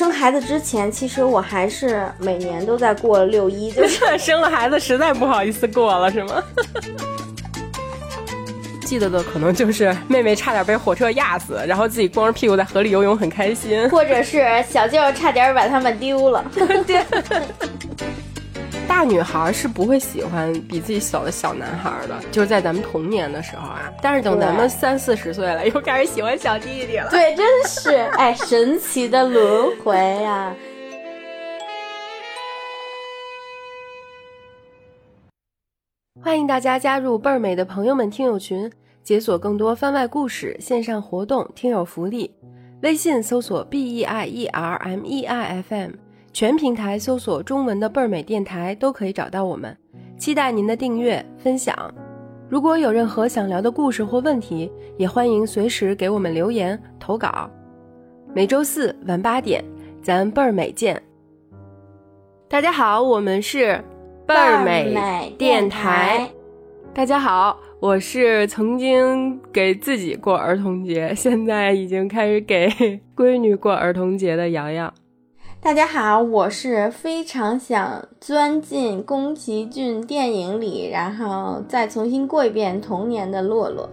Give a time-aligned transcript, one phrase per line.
[0.00, 6.42] 生孩子之前，其实我还是每年都在过六一，就是 生了孩子实在不好意思过了，是吗？
[8.80, 16.42] 记得的可能就是妹妹差点被火车压死，然后自己光着屁股在河里游泳，很开心；或者是小舅差点把他们丢了。
[16.86, 17.04] 对。
[19.00, 23.90] 大女孩是不会喜欢比自己小的小男孩的，就是在咱们童年的时候啊。
[24.02, 27.08] 但是等咱们三四十岁了， 又开始喜欢小弟弟了。
[27.08, 30.54] 对，真是哎，神奇的轮回呀！
[36.22, 38.70] 欢迎大家加入倍儿美的朋友们听友群，
[39.02, 42.34] 解锁更多番外故事、线上活动、听友福利。
[42.82, 45.92] 微信搜索 b e i e r m e i f m。
[46.32, 49.76] 全平台搜索中文的倍儿美电台都可以找到我们，
[50.16, 51.92] 期待您的订阅分享。
[52.48, 57.50] 如果有任何想聊的故事或问题，也欢迎随时给我们留言投稿。
[58.32, 59.62] 每周四晚八点，
[60.02, 61.00] 咱倍儿美见。
[62.48, 63.82] 大家好，我们是
[64.24, 66.30] 倍儿美电台。
[66.94, 72.68] 大家好，我是曾经给自己过儿童节，现在已经开始给
[73.16, 74.94] 闺女过儿童节的瑶瑶。
[75.62, 83.86] 大家好，我是非常想钻进宫崎骏电影里，然后再重新过一遍童年的洛洛。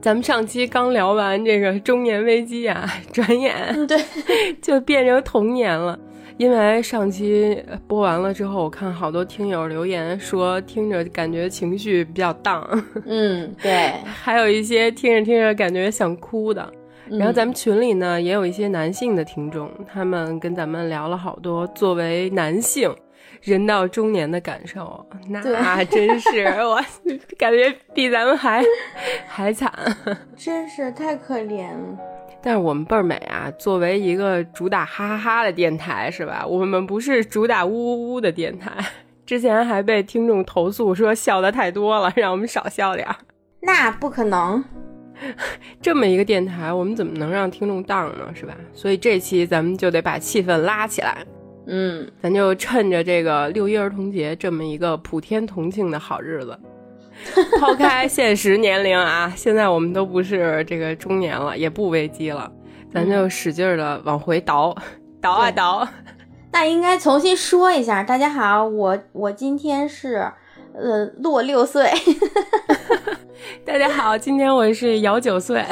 [0.00, 3.96] 咱们上期刚聊完这个中年危机啊，转眼对
[4.60, 5.96] 就变成童年了。
[6.38, 12.68] 因为上期播完了之后，我看好多听友留言说听着感觉情绪比较荡，
[13.06, 16.68] 嗯，对， 还有一些听着听着感觉想哭的。
[17.18, 22.94] 然后咱们群里呢也有一些男性的听众，他们跟咱们聊了好多作为男性
[23.40, 26.80] 人到中年的感受，那真是我
[27.38, 28.62] 感觉比咱们还
[29.26, 29.72] 还惨，
[30.36, 31.98] 真是太可怜了。
[32.44, 36.44] 但是我们倍儿美啊，作为一个主打哈哈哈的电台是吧？
[36.46, 38.72] 我们不是主打呜呜呜的电台，
[39.24, 43.14] 之前还被听众投诉说笑的太多了，让我们少笑点儿。
[43.60, 44.64] 那不可能。
[45.80, 48.32] 这么一个电台，我们怎么能让听众荡呢？
[48.34, 48.54] 是吧？
[48.72, 51.18] 所以这期咱们就得把气氛拉起来。
[51.66, 56.58] 嗯，咱就趁着这个六一儿童节这么一个普天同庆的好日子，
[57.60, 62.50] 抛开现实年龄啊，现在我们都不是这个中年了，也不危机了，
[62.92, 64.76] 咱就使劲的往回倒，
[65.20, 65.86] 倒啊倒。
[66.50, 70.30] 那应该重新说一下，大家好，我我今天是
[70.74, 71.88] 呃落六岁。
[73.64, 75.64] 大家好，今天我是姚九岁，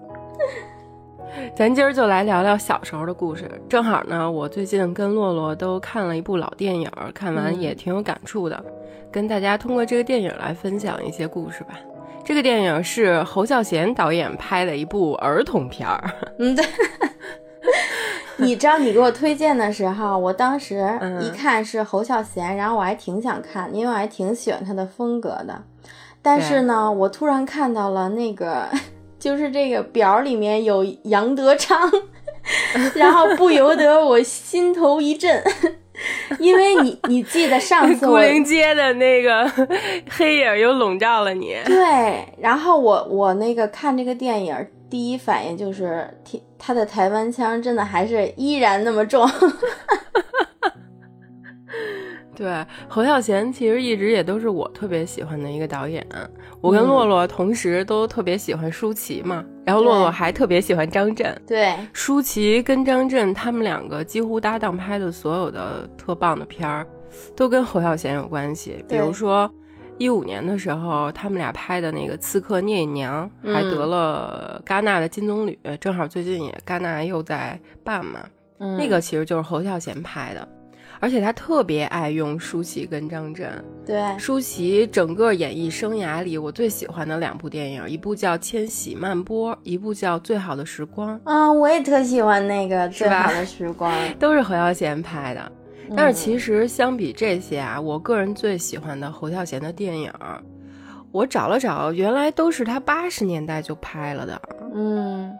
[1.54, 3.50] 咱今儿就来聊聊小时候的故事。
[3.68, 8.62] 正好呢，我最近跟洛洛都看了一部老电影，看完也挺有感触的，
[9.10, 11.78] 跟大家通过这个电影来分享一些故事吧。
[12.24, 16.10] 这个电影是侯孝贤导演拍的一部儿童片儿。
[16.38, 16.64] 嗯，对。
[18.40, 20.88] 你知道你给我推荐的时候，我当时
[21.20, 25.60] 一看是侯孝贤，然后我还挺想看，因为我还挺喜欢他的风格的。
[26.22, 28.68] 但是呢，我突然看到了那个，
[29.18, 31.90] 就是这个表里面有杨德昌，
[32.94, 35.42] 然后不由得我心头一震，
[36.38, 39.50] 因为你你记得上次古灵街的那个
[40.10, 41.56] 黑影又笼罩了你。
[41.64, 44.54] 对，然后我我那个看这个电影，
[44.90, 46.08] 第一反应就是
[46.58, 49.28] 他的台湾腔真的还是依然那么重。
[52.38, 56.06] 对，侯孝贤其实一直也都是我特别喜欢的一个导演。
[56.60, 61.36] 我跟洛洛同时都特别喜欢舒淇嘛，然后洛洛还特别喜欢张震。
[61.44, 66.86] 对，舒淇跟张震他们两个几乎搭档拍的所有的特棒的片儿，
[67.34, 68.84] 都跟侯孝贤有关系。
[68.88, 69.52] 比如说
[69.98, 78.20] 一五年的时候，他们俩拍的那个《刺客聂隐娘》还得了戛纳的金棕榈，正好最近也戛纳又在办嘛，
[78.58, 80.48] 那个其实就是侯孝贤拍的。
[81.00, 83.50] 而且他特别爱用舒淇跟张震。
[83.86, 91.18] 对，舒淇整个演艺生涯里，我最喜欢的两部电影，一部叫《千禧慢播》，一部叫《最好的时光》。
[91.24, 95.52] 啊，我也特喜欢那个《最好的时光 》，都是侯孝贤拍的。
[95.96, 100.12] 但是其实相比这些啊，我个人最喜欢的侯孝贤的电影，
[101.10, 104.42] 我找了找，原来都是他八十年代就拍了的。
[104.74, 105.32] 嗯。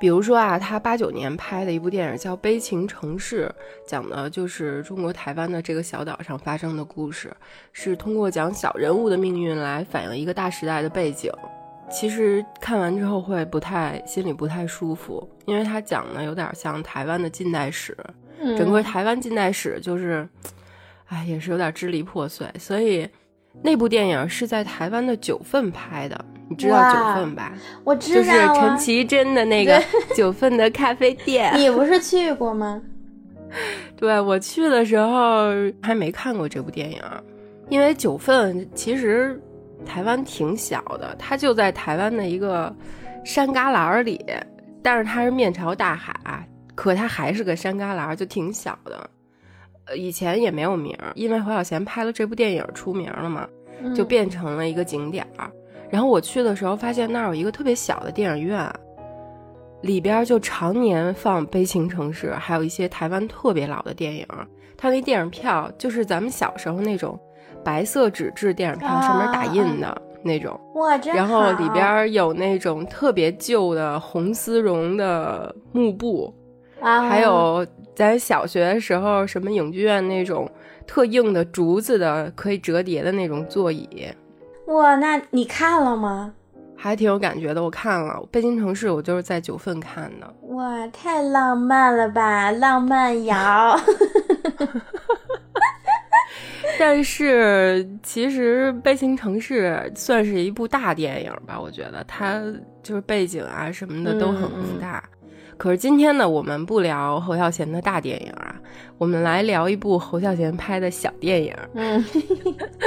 [0.00, 3.46] 比如说啊，他八九年拍的一部电影叫《悲情城市》，
[3.88, 7.36] 讲的就是中国台湾的这个小岛上发生的故事，
[7.72, 11.32] 是通过讲小人物的命运来反映一个大时代的背景。
[11.90, 17.96] 其实看完之后会不太心里不太舒服，因为他讲的有点像台湾的近代史，
[18.56, 20.28] 整个台湾近代史就是，
[21.06, 22.46] 哎，也是有点支离破碎。
[22.58, 23.08] 所以
[23.62, 26.24] 那部电影是在台湾的九份拍的。
[26.48, 27.52] 你知道九份吧？
[27.84, 29.82] 我知道，就是陈绮贞的那个
[30.16, 31.52] 九份的咖啡店。
[31.56, 32.80] 你不是去过吗？
[33.96, 35.48] 对我去的时候
[35.82, 37.02] 还没看过这部电影，
[37.68, 39.40] 因为九份其实
[39.86, 42.74] 台湾挺小的，它就在台湾的一个
[43.24, 44.24] 山旮旯里，
[44.82, 46.14] 但是它是面朝大海，
[46.74, 49.08] 可它还是个山旮旯，就挺小的。
[49.86, 53.48] 呃，以前也没有名，因为侯孝贤拍了这部电影出名了嘛，
[53.94, 55.50] 就变成了一个景点儿。
[55.90, 58.70] 然后我去的时候发现那儿有一个特别小的电影院。
[59.82, 64.26] 里边就常年放《悲情城市》，还有一些台湾特别老的电影。
[64.76, 67.16] 它那电影票就是咱们小时候那种
[67.64, 70.60] 白色纸质电影票，上面打印的那种。
[70.74, 76.34] 哇，然后里边有那种特别旧的红丝绒的幕布，
[76.80, 77.64] 还有
[77.94, 80.50] 咱小学时候什么影剧院那种
[80.88, 83.88] 特硬的竹子的可以折叠的那种座椅。
[84.68, 86.32] 哇，那你看了吗？
[86.76, 90.34] 还挺有感觉的，我看了《北京城市》，我就是在九份看的。
[90.48, 93.78] 哇，太浪漫了吧，浪漫摇。
[96.78, 102.40] 但是其实《悲情城市》算是一部大电影吧，我觉得它
[102.82, 105.02] 就是背景啊什么的都很宏大。
[105.58, 108.54] 可是今天呢，我们不聊侯孝贤的大电影啊，
[108.96, 111.52] 我们来聊一部侯孝贤拍的小电影。
[111.74, 112.04] 嗯，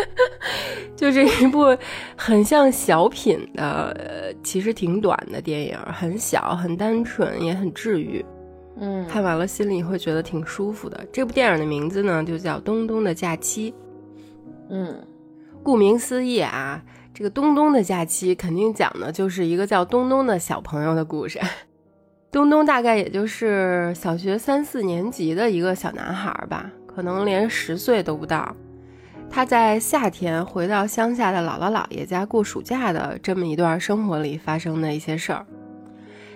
[0.95, 1.77] 就是一部
[2.15, 8.25] 很像小品的，其实挺短的电影，很小，很单纯，也很治愈。
[8.77, 11.05] 嗯，看完了心里会觉得挺舒服的。
[11.11, 13.71] 这部电影的名字呢，就叫《东东的假期》。
[14.69, 14.95] 嗯，
[15.61, 16.81] 顾名思义啊，
[17.13, 21.37] 这个东东的假期肯定讲的就是一个叫东东的小朋友的故事。
[22.31, 28.55] 东东大概也就是小学三四年级的一个小男孩吧，可能连十岁都不到。
[29.29, 35.45] 他在夏天回到乡下的姥姥姥爷家过暑假的这么一段生活里发生的一些事儿。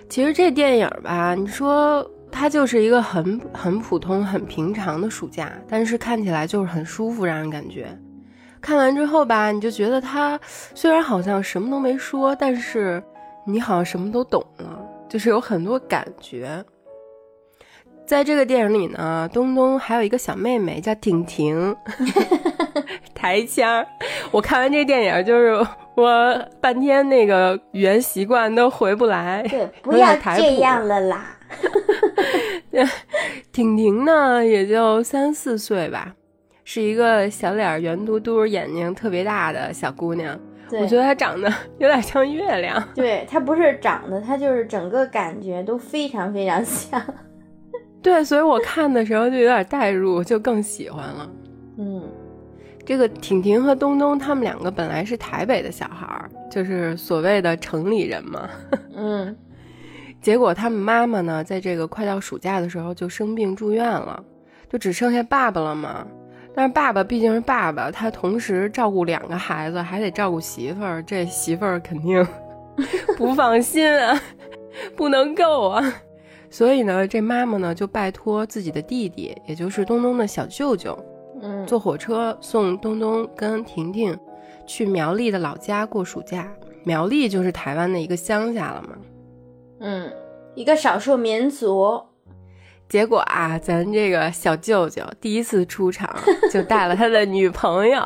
[0.06, 7.88] 其实这电影吧，你说它就是一个很很普通、很平常的暑假，但是看起来就是很舒服，让人感觉。
[8.60, 10.38] 看完之后吧，你就觉得他
[10.74, 13.02] 虽然好像什么都没说，但是
[13.46, 14.85] 你好像什么都懂了。
[15.08, 16.64] 就是有很多感觉，
[18.04, 21.74] 在这个电影里呢，东东还有一个小妹妹叫婷婷，
[23.14, 23.84] 台腔。
[24.30, 25.66] 我看完这电影，就是
[25.96, 29.42] 我半天那个语言习惯都回不来。
[29.48, 31.38] 对，不要这样了啦。
[33.52, 36.14] 婷婷呢，也就三四岁吧，
[36.64, 40.38] 是一个小脸圆嘟嘟、眼睛特别大的小姑娘。
[40.72, 42.82] 我觉得它长得 有点像月亮。
[42.94, 47.00] 对，它不是长得，它就是整个感觉都非常非常像。
[48.02, 51.30] 对，所以我看的时候就有点代入，就更喜欢了。
[51.78, 52.02] 嗯，
[52.84, 58.48] 这个婷婷和东东他们两个本来是台北的小孩儿，就是所谓的城里人嘛。
[58.94, 59.36] 嗯，
[60.20, 64.24] 结果他们妈妈呢，在这个快到暑假的时候就生病住院了，
[64.68, 66.06] 就只剩下爸爸了嘛。
[66.56, 72.26] 但是爸爸毕竟是爸爸，他同时照顾两个孩子，还得照顾媳妇儿，这媳妇儿肯定
[73.18, 74.18] 不放心啊，
[74.96, 75.94] 不能够啊。
[76.48, 80.98] 所以呢，这妈妈呢就拜托自己的弟弟，也就是东东的小舅舅，
[81.42, 84.18] 嗯，坐火车送东东跟婷婷
[84.66, 86.50] 去苗栗的老家过暑假。
[86.84, 88.96] 苗栗就是台湾的一个乡下了嘛，
[89.80, 90.10] 嗯，
[90.54, 92.00] 一个少数民族。
[92.88, 96.08] 结果啊，咱这个小舅舅第一次出场
[96.52, 98.00] 就带了他的女朋友，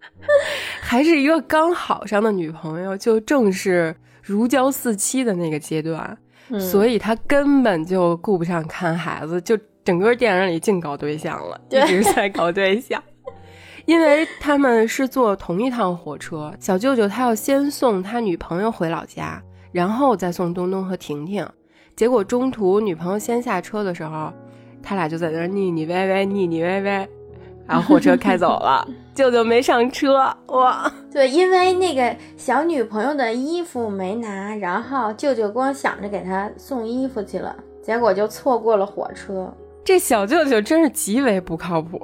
[0.80, 6.16] 还是一个刚好上的女朋友，就正是如胶似漆的那个阶段，
[6.60, 13.02] 所以他根本就顾不上看孩子，就整个电影里净搞对象了，一直在搞对象，
[13.86, 21.48] 因为他们是坐同一趟火车，小舅舅他要先送他女朋友回老家，然后再送东东和婷婷。
[21.96, 24.32] 结果中途女朋友先下车的时候，
[24.82, 27.08] 他俩就在那腻腻歪歪，腻腻歪歪，
[27.66, 30.14] 然后火车开走了， 舅舅没上车
[30.46, 30.90] 哇。
[31.12, 39.52] 对，因为那个小女朋友的衣服没拿，然后舅舅光想着给她送衣服去了，结果就错过了火车。
[39.84, 42.00] 这小舅舅真是极为不靠谱，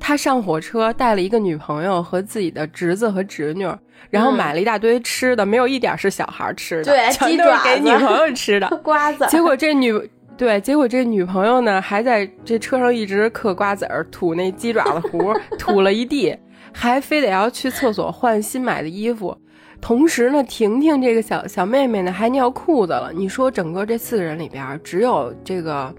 [0.00, 3.68] 他上火车带了一个女朋友和自己的侄子和侄女。
[4.10, 9.26] 然后买了一大堆吃的，没有一点是小孩吃的，对，全都是给女朋友吃的 瓜子。
[9.28, 9.92] 结果这女
[10.34, 16.34] 对，结果这女朋友呢，还在这车上一直嗑瓜子儿，吐那鸡爪子糊， 吐了一地，
[16.72, 19.36] 还非得要去厕所换新买的衣服。
[19.78, 23.12] 同时呢，婷婷这个小小妹妹呢，还尿裤子了。
[23.14, 25.94] 你说整个这四个人里边，只有这个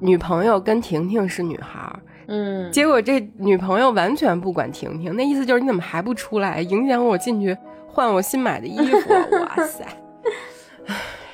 [0.00, 1.94] 女朋友跟婷婷是女孩。
[2.28, 9.12] 嗯，结果这女朋友完全不管婷婷，那意思就是你怎么还不出来，影响我进去换我新买的衣服。
[9.38, 9.86] 哇塞，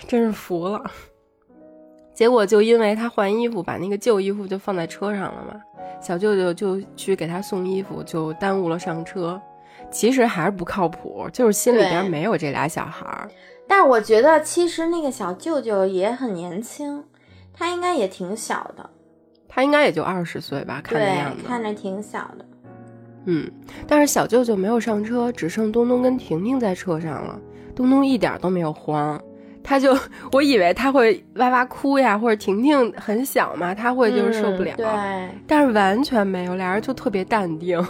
[0.07, 0.83] 真是服了。
[2.13, 5.61] 结果就因为他换衣服，把那个旧衣服就放在车上了嘛。
[6.01, 9.41] 小舅舅就去给他送衣服，就耽误了上车。
[9.91, 13.31] 其实还是不靠谱，就是心里边没有这俩小孩儿。
[13.67, 17.03] 但我觉得，其实那个小舅舅也很年轻，
[17.53, 18.89] 他应该也挺小的。
[19.49, 22.45] 他应该也就二十岁吧，看着样子，看着挺小的。
[23.27, 23.51] 嗯，
[23.87, 27.39] 但是小舅舅没有上车，只剩东东跟婷婷在车上了。
[27.77, 29.21] 东东一点都没有慌。
[29.65, 29.97] 他就
[30.33, 34.75] 我以为他会哇哇哭呀，或者婷婷很小嘛，他会就是受不了。
[34.77, 34.87] 对，
[35.47, 37.81] 但是完全没有，俩人就特别淡定，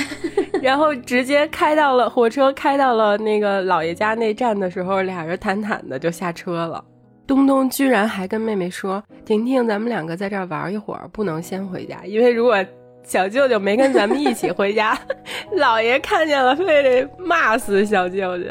[0.60, 6.84] 然后直接开到了火车，开到了那个姥爷家那站的时候，俩人坦坦的就下车了。
[7.26, 12.56] 东东居然还跟妹妹说：“婷婷，咱们两个在这儿玩一会儿，不能先回家，因为如果
[13.04, 14.98] 小舅舅没跟咱们一起回家，
[15.56, 18.44] 老爷看见了非得骂死小舅舅。”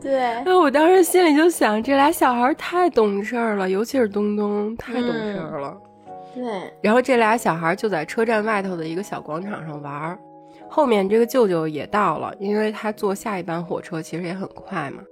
[0.00, 5.76] 对，那我当时心里就想，这俩小孩太懂事儿了，尤其是东东，太懂事儿了。
[6.34, 6.42] 对，
[6.82, 10.18] 然后这俩小孩就在车站外头的一个小广场上玩儿。
[10.68, 15.02] 后面这个舅舅也到了，因为他坐下一班火车其实也很快嘛，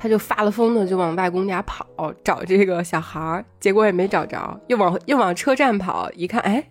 [0.00, 1.86] 他就发了疯的就往外公家跑
[2.24, 6.64] 找这个小孩儿，结果也没找着，又往又往车站跑，一看，哎，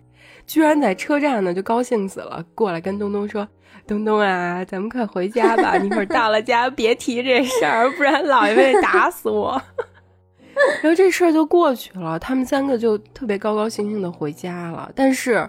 [0.46, 3.48] 居然在车站呢，就高兴死了，过来跟东东说。
[3.86, 5.76] 东东啊，咱们快回家吧！
[5.76, 9.60] 一会儿到了家别提这事儿，不然姥爷会打死我。
[10.80, 14.88] 然后这事儿就过去了，他们三个就特别高高兴兴的回家了。
[14.94, 15.48] 但是，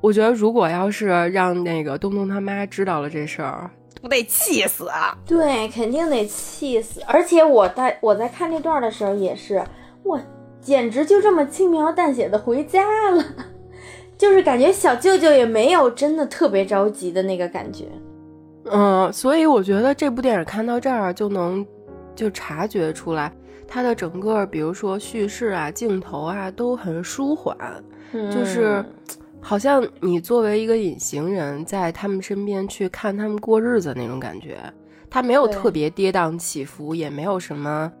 [0.00, 5.16] 我觉得如果要是让那个东东他妈知道了这事儿，不得气死啊！
[5.26, 7.00] 对，肯定得气死。
[7.06, 9.62] 而且我在我在看那段的时候也是，
[10.02, 10.20] 我
[10.60, 13.24] 简直就这么轻描淡写的回家了。
[14.18, 17.86] 就是感觉小舅舅也没有真的特别着急的那个感觉，
[18.70, 21.66] 嗯，所以我觉得这部电影看到这儿就能
[22.14, 23.32] 就察觉出来，
[23.66, 27.56] 它的整个比如说叙事啊、镜头啊都很舒缓，
[28.12, 28.84] 就是
[29.42, 34.56] 好像你作为一个隐形人在他们身边去看他们过日子那种感觉，
[35.10, 37.92] 他没有特别跌宕起伏，也没有什么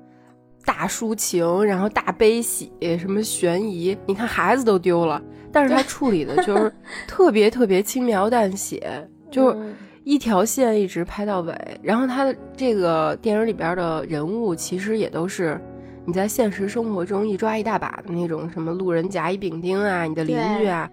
[0.64, 5.20] 大抒情，然后大悲喜，什么悬疑，你看孩子都丢了。
[5.50, 6.72] 但是他处理的就是
[7.06, 11.54] 特别特别轻描淡写， 就是一条线一直拍到尾。
[11.82, 15.60] 然后他的这个电影里边的人物其实也都是
[16.06, 20.88] 你在现实生活中一抓一大把的那种，什么路人甲乙丙丁啊，你的邻居啊，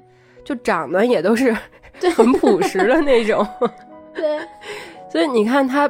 [0.50, 1.56] 就长得也都是
[2.16, 3.48] 很朴实的那种。
[4.16, 4.40] 对，
[5.12, 5.88] 所以你看他。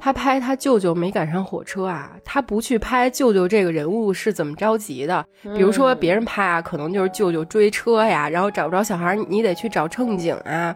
[0.00, 5.26] 他拍他舅舅没赶上火车啊，他不去拍舅舅这个人物是怎么着急的？
[5.42, 10.72] 比如说别人拍啊，可能就是舅舅追车呀，然后找不着小孩，你得去找乘警啊，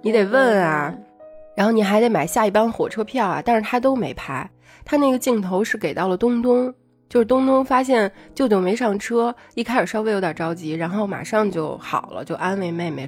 [0.00, 0.94] 你得问啊，
[1.56, 3.42] 然后你还得买下一班火车票啊。
[3.44, 4.48] 但是他都没拍，
[4.84, 6.72] 他那个镜头是给到了东东，
[7.12, 13.06] 就是东东发现舅舅没上车，一开始稍微有点着急，然后马上就好了，就安慰妹妹。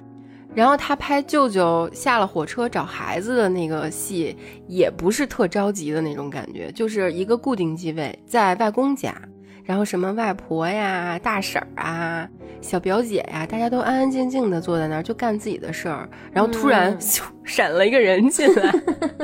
[0.55, 4.37] 然后他拍舅舅下了火车找孩子的那个戏，
[4.69, 9.17] 也不是特着急的那种感觉，就是一个固定机位在外公家。
[9.65, 12.29] 然后什么外婆呀、大婶儿啊、
[12.61, 16.09] 小表姐呀，大家都安安静静的坐在那儿，就干自己的事儿。
[16.33, 16.97] 然后突然
[17.45, 18.75] 闪了一个人进来，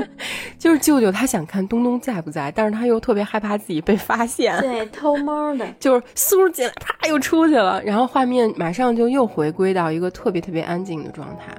[0.59, 7.83] 就是舅舅，他想看东东在不在，但是他又特别害怕自己被发现，对， 偷摸的，就是嗖进来，啪又出去了。
[7.83, 11.55] 然后画面马上就又回归到一个特别特别安静的状态。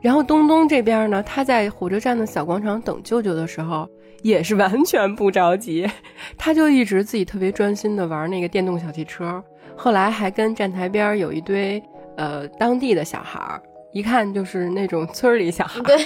[0.00, 3.88] 然后东东这边呢，他在火车站的小广场等舅舅的时候。
[4.22, 5.90] 也是完全不着急，
[6.36, 9.42] 他就一直自己特别专心的玩那个电动小汽车。
[9.74, 11.82] 后来还跟站台边有一堆
[12.18, 13.62] 呃当地的小孩儿，
[13.94, 15.84] 一看就是那种村里小孩儿。
[15.84, 15.96] 对。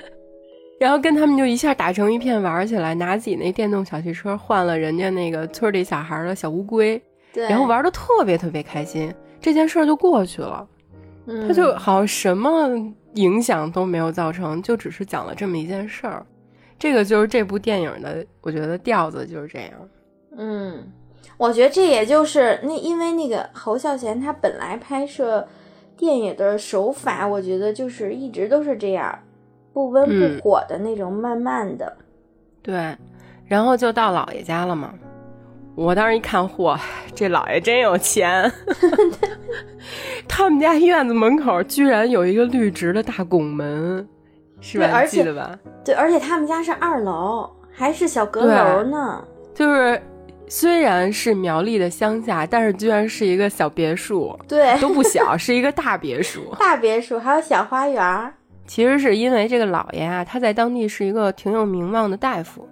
[0.80, 6.98] 然后跟他们就一下打成一片玩起来，拿自己那电动小汽车换了人家那个村里小孩的小乌龟，
[7.30, 7.46] 对。
[7.46, 10.66] 然后玩的特别特别开心，这件事儿就过去了。
[11.26, 12.68] 他就好像什么
[13.14, 16.24] 影响都没有造成，就只是讲了这么一件事儿。
[16.78, 19.70] 这个就是这部电影的，我觉得调子就是这样。
[20.36, 20.86] 嗯，
[21.36, 25.46] 我觉得这也就是那，因为那个侯孝贤他本来拍摄
[25.96, 29.16] 电影的手法，我觉得就是一直都是这样，
[29.72, 31.96] 不温不火的那种，慢慢的。
[32.60, 32.96] 对，
[33.46, 34.92] 然后就到姥爷家了嘛。
[35.76, 36.78] 我当时一看，嚯，
[37.14, 38.50] 这老爷真有钱！
[40.28, 44.06] 他们家院子门口居然有一个绿植的大拱门。
[44.60, 45.04] 是吧？
[45.04, 45.58] 记得吧？
[45.84, 49.22] 对，而且他们家是二楼，还是小阁楼呢。
[49.52, 50.00] 就是
[50.48, 54.34] 虽然是苗栗的乡下，但是居然是一个小别墅。
[54.48, 56.54] 对，都不小， 是一个大别墅。
[56.58, 58.32] 大别墅还有小花园。
[58.66, 62.66] 其实是因为这个老爷啊，他在当地是一个挺有名望的大夫。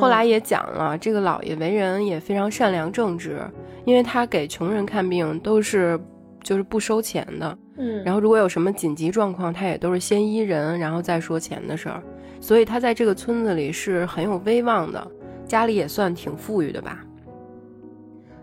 [0.00, 3.40] 后来也讲了，这个老爷为人也非常善良正直，
[3.84, 5.98] 因为他给穷人看病都是
[6.42, 7.58] 就是不收钱的。
[7.76, 12.02] 嗯，然后如果有什么紧急状况，他也都是先医人，然后再说钱的事儿。
[12.40, 15.06] 所以他在这个村子里是很有威望的，
[15.46, 17.04] 家里也算挺富裕的吧。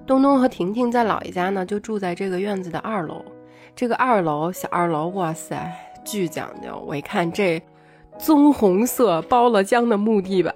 [0.07, 3.23] 东东和婷婷在姥爷家呢，就住在这个院子的二楼。
[3.75, 5.71] 这个二楼小二楼，哇塞，
[6.03, 6.83] 巨讲究！
[6.87, 7.61] 我一看这。
[8.19, 10.53] 棕红色包了浆的木地板，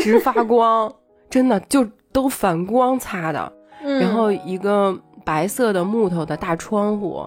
[0.00, 0.92] 直发光，
[1.30, 3.52] 真的就都反光擦的。
[3.82, 4.94] 然后一个
[5.24, 7.24] 白色的木头的大窗户，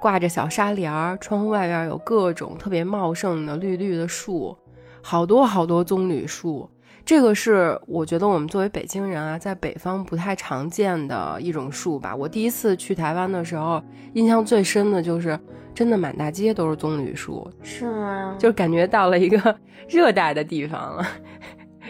[0.00, 4.54] 挂着小纱帘儿，窗户外边有各种特别茂盛的绿绿的树，
[5.00, 6.68] 好多好多棕榈树。
[7.06, 12.14] 这个是我觉得我们作为北京人啊，在北方不太常见的一种树吧。
[12.14, 13.80] 我第一次去台湾的时候，
[14.14, 15.38] 印象最深的就是。
[15.76, 18.34] 真的满大街都是棕榈树，是吗？
[18.38, 19.54] 就感觉到了一个
[19.86, 21.06] 热带的地方了，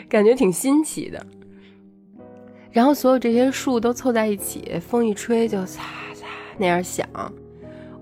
[0.08, 1.24] 感觉挺新奇的。
[2.72, 5.76] 然后所有这些树都凑在一起，风一吹就嚓
[6.16, 6.24] 嚓
[6.58, 7.06] 那样响。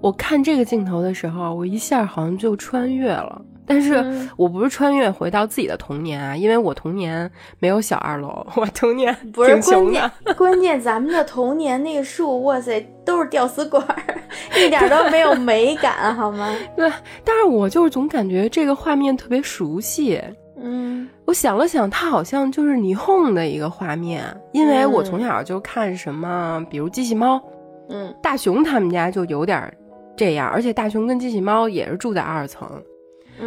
[0.00, 3.44] 我看这个镜头的时候，我一下好像就穿越了。
[3.66, 4.04] 但是
[4.37, 13.80] 我不是穿越回到自己的童年啊，因为我童年没有小二楼， 我童年不是关键，关键咱们的童年那个树，哇塞，都是吊死鬼，
[14.59, 16.54] 一点都没有美感，好吗？
[16.76, 16.90] 对，
[17.25, 20.21] 但是我就是总感觉这个画面特别熟悉。
[20.56, 27.42] 嗯，我想了想，它好像就是霓虹的一个画面，因为我从小就看什么，比如机器猫，
[27.88, 29.71] 嗯，大熊他们家就有点
[30.16, 32.66] 这样，而且大熊跟机器猫也是住在二层。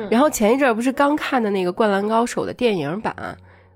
[0.09, 3.15] 然后前一阵不是刚看的那个《灌篮高手》的电影版，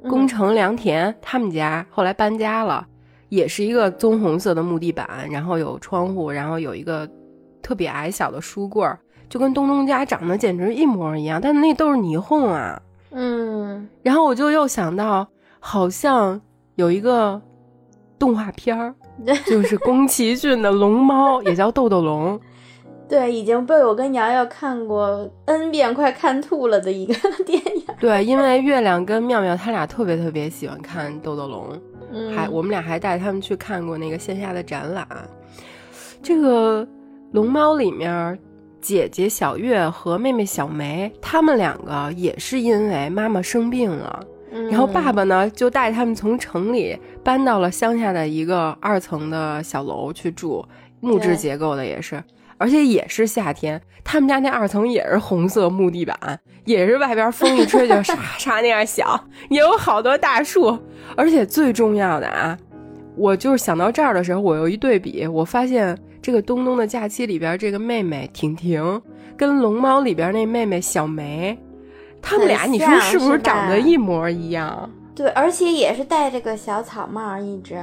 [0.09, 2.85] 宫城良田他们家后来搬家了，
[3.29, 7.07] 也是一个棕红色的木地板，然后有窗户，然后有一个
[7.61, 8.85] 特别矮小的书柜，
[9.29, 12.81] 就跟东东家长得简直一模一样，但那都是霓虹啊。
[13.11, 15.27] 嗯，然后我就又想到，
[15.59, 16.39] 好像
[16.75, 17.41] 有一个
[18.17, 18.95] 动画片儿，
[19.45, 22.39] 就是宫崎骏的龙猫，也叫豆豆龙。
[23.11, 27.13] 对，已经被我跟瑶瑶看过 N 遍，快看吐了的一个
[27.45, 27.83] 电影。
[27.99, 35.05] 对，因为月亮跟妙妙他俩特别特别喜欢看豆豆龙，还我们俩还带他们去看过那个线下的展览。
[36.23, 36.87] 这个
[37.33, 38.39] 龙猫里面，
[38.79, 44.25] 姐姐小月和妹妹小梅，他们两个也是因为妈妈生病了，
[44.69, 50.65] 然后爸爸呢就带他们从城里搬到了乡下的一个二层的小楼去住，
[51.01, 52.23] 木质结构的也是。
[52.61, 56.15] 而且也是夏天，他们家那二层也是红色木地板，
[56.65, 59.19] 也是外边风一吹就 沙沙那样响，
[59.49, 60.77] 也有好多大树。
[61.15, 62.55] 而且最重要的啊，
[63.15, 69.01] 我就是想到这儿的时候，我又一对比，我发现这个《东东的假期》里边这个妹妹婷婷，
[69.35, 71.57] 跟《龙猫》里边那妹妹小梅，
[72.21, 74.87] 他们俩你说是不是长得一模一样？
[75.15, 77.75] 对，而且也是戴着个小草帽，一直。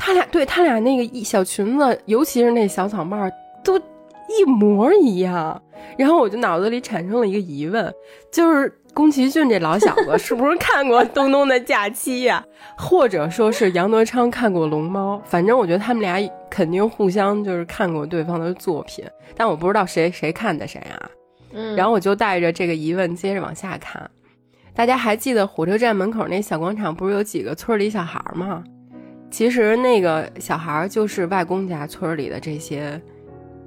[0.00, 3.28] 他俩对他俩那个一小裙子，尤其是那小草帽。
[3.68, 5.60] 都一模一样，
[5.98, 7.92] 然后我就脑子里产生了一个疑问，
[8.32, 12.44] 就是宫崎骏这老小子 是不是看过《东东的假期》呀？
[12.76, 15.16] 或者说是杨德昌看过《龙猫》？
[15.24, 16.18] 反正我觉得他们俩
[16.50, 19.04] 肯定互相就是看过对方的作品，
[19.36, 21.10] 但我不知道谁谁看的谁啊。
[21.52, 24.10] 嗯，然后我就带着这个疑问接着往下看。
[24.74, 28.62] 大家还记得火车站门口那小广场不是有几个村里小孩吗？
[29.30, 33.00] 其实那个小孩就是外公家村里的这些。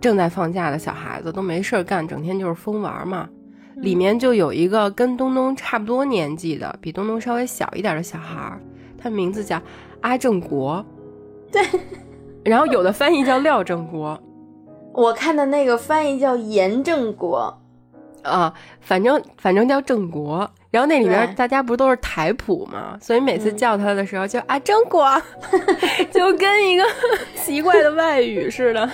[0.02, 3.30] 正在放假的小孩子都没事儿干，整天就是疯玩嘛。
[3.76, 8.60] 里面就有一个跟东东差不多年纪的，比东东稍微小一点的小孩，
[8.98, 9.62] 他名字叫
[10.02, 10.86] 阿正国。
[11.52, 11.64] 对，
[12.44, 14.22] 然后有的翻译叫廖正国，
[14.94, 17.58] 我看的那个翻译叫严正国。
[18.24, 20.50] 啊，反正反正叫正国。
[20.70, 25.04] 然后那里边大家不都是台普嘛，所以每次叫他的时候就啊正国，
[26.12, 26.84] 就跟一个
[27.36, 28.90] 奇怪的外语似的。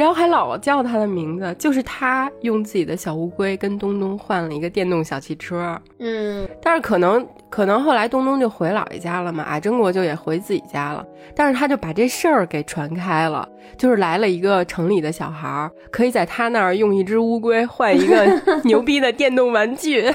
[0.00, 5.78] 然后还老叫他的名字，就是他用自己的小乌龟跟东东换了一个电动小汽车。
[5.98, 11.04] 嗯，但是可能可能后来东东就回姥爷家了嘛，啊，真国就也回自己家了。
[11.36, 18.26] 但是他就把这事儿给传开了，就是来了一个城里的小孩儿，可以在他那儿用一只乌龟换一个
[18.64, 20.10] 牛逼的电动玩具。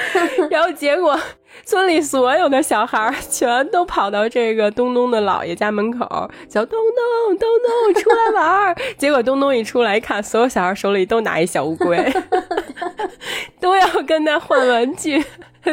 [0.50, 1.18] 然后结果。
[1.64, 6.06] 村里所有的小孩全都跑到这个东东的姥爷家门口，
[6.48, 6.78] 叫东
[7.28, 8.76] 东，东东出来玩儿。
[8.98, 11.96] 结果东东一出来，一看，所有小孩手里都拿一小乌龟，
[13.58, 15.24] 都要跟他换玩具。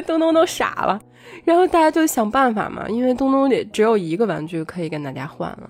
[0.07, 0.99] 东东都傻了。
[1.43, 5.69] 然后大家就想办法嘛，因为东东也只有一个玩具可以跟大家换了。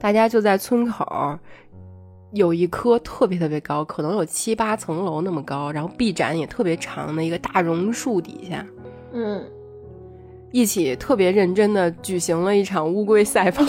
[0.00, 1.38] 大家就在村口
[2.34, 8.66] 有一棵特别特别高，可能有七八层楼那么高，然后臂展也特别长的一个大榕树底下，
[9.12, 9.42] 嗯，
[10.50, 13.64] 一起特别认真的举行了一场乌龟赛跑，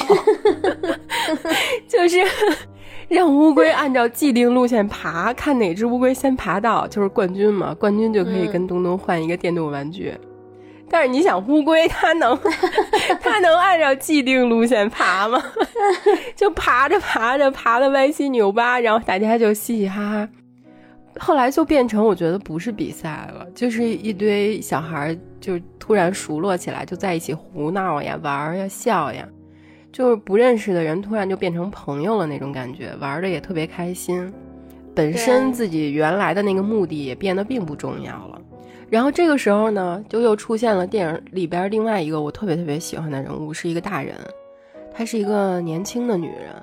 [1.88, 2.18] 就是
[3.08, 10.12] 让乌龟按照既定路线爬，看哪只乌龟先爬到就是冠军嘛，冠军就可以跟东东换一个电动玩具。
[10.96, 12.40] 但是你想，乌龟它能
[13.20, 15.44] 它能按照既定路线爬吗？
[16.38, 20.30] 就爬着爬着，爬的歪七扭八，然后大家就嘻嘻哈哈。
[21.20, 29.28] 后来就变成我觉得不是比赛了，就是一堆小孩就突然熟络起来，就在一起胡闹呀、玩呀、笑呀，
[29.92, 34.34] 就是不认识的人突然就变成朋友了那种感觉，玩的也特别开心。
[34.96, 38.42] 本身自己原来的那个目的也变得并不重要了。
[38.90, 44.16] 然后这个时候呢，就又出现了电影里边另外一个我特别特别喜欢的人物，是一个大人，
[44.94, 46.54] 她是一个年轻的女人，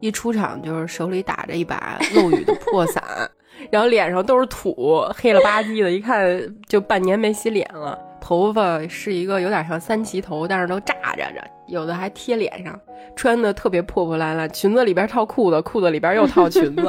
[0.00, 3.02] 一出场就是手里打着一把漏雨的破伞，
[3.70, 12.78] 然后脸上都是土，黑了吧唧的，一看就半年没洗脸了，头发是一个有点像三旗头，但是都炸着着，有的还贴脸上，
[13.14, 16.82] 穿的特别破破烂烂，裙子里边套裤子，裤子里边又套裙子，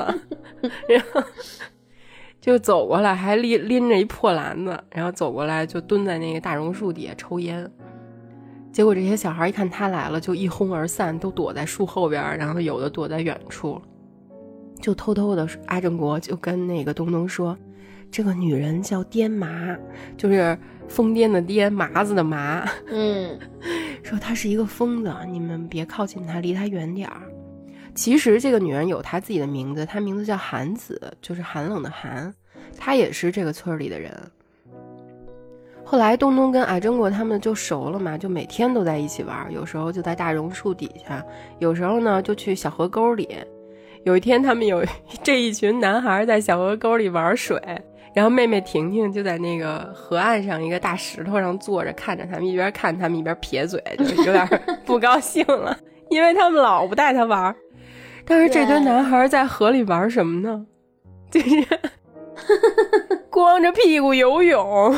[0.90, 1.24] 然后。
[2.48, 7.70] 就走过来，还拎拎着一破篮子，然后走过来就蹲在那个大榕树底下抽烟。
[8.72, 13.82] 结果这些小孩一看他来了，就一哄而散，都躲在树后边，然后有的躲在远处，
[14.80, 17.58] 就偷偷的阿正国就跟那个东东说
[18.10, 19.78] ：“这个女人叫颠麻，
[20.16, 20.58] 就是
[20.88, 22.66] 疯癫的癫，麻子的麻。
[22.90, 23.38] 嗯，
[24.04, 27.24] 说她是一个疯子，你们别靠近她，离她远点儿。”
[27.98, 32.32] 其实这个女人有她自己的名字，她名字叫韩子，就是寒冷的寒。
[32.78, 34.14] 她也是这个村里的人。
[35.84, 41.26] 后来东东跟阿珍果他们就熟了嘛，就每天都在一起玩，有时候就在大榕树底下，
[41.58, 43.28] 有时候呢就去小河沟里。
[44.04, 44.86] 有一天他们有
[45.24, 47.60] 这一群男孩在小河沟里玩水，
[48.14, 54.48] 然后妹妹婷婷就在那个河岸上一个大石头上坐着，看着他们，一边看他们一边撇嘴，就有点
[54.86, 55.76] 不高兴了，
[56.12, 57.56] 因为他们老不带他玩。
[58.28, 60.66] 但是这堆男孩在河里玩什么呢？
[61.32, 61.48] 就是
[63.32, 64.94] 光着屁股游泳，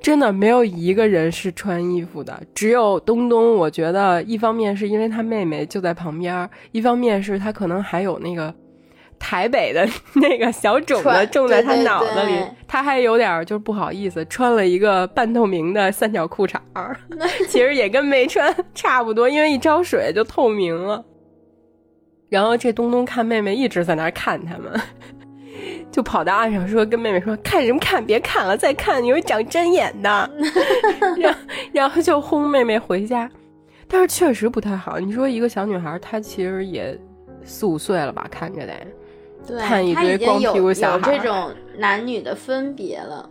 [0.00, 3.54] 真的没有一个人是穿衣服的，只有东东。
[3.54, 8.52] 我觉得一方面是因为他妹妹就在旁边，一方面是他可能还有那个
[9.18, 9.86] 台北的
[10.16, 12.34] 那个小种子种在他脑子里，
[12.66, 16.58] 他还有点就是不好意思，穿了一个半透明的三角裤衩
[17.48, 21.04] 其实也跟没穿差不多，因为一招水就透明了。
[22.32, 24.80] 然后这东东看妹妹一直在那儿看他们，
[25.92, 28.02] 就跑到岸上说：“跟妹妹说，看什么看？
[28.02, 30.30] 别看了，再看你会长针眼的。
[31.20, 31.36] ”然
[31.72, 33.30] 然后就轰妹妹回家。
[33.86, 34.98] 但是确实不太好。
[34.98, 36.98] 你说一个小女孩，她其实也
[37.44, 38.26] 四五岁了吧？
[38.30, 41.12] 看着得，看一堆光屁股小孩。
[41.12, 43.28] 有这种男女的分别了。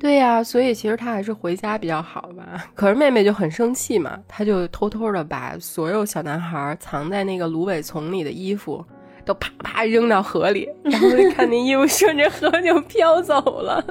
[0.00, 2.64] 对呀，所以其实他还是回家比较好吧。
[2.74, 8.82] 可是妹妹就很生气嘛，她就偷偷的把所有小男孩藏在那个芦苇丛里的衣服
[9.26, 13.84] 都啪啪扔到河里，然后就看那衣服顺着河就飘走了。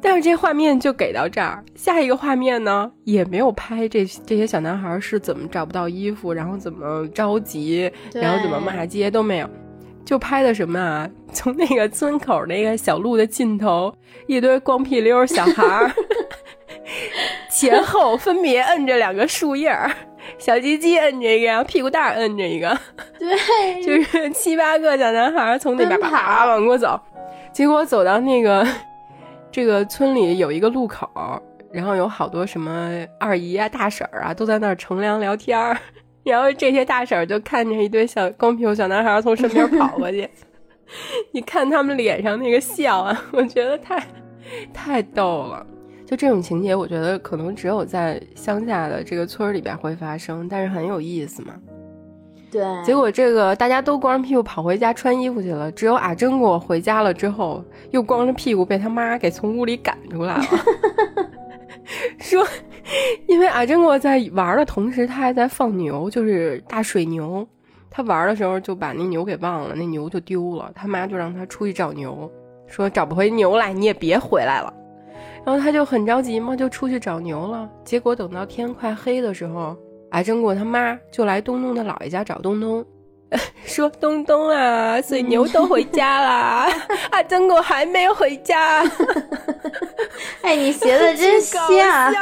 [0.00, 9.50] 但是这画面就给到这儿，下一个画面呢也没有拍这这些小男孩是怎么找不到衣服，然后怎么着急，然后怎么骂街都没有。
[10.10, 11.08] 就拍的什么啊？
[11.32, 13.94] 从那个村口那个小路的尽头，
[14.26, 15.92] 一堆光屁溜小孩儿，
[17.48, 19.88] 前后分别摁着两个树叶儿，
[20.36, 22.76] 小鸡鸡摁着一个，然后屁股蛋儿摁着一个，
[23.20, 27.00] 对， 就是七八个小男孩从那边啪往过走，
[27.52, 28.66] 结果走到那个
[29.52, 31.08] 这个村里有一个路口，
[31.72, 35.78] 然后有好多什么二姨啊、大婶儿啊都在那儿乘凉聊天儿。
[36.24, 40.28] 然后这些大婶就看见一堆小光屁股小男孩从身边跑过去，
[41.32, 44.02] 你看他们脸上那个笑啊， 我觉得太
[44.72, 45.66] 太逗了。
[46.06, 51.54] 就这种情节，我觉得可能只有在乡下的这个村里边会发生，但是很有意思嘛。
[52.50, 52.62] 对。
[52.84, 60.42] 结果这个大家都光着屁股跑回家穿衣服去了，只有阿珍果回家了之后，又光着屁股被他妈给从屋里赶出来了，
[62.18, 62.46] 说。
[63.28, 67.46] 因为阿珍国在玩的同时，他还在放牛，就是大水牛。
[67.88, 70.72] 他玩的时候就把那牛给忘了，那牛就丢了。
[70.74, 72.30] 他妈就让他出去找牛，
[72.66, 74.72] 说找不回牛来，你也别回来了。
[75.44, 77.70] 然后他就很着急嘛，就出去找牛了。
[77.84, 79.76] 结果等到天快黑的时候，
[80.10, 82.84] 阿珍国他妈就来东东的姥爷家找东东。
[83.64, 86.68] 说东东啊，水牛都回家啦，
[87.10, 88.82] 阿珍果还没有回家。
[90.42, 91.62] 哎，你学的真像。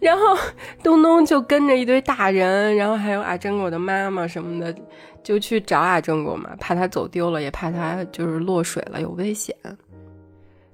[0.00, 0.36] 然后
[0.82, 4.74] 东东就跟着一堆大人，然后还有阿珍果的妈妈什么的，
[5.22, 9.54] 就去找阿珍果嘛，怕他走丢了，也怕他就是落水了有危险。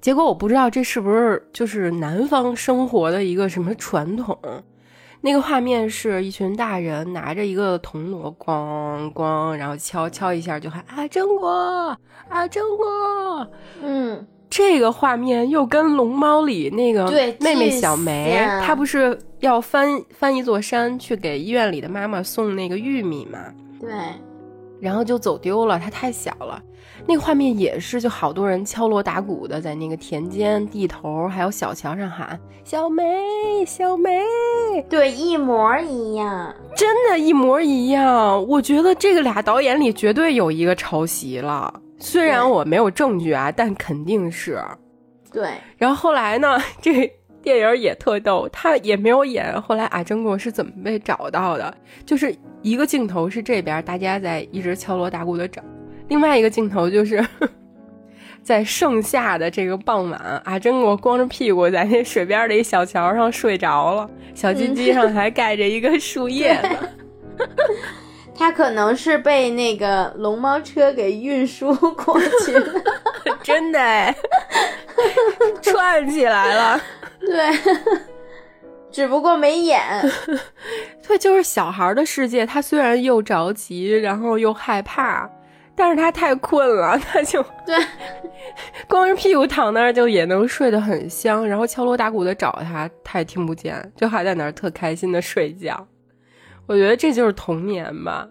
[0.00, 4.38] 结果我不知道这是不是就是南方生活的一个什么传统。
[5.24, 11.48] 那个画面是一群大人拿着一个铜锣，咣咣，然后敲敲一下就喊啊中国
[12.28, 13.48] 啊中国。
[13.82, 17.08] 嗯，这个画面又跟《龙猫》里那个
[17.38, 23.38] 妹妹小梅，她不是要翻翻一座山去给医院里的妈妈送那个玉米吗？
[23.80, 23.90] 对，
[24.80, 26.60] 然后就走丢了，她太小了。
[27.06, 33.04] 那个画面也是，就好多人敲锣打鼓的在那个田间地头，还有小桥上喊“小梅，
[33.66, 34.20] 小梅”，
[34.88, 38.46] 对，一模一样，真的，一模一样。
[38.46, 44.62] 我觉得这个俩导演里绝对有一个抄袭了，虽然我没有证据啊，但肯定是。
[45.32, 45.50] 对。
[45.76, 47.10] 然后后来呢， 这
[47.42, 51.74] 电影也特逗，他也没有演后来阿珍果是怎么被找到的，
[52.06, 55.60] 就是一个镜头是这边大家在一直敲锣打鼓的找。
[56.12, 57.26] 另外一个镜头就是
[58.44, 67.46] 在盛夏的这个傍晚，阿珍我光着屁股在那水边的一小桥上睡着了，小鸡鸡上还盖着一个树叶子。
[68.36, 72.82] 他可能是被那个龙猫车给运输过去了，
[73.42, 74.14] 真的哎，
[75.62, 76.80] 串起来了。
[77.20, 77.58] 对，
[78.90, 79.80] 只不过没演。
[81.08, 85.30] 对，就是小孩的世界，他虽然又着急，然后又害怕。
[85.74, 87.76] 但是他太困了， 他就对，
[88.86, 91.46] 光着屁股躺那儿就也能睡得很香。
[91.46, 95.86] 然后敲锣打鼓的找他，他也听不见，就还在那儿特开心的睡觉。
[96.66, 98.28] 我觉得这就是童年吧。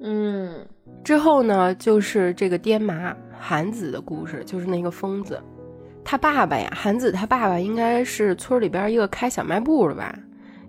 [0.00, 0.66] 嗯，
[1.02, 5.40] 之后呢，就是这个爹妈韩子的故事，就是那个疯子，
[6.04, 10.14] 他爸爸呀，韩子他爸爸应该是村里边一个开小卖部的吧，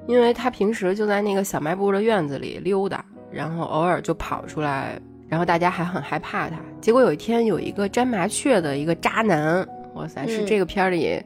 [0.07, 5.01] 因为他平时就在那个小卖部的院子里溜达，然后偶尔就跑出来。
[5.33, 11.19] 然后大家还很害怕他，结果有一天有一个粘麻雀的一个渣男，哇塞，是这个片里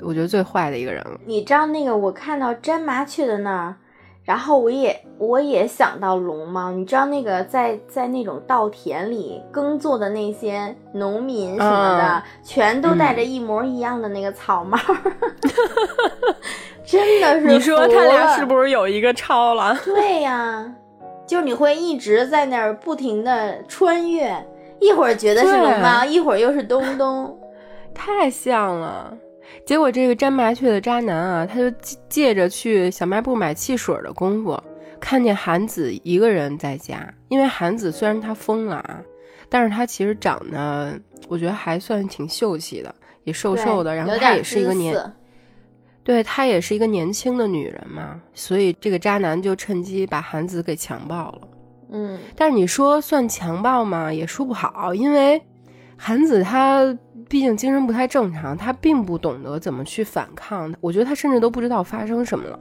[0.00, 1.20] 我觉得最坏的一个人了。
[1.26, 3.76] 你知道那个我看到粘麻雀的那儿，
[4.24, 6.72] 然后我也我也想到龙猫。
[6.72, 14.78] 你知道那个在在那种稻田里耕作的那些农民什么的，全都戴着一模一样的那个草帽，
[16.82, 17.46] 真的是。
[17.48, 19.78] 你说他俩是不是有一个超了？
[19.84, 20.72] 对呀。
[21.28, 24.34] 就你会一直在那儿不停的穿越，
[24.80, 27.38] 一会儿觉得是龙猫，一会儿又是东东，
[27.94, 29.14] 太像了。
[29.66, 31.70] 结果这个粘麻雀的渣男啊，他就
[32.08, 34.58] 借着去小卖部买汽水的功夫，
[34.98, 37.06] 看见韩子一个人在家。
[37.28, 39.02] 因为韩子虽然他疯了啊，
[39.50, 44.94] 但是他其实长得我觉得还算挺秀气的，也瘦瘦的，然后他也是一个年。
[46.08, 51.40] 对她也是一个年轻的女人嘛，所以这个渣男就趁机把韩子给强暴了。
[51.90, 54.10] 嗯，但是你说算强暴吗？
[54.10, 55.38] 也说不好，因为
[55.98, 56.96] 韩子她
[57.28, 60.74] 毕竟精神不太正常，她并不懂得怎么去反抗。
[60.80, 62.58] 我觉得她甚至都不知道发生什么了。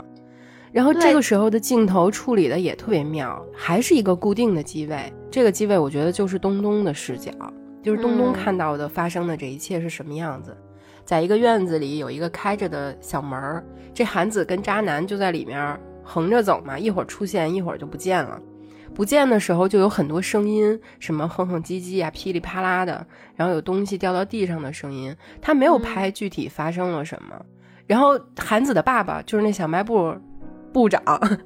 [0.73, 5.13] 然后这个时候的镜头处理的也特别妙，还是一个固定的机位。
[5.31, 7.31] 这个机位我觉得就是东东的视角，
[7.81, 10.53] 就是东东看到的发生的这一切是什么样子。
[11.07, 18.37] 在一个院子里有一个开着的小门儿，这韩子跟渣男就在里面横着走嘛，一会儿出现，一会儿就不见了。
[18.93, 25.15] 不见的时候就有很多声音，什么哼哼唧唧啊，噼里啪啦的，然后有东西掉到地上的声音。
[25.41, 27.33] 他没有拍具体发生了什么。
[27.85, 30.13] 然后韩子的爸爸就是那小卖部
[30.73, 31.01] 部长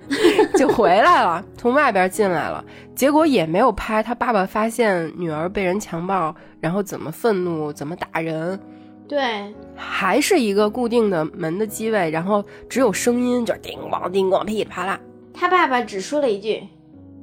[0.57, 2.65] 就回来了，从外边进来了。
[2.95, 8.59] 结果也没有拍他爸爸发现女儿被人强暴，然后怎么愤怒，怎么打人。
[9.11, 14.97] 对，还是一个固定的门的机位，然后只有声音，就是叮咣叮咣，噼里啪啦。
[15.33, 16.63] 他爸爸只说了一句：“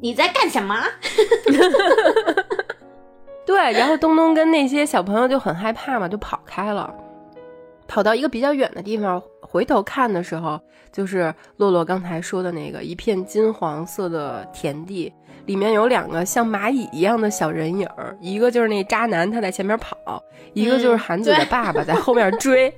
[0.02, 0.84] 你在干什么？”
[3.46, 6.94] 对，然后东东跟那些小朋友就很害怕嘛，就跑开了，
[7.86, 10.60] 跑到一个比较远的地方，回头看的时候，
[10.92, 15.10] 就是洛洛刚才说的那个一片金黄色的田地。
[15.48, 22.72] 里面有两个像蚂蚁一样的小人影儿，一个就是那渣男他在前面跑，一个就是韩子的爸爸在后面追。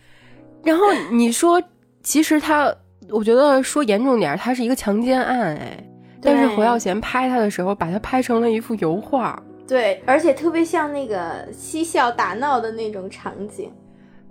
[0.64, 1.62] 然后你说，
[2.02, 2.74] 其实他，
[3.10, 5.86] 我觉得说严重点，他是一个强奸案，哎，
[6.22, 9.40] 但是侯耀贤拍他的时候，把他拍成了一幅油画。
[9.68, 13.70] 对，而且特别像那个嬉笑打闹的那种场景。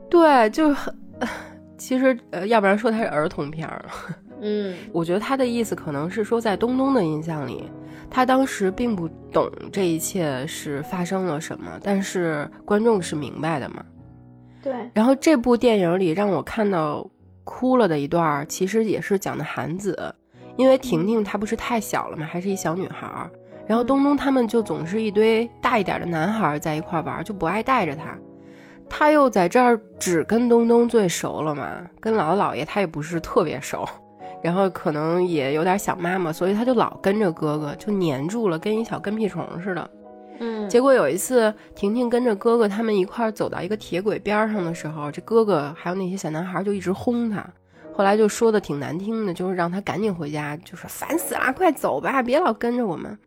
[0.09, 0.91] 对，就很，
[1.77, 3.85] 其实呃，要不然说他是儿童片儿。
[4.41, 7.69] 嗯，我觉得他的意思可能是说，在东东的印象里，
[8.09, 13.83] 他当时并不懂这一切是发生了什么，但是观众是明白的嘛。
[14.61, 14.73] 对。
[14.93, 17.09] 然后这部电影里让我看到
[17.43, 20.13] 哭了的一段，其实也是讲的韩子，
[20.57, 23.29] 因为婷婷她不是太小了嘛，还是一小女孩儿，
[23.65, 28.17] 然后东东他们就总是一堆大一点的男孩在一块玩，就不爱带着她。
[28.87, 33.83] 他又在这儿只跟东东最熟了嘛，跟姥姥姥爷他也不是特别熟，
[34.45, 39.89] 然后可能也有点想妈妈，所以他就老跟着哥哥，就黏住了，跟一小跟屁虫似的。
[40.37, 47.43] 嗯，结果有一次，婷婷跟着哥哥他们一块走到一个铁轨边上的时候，这哥哥还有那些小男孩就一直轰他，
[47.91, 53.17] 后来就说的挺难听的，就是让他赶紧回家，就是烦死了，快走吧，别老跟着我们。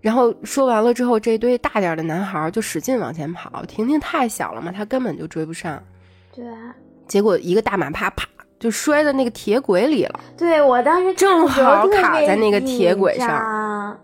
[0.00, 5.80] 然后说完了之后，这堆大点的男孩就使劲往前跑，婷婷太小了嘛，她根本就追不上。
[6.34, 6.74] 对啊，
[7.06, 8.26] 结果一个大马趴，啪
[8.64, 10.20] 就摔在那个铁轨里了。
[10.38, 13.94] 对我当时正好卡在那个铁轨上。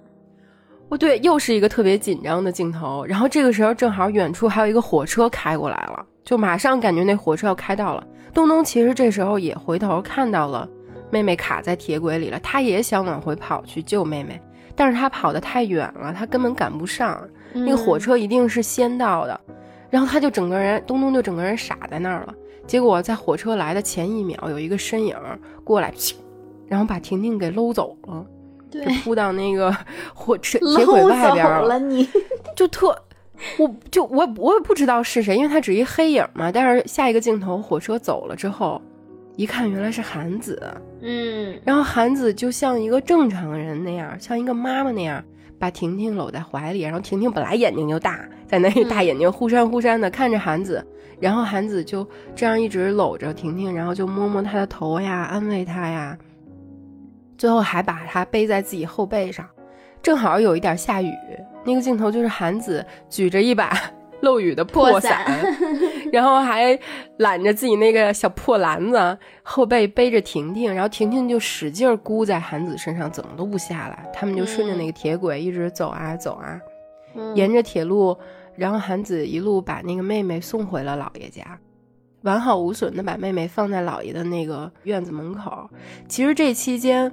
[0.90, 3.02] 哦，对，又是一个特别紧张的镜头。
[3.06, 8.06] 然后这个时候正好远处还有一个火车开过来了，就马上感觉那火车要开到了。
[8.34, 10.68] 东东其实这时候也回头看到了
[11.08, 14.38] 妹妹卡在铁轨里了，他也想往回跑去救妹妹。
[14.76, 17.18] 但是他跑得太远了，他根本赶不上。
[17.54, 19.40] 那个火车一定是先到的，
[19.88, 22.34] 然后他就整个人东东就整个人傻在那儿了。
[22.70, 25.16] 结果在火车来的前一秒，有一个身影
[25.64, 25.92] 过来，
[26.68, 28.24] 然后把婷婷给搂走了，
[28.70, 29.76] 就扑到那个
[30.14, 31.80] 火车铁轨外边了。
[31.80, 32.08] 你
[32.54, 32.96] 就特，
[33.58, 36.52] 我就我我也不知道是谁，因为他只一黑影嘛。
[36.52, 38.80] 但是下一个镜头，火车走了之后。
[39.36, 40.62] 一看原来是韩子，
[41.00, 45.24] 嗯，然后韩子就像一个正常人那样，像一个妈妈那样，
[45.60, 46.80] 把婷婷搂在怀里。
[46.80, 50.84] 然后婷婷本来眼睛就大，在那大眼睛忽闪忽闪的看着韩子，
[51.20, 56.18] 然后韩子就这样一直搂着婷婷，然后就摸摸她的头呀，安慰她呀，
[57.38, 59.46] 最后还把她背在自己后背上。
[60.02, 61.12] 正好有一点下雨，
[61.64, 63.70] 那个镜头就是韩子举着一把。
[64.20, 65.24] 漏雨的破伞，
[66.12, 66.78] 然后还
[67.18, 74.08] 揽着自己那个小破篮子，后背背着婷婷，然后婷婷就使劲箍在韩子身上，怎么都不下来。
[74.12, 76.60] 他们就顺着那个铁轨一直走啊走啊，
[77.34, 78.16] 沿着铁路，
[78.54, 81.58] 然后韩子一路把那个妹妹送回了姥爷家，
[82.22, 85.68] 完好无损的把妹妹放在姥爷的那个院子门口。
[86.08, 87.12] 其实这期间。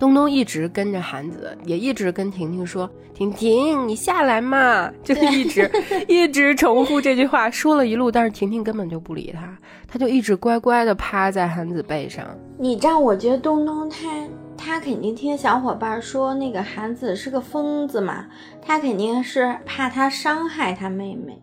[0.00, 5.70] 东东一直跟着韩子，也一直跟婷婷说：“婷婷，你下来嘛！”就一直
[6.08, 12.26] 一直重复这句话，说了一路，但是婷婷根本就不理他，他就一直乖乖的趴在韩子背上。
[12.56, 14.08] 你知道，我觉得东东他
[14.56, 18.24] 他肯定听小伙伴说那个韩子是个疯子嘛，
[18.62, 21.38] 他肯定是怕他伤害他妹妹。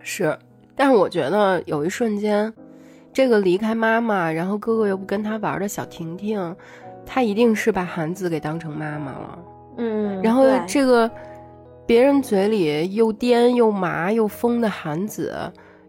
[0.00, 0.38] 是，
[0.76, 2.52] 但是我觉得有一瞬间，
[3.10, 6.54] 这个离开妈妈，然后哥哥又不跟他玩的小婷婷。
[7.06, 9.38] 他一定是把韩子给当成妈妈了，
[9.78, 11.10] 嗯，然后这个
[11.86, 15.36] 别人嘴里又癫又麻又疯的韩子，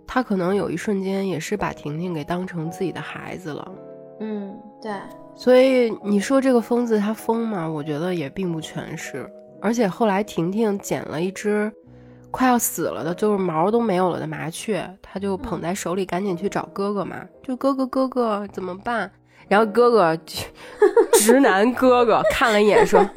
[0.06, 3.72] 他可能有一瞬间也是把婷婷给当成自己的孩子了，
[4.20, 4.92] 嗯，对。
[5.38, 7.68] 所以你说这个疯子他疯吗？
[7.68, 9.30] 我觉得也并不全是。
[9.62, 11.72] 而且后来婷婷捡了一只
[12.32, 19.12] 快要死了的，就是毛都没有了的麻雀，他就捧在手里，赶紧去找哥哥嘛，就哥哥哥哥怎么办？
[19.48, 20.18] 然后哥哥，
[21.14, 23.08] 直男哥哥 看了一眼说：“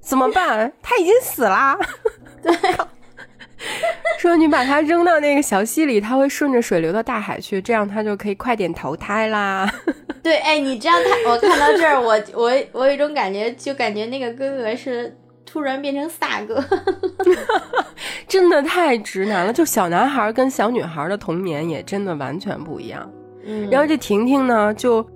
[0.00, 0.72] 怎么办？
[0.82, 1.78] 他已经死啦。”
[2.42, 2.52] 对，
[4.18, 9.70] 说你把他扔到那个小溪里，他会顺着水流到大海去，这样他就可以快点投胎啦。
[10.22, 16.64] 对，哎，你这样他，我看到这儿，我我我有一种感觉，就感觉那个哥哥是突然变成萨哥，
[18.26, 19.52] 真的太直男了。
[19.52, 23.10] 就小男孩跟小女孩的童年也真的完全不一样。
[23.44, 25.06] 嗯，然后这婷婷呢，就。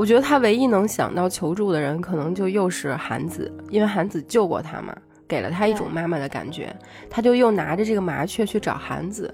[0.00, 4.96] 我觉得他唯一能想到求助的人，可能就又是韩子，因为韩子救过他嘛，
[5.28, 6.74] 给了他一种妈妈的感觉。
[7.10, 9.30] 他就又拿着这个麻雀去找韩子。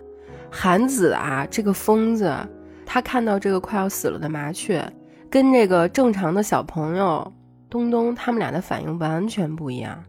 [0.50, 2.36] 韩子啊，这个疯子，
[2.84, 4.84] 他看到这个快要死了的麻雀，
[5.30, 7.32] 跟这个正常的小朋友
[7.70, 10.02] 东东他们俩的反应完全不一样。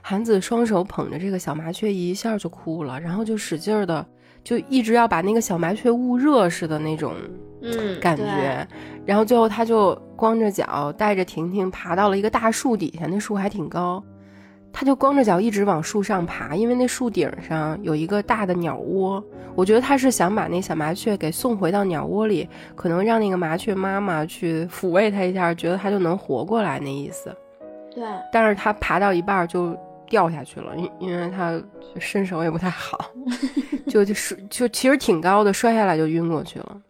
[0.00, 4.06] 韩子双手捧着这个小麻雀，一下就哭了，然后就使劲的，
[4.42, 7.14] 就一直要把那个小麻雀捂热似的那种。
[7.60, 8.64] 嗯，感觉，
[9.04, 14.00] 然后最后他就光着脚带着婷婷爬到了一个大树底下，那树还挺高，
[14.72, 19.20] 他就光着脚一直往树上爬，因为那树顶上有一个大的鸟窝。
[19.56, 27.34] 我觉得他是想把那小麻雀给送回到鸟窝里，可能让那个麻雀妈妈去抚慰它一下，觉得它就能活过来那意思。
[27.92, 29.76] 对，但是他爬到一半就
[30.08, 31.60] 掉下去了，因因为他
[31.98, 33.10] 身手也不太好，
[33.88, 36.80] 就就是就其实挺高的，摔下来就晕过去了。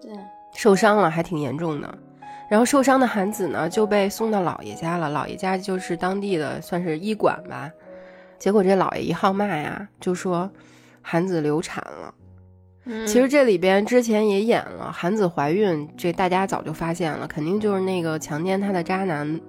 [0.00, 0.12] 对
[0.54, 1.98] 受伤了，还挺严重的。
[2.48, 5.08] 然后受伤的韩子呢，就被送到姥爷家了。
[5.08, 7.70] 姥爷家就是当地的算是医馆吧。
[8.38, 10.50] 结果这姥爷一号脉啊，就说
[11.00, 12.14] 韩子流产了。
[13.06, 19.40] 其实这里边之前也演了韩子怀孕，这大家早就发现了，肯定就是那个强奸她的渣男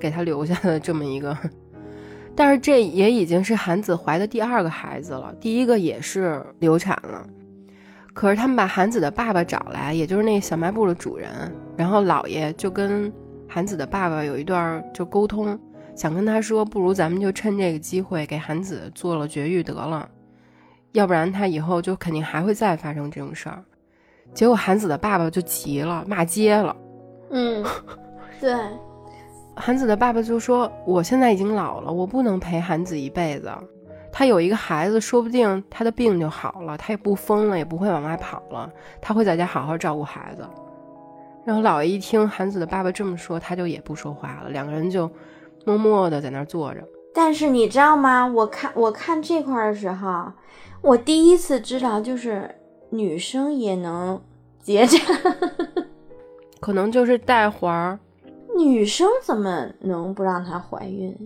[0.00, 1.36] 给她留下的这么一个。
[2.36, 7.24] 但是这也已经是韩子怀的第二个孩子了，第一个也是流产了。
[8.12, 11.30] 可是他们把韩子的爸爸找来，也就是那小卖部的主人，
[11.76, 13.12] 然后老爷就跟
[13.48, 15.58] 韩子的爸爸有一段就沟通，
[15.96, 20.08] 想跟他说，不如咱们就趁这个机会给韩子做了绝育得了。
[20.92, 23.64] 要不然他以后就肯定还会再发生这种事儿。
[24.32, 26.76] 结果韩子的爸爸就急了，骂街了。
[27.30, 27.64] 嗯，
[28.40, 28.54] 对。
[29.56, 33.50] 韩子的爸爸就说：“我现在已经老了，我不能陪韩子一辈子。
[34.12, 40.46] 他有一个孩子，说不定他的病就好了，他也不疯了，也不会往外跑了，他会在家好好照顾孩子。”
[41.44, 45.10] 然后姥爷一听韩子的爸爸这么说，他就也不说话了，两个人就
[45.64, 46.82] 默默的在那儿坐着。
[47.14, 48.26] 但是你知道吗？
[48.26, 50.32] 我看我看这块的时候。
[50.80, 52.54] 我第一次知道，就是
[52.90, 54.20] 女生也能
[54.60, 54.98] 结扎，
[56.60, 57.98] 可能就是带环儿。
[58.56, 61.16] 女生怎么能不让她怀孕？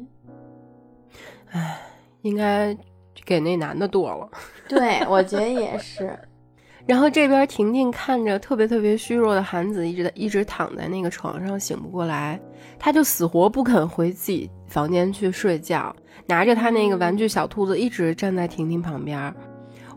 [1.51, 1.79] 哎，
[2.23, 2.77] 应该
[3.25, 4.29] 给那男的剁了。
[4.69, 6.19] 对，我觉得也是。
[6.87, 12.41] 然后这边婷婷看着特别特别虚弱的韩子，一直在一直躺在那个床上醒不过来，
[12.79, 15.95] 她就死活不肯回自己房间去睡觉，
[16.27, 19.35] 拿着她那个玩具小兔子一直站在婷婷旁边。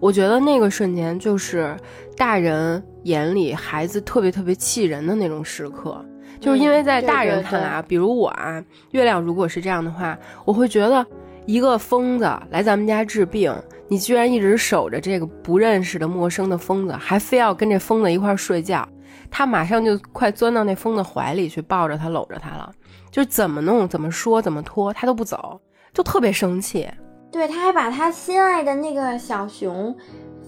[0.01, 1.77] 我觉得那个瞬间就是
[2.17, 6.03] 大人眼里孩子特别特别气人的那种时刻，
[6.41, 11.05] 就是因为在大人看来啊，比如我啊，月亮如果是这样的话，我会觉得
[11.45, 13.55] 一个疯子来咱们家治病，
[13.87, 18.87] 你居然一直守着这个不认识的陌生的疯子，还非要跟这疯子一块睡觉，
[19.29, 22.71] 他马上就快钻到那疯子怀里去抱着他搂着他了，
[23.11, 25.61] 就怎么弄怎么说怎么拖他都不走，
[25.93, 26.89] 就特别生气。
[27.31, 29.95] 对，他还把他心爱的那个小熊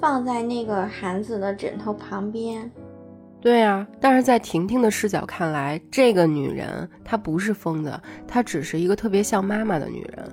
[0.01, 2.69] 放在那个孩子的枕头旁边。
[3.43, 10.25] 对呀，但是在婷婷的视角看来，这个女人她不是疯子，她只是一个特别像妈妈的女人。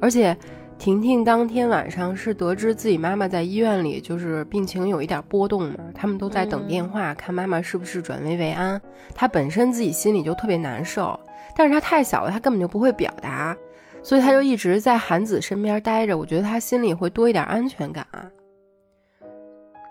[0.00, 0.34] 而且，
[0.78, 8.80] 婷婷当天晚上是得知自己妈妈在医院里，就是病情有一点波动嘛，他们都在等电话，看妈妈是不是转危为安。
[9.14, 11.20] 她本身自己心里就特别难受，
[11.54, 13.54] 但是她太小了，她根本就不会表达。
[14.02, 18.06] 所以她就一直在韩子身边待着，我觉得她心里会多一点安全感。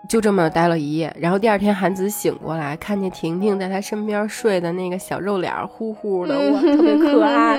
[0.08, 7.58] 就这么待了一夜，然后第二天韩子醒过来，看见婷婷在他身边睡的那个小肉脸呼呼的，哇，特别可爱。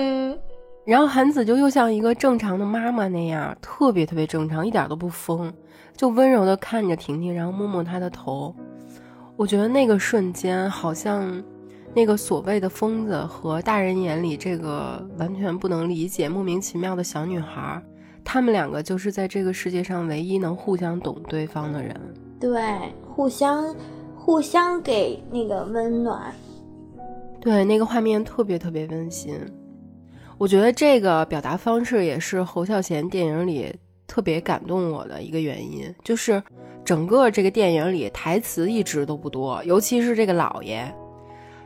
[0.86, 5.52] 然后韩子就又像一个正常的妈妈那样，特别特别正常，一点都不疯，
[5.96, 8.56] 就温柔的看着婷婷，然后摸摸她的头。
[9.36, 11.44] 我觉得那个瞬间好像。
[11.98, 17.82] 那个所谓的疯子和大人眼里这个完全不能理解、莫名其妙的小女孩，
[18.22, 21.96] 他们两个就是在这个世界上唯一能互相懂对方的人。
[22.46, 22.62] 对，
[23.04, 23.76] 互相
[24.16, 26.32] 互相给那个温暖。
[27.42, 29.34] 对，那个画面特别特别温馨。
[30.38, 33.76] 我觉得这个表达方式也是侯孝贤电影里
[34.06, 36.44] 特别感动我的一个原因，就是
[36.84, 40.94] 整个这个电影里台词一直都不多，尤其是这个老爷。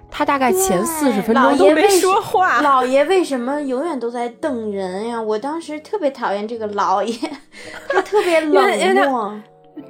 [0.09, 2.61] 他大概前四十分钟都没说话。
[2.63, 5.21] 老爷为什么永远都在瞪人呀？
[5.21, 7.13] 我当时特别讨厌这个老爷，
[7.89, 9.39] 他特别冷漠。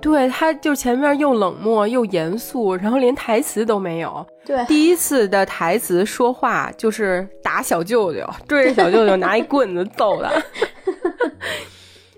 [0.02, 4.26] 对，他就前面又冷漠又严肃，然后连台词都没有。
[4.46, 10.32] 对，第一次的台词说话就是打小舅舅，追着小舅舅 拿一棍子揍他。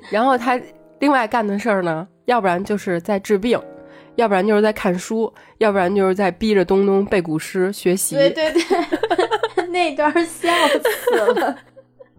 [0.10, 0.60] 然后他
[1.00, 3.60] 另外干的事儿呢，要不然就是在治病。
[4.16, 8.14] 要不然就是在看书，要不然就是在逼着东东背古诗学习。
[8.14, 11.58] 对对对， 那段笑死了。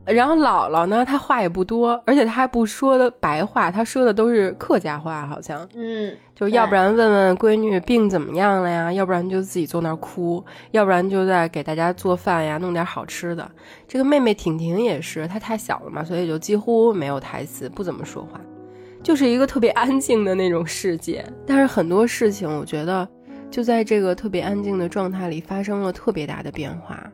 [0.04, 5.68] 然后姥姥呢，她话也不多，而且她还不说的白话，她说的都是客家话，好像。
[5.74, 6.14] 嗯。
[6.34, 8.92] 就要不然问问闺女病怎么样了呀？
[8.92, 13.48] 要不然就自己坐那儿哭，要不然就在给大家做饭呀，弄点好吃的。
[13.86, 18.40] 这个妹妹婷婷也是，她太小了嘛，所以就几乎没有台词，不怎么说话。
[19.04, 23.08] 就是一个特别安静的那种世界，但是很多事情，我觉得
[23.48, 27.04] 就在这个特别安静的状态里发生了特别大的变化。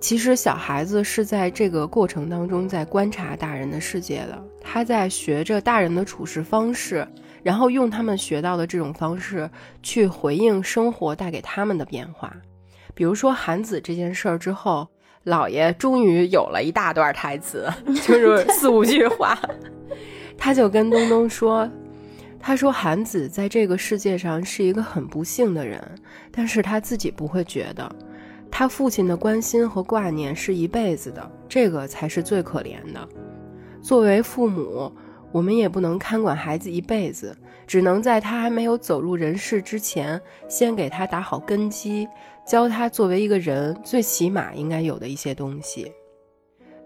[0.00, 7.06] 其实小孩子是在这个过程当中在观察大人的世界的，他在学着大人的处事方式，
[7.42, 9.50] 然后用他们学到的这种方式
[9.82, 12.32] 去回应生活带给他们的变化。
[12.94, 14.88] 比如说韩子这件事儿之后，
[15.24, 17.68] 姥爷终于有了一大段台词，
[18.02, 19.38] 就是四五句话。
[20.38, 21.68] 他就跟东东说
[22.38, 25.82] ：“他说韩子在这个世界上是一个很不幸的人，
[26.30, 27.90] 但是他自己不会觉得，
[28.50, 33.08] 他父亲的关心和挂念是一辈子的，这个才是最可怜的。
[33.80, 34.92] 作为父母，
[35.30, 37.36] 我们也不能看管孩子一辈子，
[37.66, 42.08] 只能在他还没有走入人世之前，先给他打好根基，
[42.44, 45.92] 教他作为一个人最起码应该有的一些东西。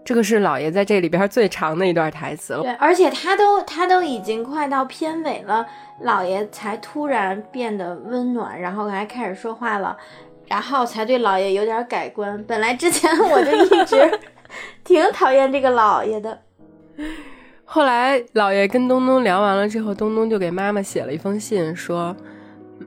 [0.05, 2.61] 这个是老爷在这里边最长的一段台词了。
[2.61, 5.65] 对，而且他都他都已经快到片尾了，
[6.01, 9.97] 老爷才突然变得温暖，然后还开始说话了，
[10.53, 12.43] 然后才对老爷有点改观。
[12.43, 14.19] 本来之前 我就一直
[14.85, 16.39] 挺讨厌这个老爷的。
[17.65, 22.15] 后来老爷跟东东聊完了之后，东东就给妈妈写了一封信，说。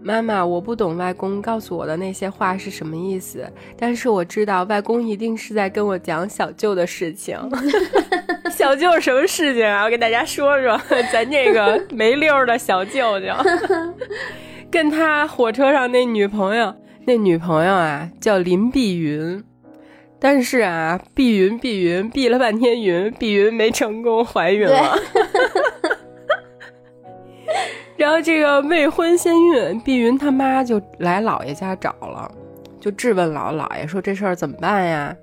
[0.02, 7.36] 妈妈，我不懂外公告诉我的那些话是什么意思，但是我知道外公一定是在跟我讲小舅的事情。
[8.50, 9.82] 小舅什么事情啊？
[9.82, 10.78] 我给大家说说，
[11.12, 13.26] 咱这个没溜的小舅舅，
[14.70, 16.72] 跟他火车上那女朋友，
[17.06, 19.44] 那女朋友啊叫林碧云，
[20.18, 24.98] 但是啊，碧云碧云碧了半天云，碧云没成功怀孕了。
[27.96, 32.28] 然后这个未婚先孕，碧云他妈就来姥爷家找了，
[32.80, 35.16] 就质问姥姥爷说这事儿怎么办呀？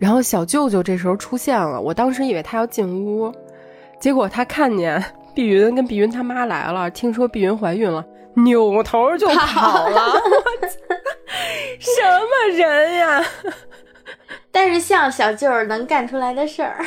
[0.00, 3.32] 然后小舅舅这时候出现了，我当时以为他要进屋，
[4.00, 5.00] 结果他看见
[5.36, 8.04] 碧云跟碧云他妈来了，听说碧云怀孕了，
[8.34, 10.12] 扭头就跑了。
[11.78, 13.24] 什么人呀？
[14.50, 16.84] 但是像小舅能干出来的事儿，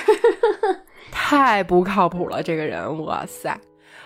[1.11, 3.57] 太不靠谱了，这个人，哇塞！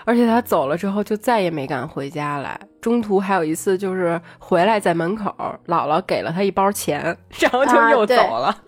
[0.06, 2.60] 而且他走了之后就再也没敢回家来。
[2.82, 5.36] 中途还有一次，就是回来在门口，
[5.68, 8.64] 姥姥给了他一包钱， 然后就又走了。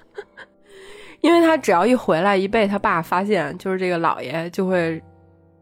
[1.21, 5.01] 因为他只要一回来，一被他爸发现，就是这个姥爷就会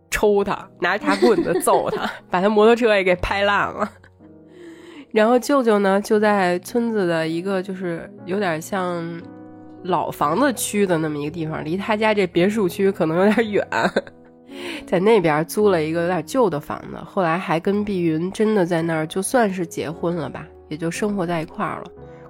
[0.09, 3.89] 抽他，拿着大棍子揍他， 把他摩托车也给拍烂了。
[5.11, 9.03] 然后舅舅呢，就在村子的一个就是有点像
[9.83, 13.67] 老房子区的那么一个地方，离他家这别墅区可能有点远。
[14.85, 21.85] 在那边租了一个有点旧的房子，后来还跟碧云真的在那儿，就算是结婚了吧，也就生活在一块儿了，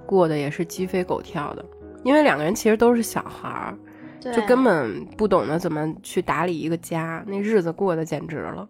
[0.06, 1.64] 过得也是鸡飞狗跳的。
[2.02, 3.78] 因为两个人其实都是小孩儿，
[4.20, 8.68] 就根本不懂得怎么去打理一个家，那日子过得简直了。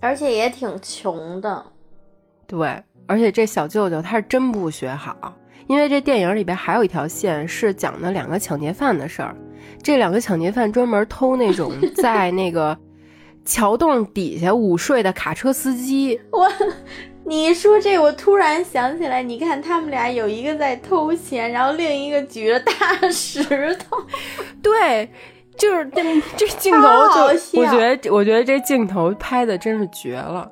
[0.00, 1.64] 而且也挺穷的。
[2.46, 9.36] 对，而且这小舅舅他是真不学好，因为这电影里边还有一条线是讲的两个抢劫犯的事儿。
[9.82, 12.76] 这两个抢劫犯专门偷那种 在那个
[13.44, 16.18] 桥洞底下午睡的卡车司机。
[16.32, 16.48] 我，
[17.30, 22.72] 你一说这，我突然想起来，你看他们俩有一个在偷钱，然后另一个举着大
[23.08, 23.40] 石
[23.76, 23.96] 头。
[24.60, 25.08] 对，
[25.56, 26.02] 就是 这
[26.36, 30.50] 这镜头就，我觉得我觉得这镜头拍的真是绝了。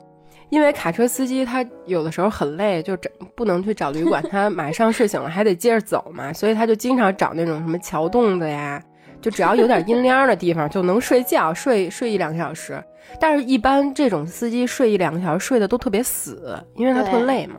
[0.51, 8.81] 因为卡车司机他有的时候很累，就找不能去找旅馆， 他马上睡醒了还得接着走嘛，所以他就经常找那种什么桥洞子呀。
[9.21, 12.83] 就只要有点阴凉的地方就能睡觉， 睡睡一两个小时。
[13.19, 17.57] 但是，一般这种司机睡一两个小时睡得都特别死，因为他特累嘛。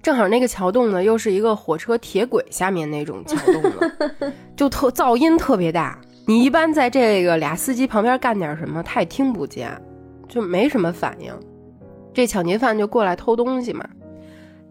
[0.00, 3.92] 正好那个桥洞呢，又是一个火车铁轨下面那种桥洞了，
[4.54, 5.98] 就特噪音特别大。
[6.26, 9.70] 你一般在这个俩司机旁边干点什么，他也听不见，
[10.28, 11.34] 就没什么反应。
[12.12, 13.84] 这抢劫犯就过来偷东西嘛，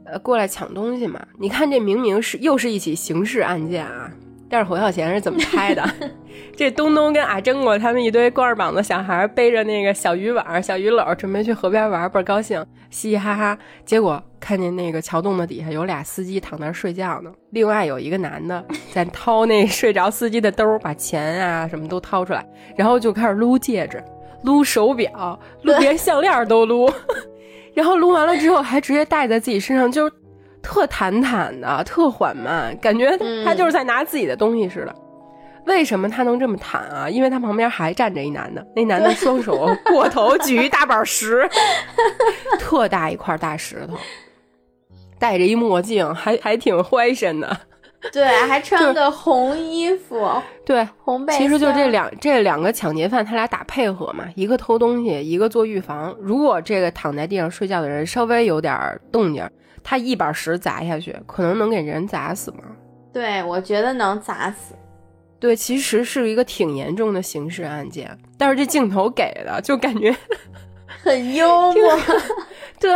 [0.06, 1.20] 呃，过来抢东西嘛。
[1.38, 4.10] 你看这明明是又是一起刑事案件啊。
[4.54, 5.84] 但是侯孝贤是怎么拍的？
[6.56, 13.58] 这东东跟阿珍果他们一堆光着膀子小孩背着那个小渔网、小鱼篓，准备去河边玩，倍儿高兴，嘻嘻哈哈。
[13.84, 22.45] 结果看见那个桥洞的底下有俩司机躺那儿睡觉呢，另外有一个男的在掏那睡着司机的兜，把钱啊什么都掏出来，
[22.78, 24.04] 然后就开始撸戒指、
[24.43, 26.88] 撸手表、撸连项链都撸，
[27.74, 30.08] 然后撸完了之后还直接戴在自己身上，就。
[30.64, 34.95] 特坦坦的，特缓慢，感觉他就是在拿自己的东西似的。
[35.66, 37.09] 为什么他能这么坦啊？
[37.09, 41.47] 因为他旁边还站着一男的，那男的双手 过头举一大板石，
[42.59, 43.95] 特大一块大石头，
[45.20, 47.57] 戴着一墨镜，还还挺欢神的。
[48.12, 50.30] 对，还穿个红衣服。
[50.66, 51.34] 对，红背。
[51.38, 56.16] 其实就这两这两个抢劫犯，他俩打配合嘛，一个偷东西，一个做预防。
[56.20, 59.47] 如果这个躺在地上睡觉的人稍微有点动静。
[59.86, 62.60] 他一板石砸下去，可能能给人砸死吗？
[63.12, 64.74] 对，我觉得能砸死。
[65.41, 70.16] 对，其实是一个挺严重的刑事案件，但是这镜头给的就感觉
[71.04, 71.99] 很幽默。
[72.80, 72.89] 对，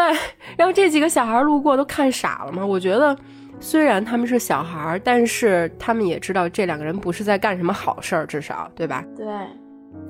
[0.58, 2.66] 然后这几个小孩路过都看傻了嘛。
[2.66, 3.14] 我觉得
[3.60, 9.04] 虽然他们是小孩儿，但是他们也知道这两个人不是在干什么好事儿，至少对吧？
[9.16, 9.26] 对。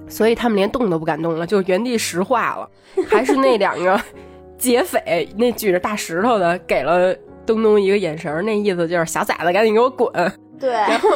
[0.07, 2.69] 所以他们连动都不敢动了，就原地石化了。
[3.07, 3.99] 还是那两个。
[4.57, 7.13] 劫匪那举着大石头的给了
[7.45, 10.11] 东东一个眼神，那意思就是小崽子赶紧给我滚。
[10.59, 11.09] 对，然后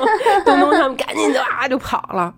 [0.45, 2.31] 东东他们赶紧就啊就跑了。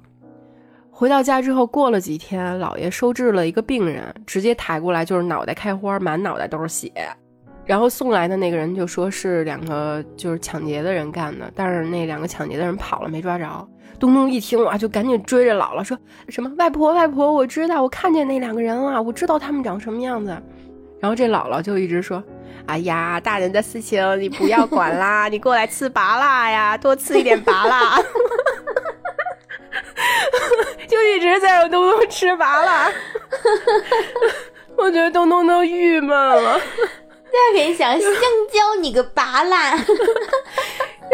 [0.89, 6.89] 回到家之后，过了几天，姥爷收治了一个病人，直接抬过来就是脑袋开花，满脑袋都是血。
[7.65, 13.67] 然后送来的那个人就说是两个就是抢劫的人干的，但是那两个抢劫的人跑了，没抓着。
[13.99, 15.97] 东东一听哇，就赶紧追着姥姥说
[16.27, 20.35] 什么：“外婆，外婆，我知道，我看见那两个人了，我知道他们长什么样子。”
[20.99, 22.21] 然后这姥姥就一直说
[22.67, 27.97] ：“哎呀，大人的事情你不要管啦，你过来吃拔辣呀，多吃一点拔辣。
[30.87, 32.91] ”就一直在让东东吃拔辣，
[34.75, 36.59] 我觉得东东都郁闷了。
[37.33, 38.11] 再给你想香
[38.51, 39.75] 蕉，你个拔辣！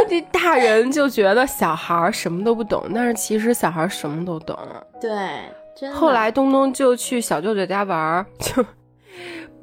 [0.09, 4.57] 这大人就觉得小孩什么都不懂，但是其实小孩什么都懂。
[4.99, 8.65] 对，后来东东就去小舅舅家玩，就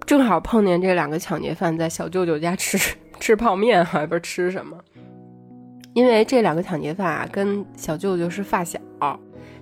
[0.06, 2.78] 正好碰见这两个抢劫犯在小舅舅家吃
[3.20, 4.78] 吃泡面，还不是吃什么。
[5.92, 8.78] 因为这两个抢劫犯啊，跟小舅舅是发小，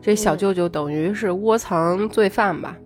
[0.01, 2.77] 这小舅舅等于是窝藏罪犯吧。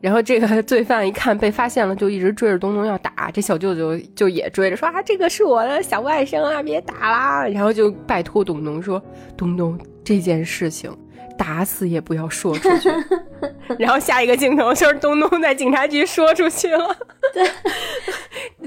[0.00, 3.30] 然后这个 罪犯一看被发现了，就一直追着东东要打。
[3.32, 7.46] 这小舅舅就也追着说啊，这个是我的小外甥啊，别打啦。
[7.46, 9.02] 然后就拜托东东说，
[9.36, 10.96] 东东这件事情
[11.36, 12.88] 打死也不要说出去。
[13.78, 16.96] 然后下一个镜头就是东东在警察局说出去了，
[17.34, 17.48] 对，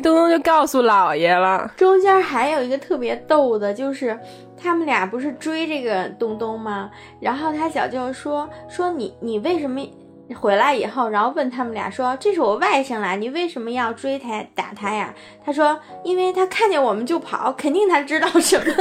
[0.01, 1.71] 东东就告诉姥爷了。
[1.75, 4.17] 中间还有一个特别逗的，就是
[4.55, 6.91] 他们俩不是追这个东东吗？
[7.19, 9.81] 然后他小舅说说你你为什么？
[10.33, 15.13] 回来以后，然后问他们俩说：“这是我外甥啦，你为什么要追他打他呀？”
[15.45, 18.65] 他说：“因为他看见我们就跑，肯定他知道什么。”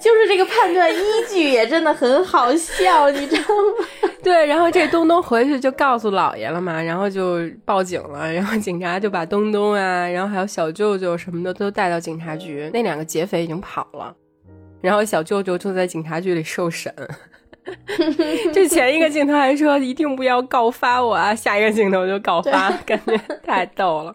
[0.00, 0.98] 就是这个判断依
[1.28, 4.08] 据也真的很好笑，你知道吗？
[4.22, 14.14] 对，然后这东东回去就告诉姥爷了嘛，然后就报警了，然后警察就把东东啊，然后还有小舅舅什么的都带到警察局，那两个劫匪已经跑了，
[14.80, 16.94] 然后小舅舅就在警察局里受审。
[18.52, 24.14] 这前一个镜头还说一定不要告发我啊，下一个镜头就告发， 感觉太逗了。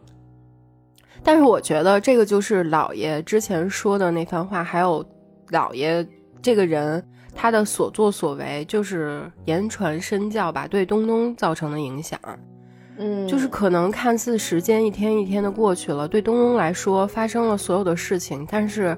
[1.23, 5.05] 但是我觉得这个就是老爷之前说的那番话，还有
[5.49, 6.05] 老爷
[6.41, 7.03] 这个人
[7.35, 12.19] 他的所作所为，就是言传身教吧，对东东造成的影响。
[12.97, 18.97] 嗯，就是可能看似时间一天一天的过去了，对东东来说发生了所有的事情，但是。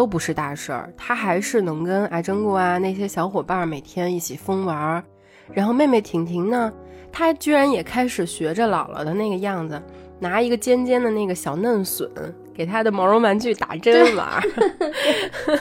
[0.00, 5.04] 都不是大事儿，他还是能跟阿珍姑啊那些小伙伴每天一起疯玩儿。
[5.52, 6.72] 然后妹妹婷婷呢，
[7.12, 9.78] 她居然也开始学着姥姥的那个样子，
[10.18, 12.10] 拿一个尖尖的那个小嫩笋
[12.54, 14.42] 给她的毛绒玩具打针玩儿。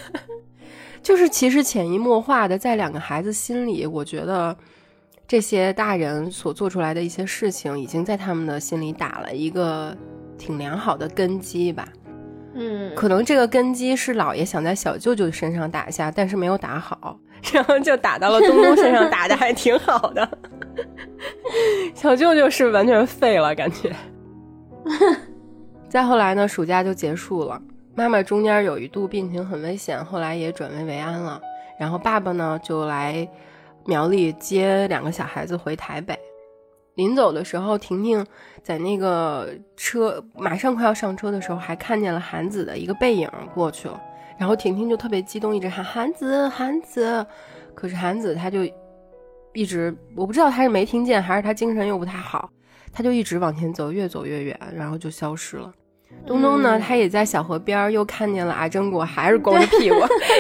[1.04, 4.56] 就是其实潜移默化的，在两个孩子心里，我觉得
[5.28, 9.94] 这些大人所做出来的一些事情，已经在他们的心里打了一个
[10.38, 11.86] 挺良好的根基吧。
[12.54, 17.18] 嗯，可能这个根基是姥爷想在小舅舅身上打下，但是没有打好，
[17.54, 20.28] 然后就打到了东东身上， 打的还挺好的。
[21.94, 23.96] 小舅舅是完全废了，感觉。
[25.90, 27.62] 再后来呢，暑假就结束了，
[27.96, 31.42] 妈妈中间有一度病情很危险，后来也转危为安了。
[31.80, 33.28] 然后爸爸呢就来
[33.86, 36.18] 苗栗接两个小孩子回台北。
[37.00, 38.26] 临走的时候，婷婷
[38.62, 43.98] 在那个车马上快要上车的时候，还看见了韩子的一个背影过去了。
[44.38, 47.26] 然后婷婷就特别激动，一直喊韩子，韩子。
[47.74, 48.66] 可是韩子他就
[49.54, 52.50] 一直，我不知道他是没听见，还是他精神又不太好，
[52.92, 55.72] 他就一直往前走，越走越远，然后就消失了。
[56.30, 59.96] 东东呢，他也在小河边又看见了阿珍果，还是光着屁股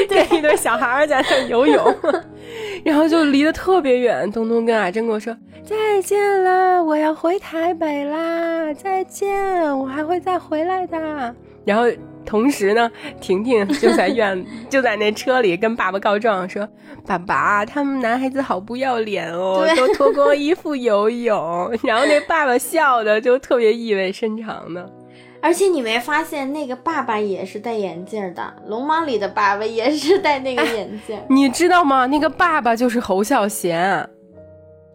[0.07, 1.95] 跟 一堆小孩在那游泳，
[2.85, 4.31] 然后就离得特别远。
[4.31, 5.35] 东东跟阿珍果说
[5.65, 9.35] ：“再见啦，我要回台北啦，再见，
[9.79, 11.35] 我还会再回来的。”
[11.65, 11.85] 然后
[12.23, 16.69] 同时呢，婷婷就在院， 就在那车里跟爸爸告状说
[17.03, 24.87] ：“爸爸，他们男孩子好不要脸哦，都脱光衣服游泳。”然后那爸爸笑的就特别意味深长的。
[25.41, 32.05] 而且你没发现那个爸爸也是戴眼镜的，《龙猫》里的爸爸也是戴那个眼镜， 你知道吗？
[32.07, 33.79] 那个爸爸就是侯孝贤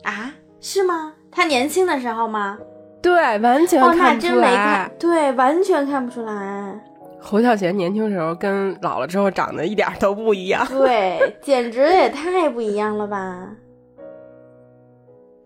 [0.02, 0.34] 啊？
[0.60, 1.14] 是吗？
[1.30, 2.58] 他年轻的时候吗？
[3.02, 4.90] 对，完全看不出来。
[4.98, 6.80] 对，完全看不出来。
[7.20, 10.66] 侯孝贤年轻时候跟老了之后长得一点都不一样。
[10.68, 13.48] 对，简直也太不一样了吧！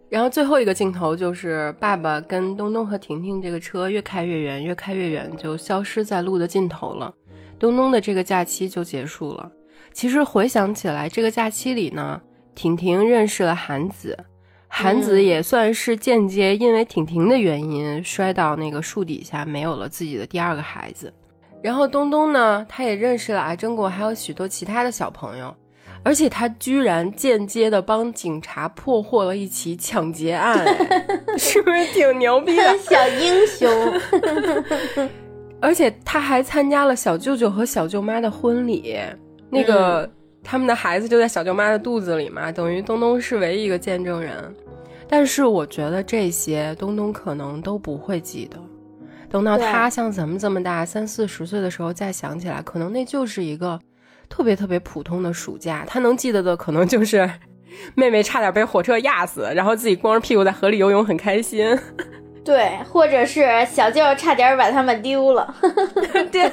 [0.08, 7.14] 然后最后一个镜头就是爸爸跟东东和婷婷这个车越开越远，越开越远，就消失在路的尽头了。
[7.58, 9.50] 东东的这个假期就结束了。
[9.92, 12.20] 其实回想起来，这个假期里呢，
[12.54, 14.16] 婷婷认识了韩子，
[14.66, 21.12] 韩子也算是间接因为婷婷的原因摔到那个树底下，没有了自己的第二个孩子。
[21.62, 25.54] 然后东东呢，他也认识了阿珍果，还有许多其他的小朋友。
[26.02, 30.64] 而且他居然间接的帮警察破获了一起抢劫案，
[31.36, 32.78] 是不是挺牛逼的？
[32.78, 35.08] 小英雄。
[35.60, 38.96] 而且他还参加了小舅舅和小舅妈的婚礼，
[39.50, 40.08] 那个
[40.42, 44.54] 他们的孩子就在小舅妈的肚子里嘛，等于东东是唯一一个见证人。
[45.08, 48.56] 但是我觉得这些东东可能都不会记得，
[49.28, 53.80] 等到他像咱们这么大三四十岁的时候再想起来，可能那就是一个
[54.28, 55.84] 特别特别普通的暑假。
[55.86, 57.28] 他能记得的可能就是
[57.94, 61.78] 妹妹差点被火车压死，然后自己光着屁股在河里游泳很开心。
[62.44, 65.54] 对，或者是小舅差点把他们丢了。
[66.32, 66.50] 对，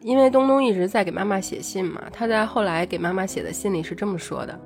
[0.00, 4.58] 因为东东一直在给妈妈写信嘛，他在后来给妈妈写的信里是这么说的。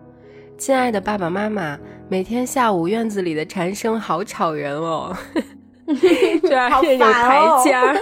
[0.57, 5.15] 亲爱的爸爸妈妈，每天下午院子里的蝉声好吵人哦，
[6.43, 7.95] 这儿有台阶儿。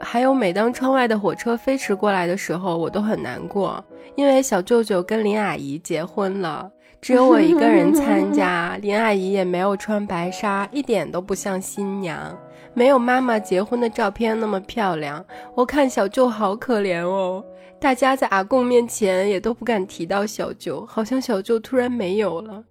[0.00, 3.84] 还有每当窗外的火车飞驰过来的时候，我都很难过，
[4.16, 6.70] 因为小舅舅跟林阿姨结婚了，
[7.00, 8.76] 只有我一个人参加。
[8.82, 12.36] 林阿姨也没有穿白纱，一点都不像新娘，
[12.74, 15.24] 没有妈妈结婚的照片那么漂亮。
[15.54, 17.44] 我看小舅好可怜哦。
[17.80, 22.62] 大家在阿贡面前也都不敢提到小舅，好像小舅突然没有了。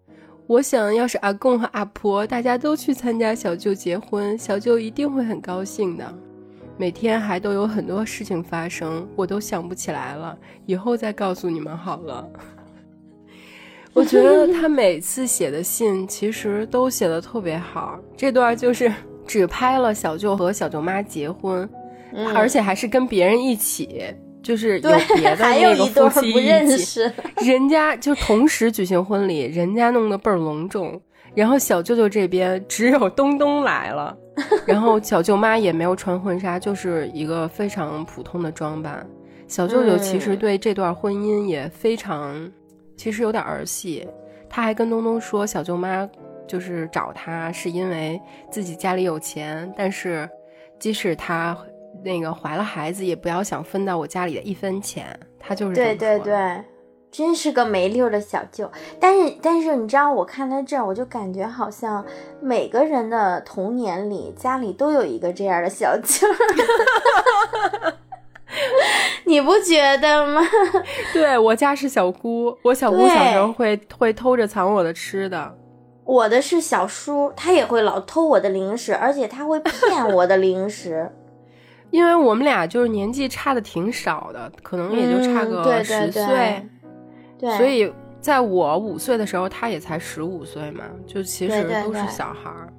[0.47, 6.05] 我想要是阿贡和阿婆大家都去参加小舅结婚，小舅一定会很高兴的。
[6.77, 12.27] 每天还都有很多事情发生，我都想不起来了，以后再告诉你们好了。
[13.93, 18.93] 我觉得他每次写的信其实都写的特别好，这段就是
[19.25, 21.67] 只拍了小舅和小舅妈结婚，
[22.35, 24.05] 而且还是跟别人一起。
[24.43, 27.01] 就是有别的 那个夫妻一起，
[27.45, 31.01] 人家就同时举行婚礼，人家弄得倍儿隆重，
[31.35, 34.15] 然后小舅舅这边只有东东来了，
[34.65, 39.05] 然后小舅妈也没有穿婚纱，就是一个非常普通的装扮。
[39.47, 42.51] 小舅舅其实对这段婚姻也非常，
[42.95, 44.07] 其实有点儿戏，
[44.49, 46.09] 他还跟东东说，小舅妈
[46.47, 48.21] 就是找他是因为
[48.51, 50.29] 自己家里有钱，但是
[50.79, 51.57] 即使他。
[52.03, 56.63] 那个怀了孩子也不要想分到我家里的一分钱，他就是对对对，
[57.11, 58.69] 真是个没溜的小舅。
[58.99, 62.05] 但是但是你知道，我看到这儿，我就感觉好像
[62.41, 66.27] 每个人的童年里家里都有一个这样的小舅，
[69.25, 70.41] 你不觉得吗？
[71.13, 75.55] 对我家是小姑，我小姑小时候会会偷着藏我的吃的。
[76.05, 81.11] 我的是小叔，他也会老偷我的零食，而且他会骗我的零食。
[81.91, 86.65] 因为我们俩就是年纪差的挺少的，可能也就差个十岁，对，
[87.39, 92.73] 所以在我五岁的时候，他也才十五岁嘛，就其实都是小孩儿。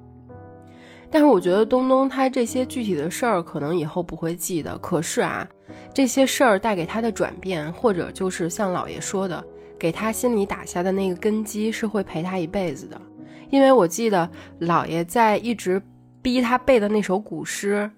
[1.09, 4.77] 但是我觉得东东他这些具体的事儿，可能以后不会记得。
[4.77, 5.47] 可是啊，
[5.93, 9.43] 这些事儿带给他的转变，或者就是像姥爷说的，
[9.79, 13.01] 给他心里打下的那个根基，是会陪他一辈子的。
[13.49, 14.29] 因为我记得
[14.59, 15.81] 姥爷在一直
[16.21, 17.89] 逼他背的那首古诗。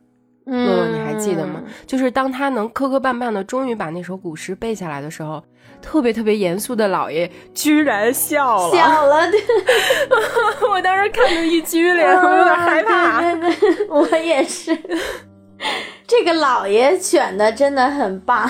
[0.45, 1.61] 乐乐，你还记得吗？
[1.85, 5.43] 就是当他能磕磕绊绊的，终于把那首古诗背下来的时候，
[5.81, 9.29] 特别特别严肃的老爷居然笑了，笑了。
[9.31, 9.39] 对
[10.69, 13.21] 我当时看着一激灵，我有点害怕。
[13.21, 14.77] 对对对，我也是。
[16.07, 18.49] 这个老爷选的真的很棒。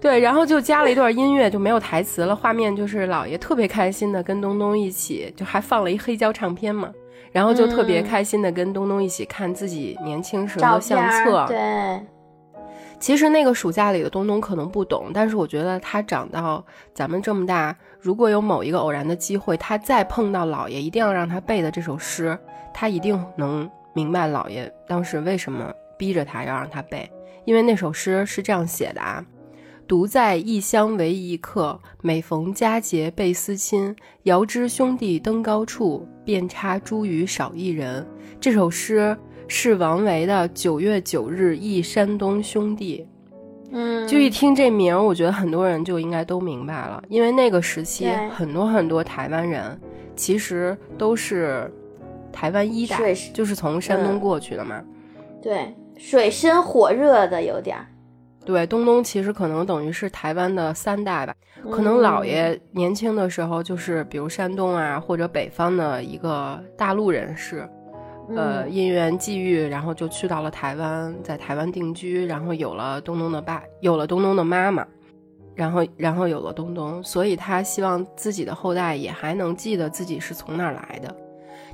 [0.00, 6.90] 对，然后就加了一段音乐，就没有台词了，画面就是老爷特别开心的跟东东一起，就还放了一黑胶唱片嘛。
[7.30, 11.46] 然后就特别开心的跟东东一起看自己年轻时候的相册。
[11.48, 11.58] 对，
[13.02, 22.38] 其实那个暑假里的东东可能不懂，但是我觉得他长到咱们这么大，如果有某一个偶然的机会，他再碰到姥爷一定要让他背的这首诗，
[22.72, 27.10] 他一定能明白姥爷当时为什么逼着他要让他背，
[27.44, 29.24] 因为那首诗是这样写的啊。
[29.88, 33.94] 独在异乡为异客，每逢佳节倍思亲。
[34.22, 38.06] 遥知兄弟登高处，遍插茱萸少一人。
[38.40, 39.18] 这首诗
[39.54, 43.06] 是王维的《九月九日忆山东兄弟》。
[43.70, 49.78] 嗯，就一听这名，我觉得很多人就应该都明白了，因为那个时期很多很多台湾人
[50.16, 51.70] 其实都是
[52.32, 54.82] 台湾一代，就是从山东过去的嘛。
[55.42, 57.86] 对，水深火热的有点儿。
[58.46, 61.34] 对，东东其实可能等于是台湾的三代吧，
[61.70, 67.68] 可能姥爷年轻的时候就是比如山东啊或者北方的一个大陆人士，
[68.36, 74.86] 呃，因缘际遇，然后就去到了台湾，在台湾定居，然后有了东东的爸，有了东东的妈妈，
[75.54, 81.14] 然后然后有了东东，所以他希望自己的后代也还能记得自己是从哪儿来的，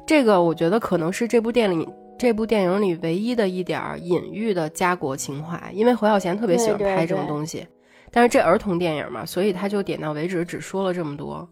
[0.07, 1.87] 这个我觉得可能是这部电影。
[2.21, 7.65] 这部电影里唯一的一点隐喻的家国情怀，因为侯孝贤特别喜欢拍这种东西，
[8.11, 11.49] 但是这儿童电影嘛，所以他就点到为止，只说了这么多。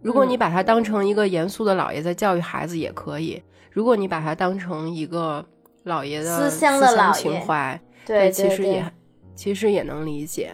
[0.00, 3.38] 如果你把它当成一个严肃的老爷在教育孩子也可以；
[3.78, 5.46] 如果你把它当成一个
[5.84, 8.92] 老爷的思乡的老情怀，对，其实也
[9.36, 10.50] 其实也能理解。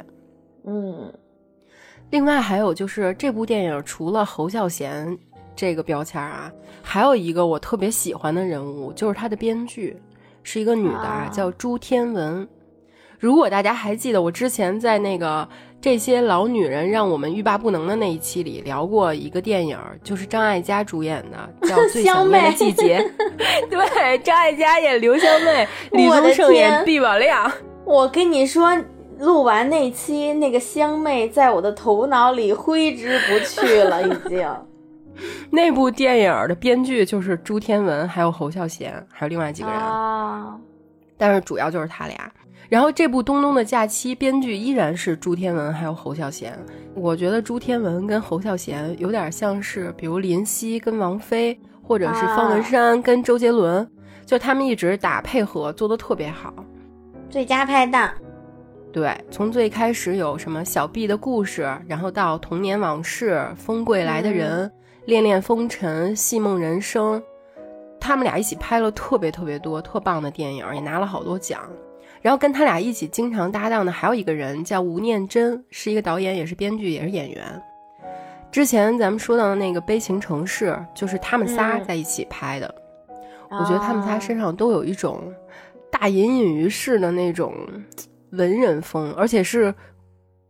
[0.67, 1.11] 嗯。
[2.11, 5.19] 另外还有就是这部电影除了侯孝贤
[5.57, 6.53] 这个标签啊，
[6.83, 9.97] 还有一个我特别喜欢的人物，就是他的编剧
[10.43, 12.47] 是一个女的，啊叫朱天文。
[13.19, 15.49] 如果大家还记得，我之前在那个
[15.85, 21.37] 这些老女人让我们欲罢不能的那一期里聊过一个电影，就是张艾嘉主演的，
[21.69, 23.07] 叫《最想念的季节》。
[23.69, 27.53] 对，张艾嘉演刘香妹，李宗盛演毕宝亮。
[27.85, 28.75] 我跟你说，
[29.19, 34.49] 录完那期，那个香妹在我的头脑里挥之不去了，已经。
[35.53, 39.79] 那部电影的编剧就是朱天文，还有侯孝贤，还有另外几个人。
[39.79, 40.59] 啊，
[41.19, 42.33] 但是主要就是他俩。
[42.69, 46.59] 然后这部《东东的假期》编剧依然是朱天文，还有侯孝贤。
[46.95, 53.89] 我觉得朱天文跟侯孝贤有点像是，比如林夕跟王菲，或者是方文山跟周杰伦，
[54.25, 56.53] 就他们一直打配合，做的特别好。
[57.29, 58.11] 最佳拍档。
[58.93, 64.71] 对，从最开始有什么小 B 的故事，然后到童年往事、风柜来的人、
[65.07, 67.21] 恋恋风尘、戏梦人生，
[68.01, 71.61] 他们俩一起拍了特别特别多特棒的电影，也拿了好多奖。
[72.25, 77.63] 然后跟他俩一起经常搭档的还有一个人叫吴念真，是一个导演，也是编剧，也是演员。
[78.51, 82.75] 之前咱们说到的那个《悲情城市》，就是他们仨在一起拍的。
[83.51, 85.23] 我觉得他们仨身上都有一种
[85.91, 87.55] 大隐隐于市的那种
[88.31, 89.75] 文人风，而且是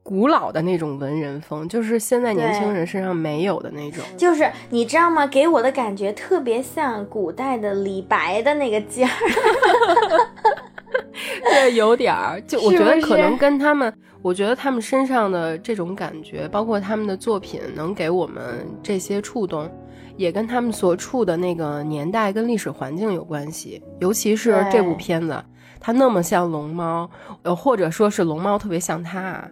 [0.05, 4.05] 古老的那种文人风，就是现在年轻人身上没有的那种。
[4.17, 5.27] 就是你知道吗？
[5.27, 9.11] 给我的感觉特别像古代的李白的那个劲儿。
[11.45, 13.93] 对，有点儿，就我觉得可能跟他们，
[14.23, 19.71] 我觉得他们身上的这种感觉，包括他们的作品能给我们这些触动，
[20.17, 23.83] 也跟他们所处的那个年代跟历史环境有关系。
[24.01, 25.43] 尤其是这部片子，
[25.81, 27.11] 它那么像龙猫，
[27.43, 29.43] 呃，或者说是龙猫特别像它，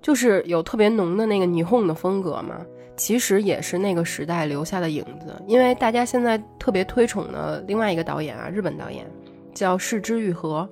[0.00, 2.56] 就是有特别浓的那个霓虹的风格嘛。
[2.96, 5.34] 其实也是那个时代留下的影子。
[5.46, 9.06] 因为大家现在特别推崇的另外一个导演啊，日本导演
[9.54, 10.68] 叫市之愈合。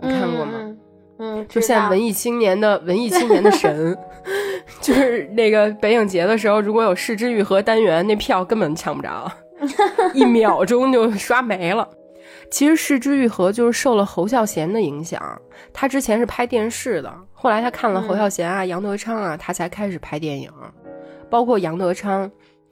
[0.00, 0.76] 你看过吗？
[1.18, 3.96] 嗯，就现在文艺青年的文艺青年的神，
[4.82, 9.30] 就是那个北影节的时候，如果有市之愈合单元，那票根本抢不着，
[10.12, 11.88] 一秒钟就刷没了。
[12.50, 15.20] 其实市之愈合就是受了侯孝贤的影响，
[15.72, 20.50] 他之前是拍电视的，后来他看了侯孝贤啊、杨德昌啊，他才开始拍电影。
[21.30, 22.30] 包括杨德昌，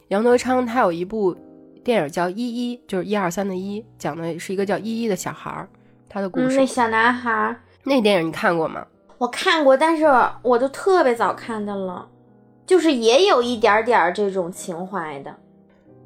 [0.08, 1.34] 杨德昌他有一部
[1.82, 2.36] 电影叫《一
[2.70, 5.68] 一》，就是一二三的一，讲的是一个叫依依的小孩儿。
[6.14, 8.86] 他的故事，那小男孩，那电影你看过吗？
[9.18, 10.06] 我看过，但是
[10.42, 12.08] 我都特别早看的了，
[12.64, 15.34] 就是也有一点点这种情怀的。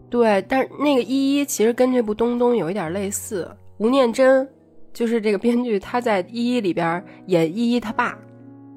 [0.08, 3.46] 对，但是那个依依其实跟这部东东有一点类似。
[3.76, 4.48] 吴念真
[4.94, 8.16] 就是这个编剧，他在依依里边演依依他爸。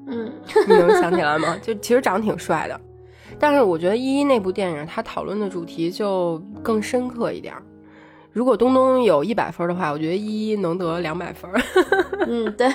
[0.08, 0.30] 嗯，
[0.68, 1.56] 你能 想起来吗？
[1.62, 2.78] 就其实长得挺帅的，
[3.38, 7.54] 但是我觉得依依那部电影，他讨论的主题就更深刻一点。
[8.32, 11.50] 如果东东有一百分的话，我觉得依依能得两百分。
[12.26, 12.66] 嗯，对，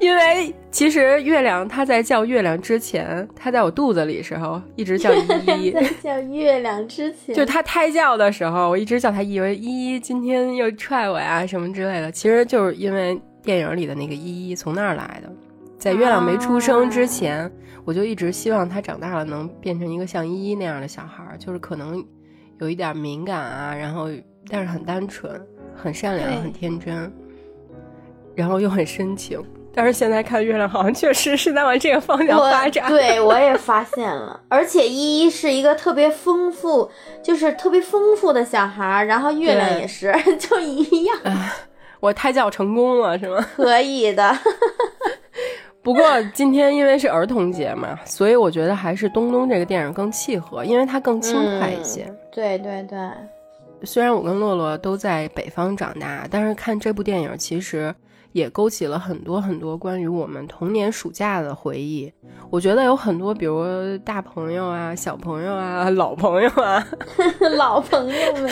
[0.00, 5.20] 因为其实月亮它在叫月亮之前，它在我肚子里时候一直叫依
[5.62, 5.70] 依。
[5.72, 12.10] 在叫月亮之前，就它胎教的时候，我一直叫它依依依依今天又踹我呀什么之类的。
[12.10, 15.30] 其实就是因为电影里的那个依依从那儿来的，
[15.78, 17.48] 在月亮没出生之前，
[17.84, 22.04] 我就一直希望他长大了能变成一个像依依那样的小孩，就是可能
[22.58, 24.08] 有一点敏感啊，然后。
[24.48, 25.40] 但是很单纯，
[25.74, 27.12] 很善良，很天真，
[28.34, 29.42] 然后又很深情。
[29.74, 32.88] 但是现在看月亮，好像确实是在往这个方向发展。
[32.88, 34.40] 对，我也发现了。
[34.48, 36.90] 而且依依是一个特别丰富，
[37.22, 41.16] 就是特别丰富的小孩儿，然后月亮也是， 就一样。
[42.00, 43.46] 我胎教成功了，是吗？
[43.54, 44.36] 可以的。
[45.80, 52.12] 不过今天因为是儿童节嘛，所以我觉得还是东东这个电影更契合，因为它更轻快一些。
[52.32, 52.98] 对对对。
[53.84, 57.94] 虽然我跟洛洛都在北方长大，但是看这部电影其实
[58.32, 62.12] 也勾起了很多很多关于我们童年暑假的回忆。
[62.50, 63.64] 我觉得有很多，比如
[63.98, 66.86] 大朋友啊、小朋友啊、 老朋友啊、
[67.56, 68.50] 老朋友们，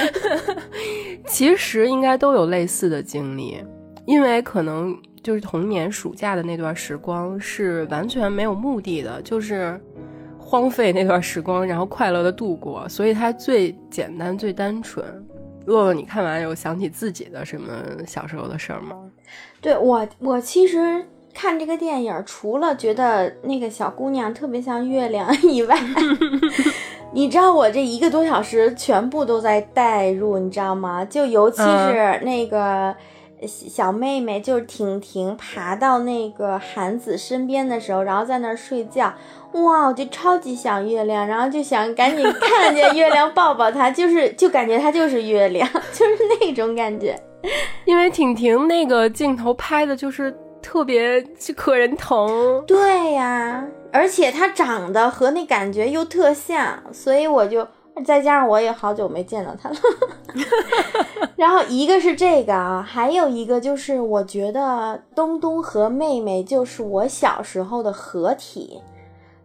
[1.26, 3.62] 其实应该都有类似的经历，
[4.06, 9.80] 因为可能就是童年暑假的那段时光是完全没有目的的，就是。
[10.46, 15.04] 荒废那段时光，然后快乐的度过，所以它最简单、最单纯。
[15.66, 17.72] 洛洛，你看完有想起自己的什么
[18.06, 18.96] 小时候的事儿吗？
[19.60, 25.76] 对我，我其实看这个电影，除了觉得那个小姑娘特别像月亮 以外，
[27.12, 31.04] 你知道我这一个多小时全部都在代入，你知道吗？
[31.04, 32.94] 就尤其是那个
[33.44, 39.12] 小妹妹，就是婷婷爬到那个韩子身边的时候，然后在那儿睡觉，
[39.52, 47.20] 哇，我就超级想月亮，然后就想赶紧看见月亮抱抱她，就是就感觉她就是月亮， 就是那种感觉。
[47.84, 51.22] 因为婷婷那个镜头拍的就是特别
[51.54, 57.66] 可人疼，对呀，而且她长得和那感觉又特像，所以我就
[58.04, 59.76] 再加上我也好久没见到他了。
[61.36, 68.80] 然后一个是这个啊，还有一个就是我觉得东东和妹妹就是我小时候的合体，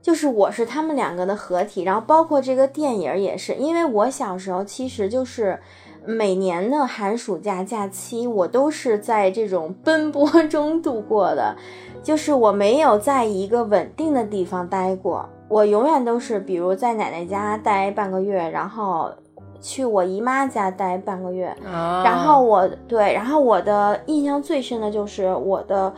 [0.01, 5.59] 就是我是他们两个的合体，然后包括这个电影也是，因为我小时候其实就是。
[6.03, 11.55] 每年的寒暑假假期，我都是在这种奔波中度过的，
[12.01, 19.11] 就是我没有在一个稳定的地方待过，我永远都是，比如在奶奶家待半个月，然后
[19.59, 25.93] 去我姨妈家待半个月，然后我对，然后我的印象最深的就是我的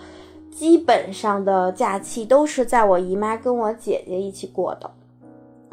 [0.50, 4.90] 基本上的假期都是在我姨妈跟我姐姐一起过的，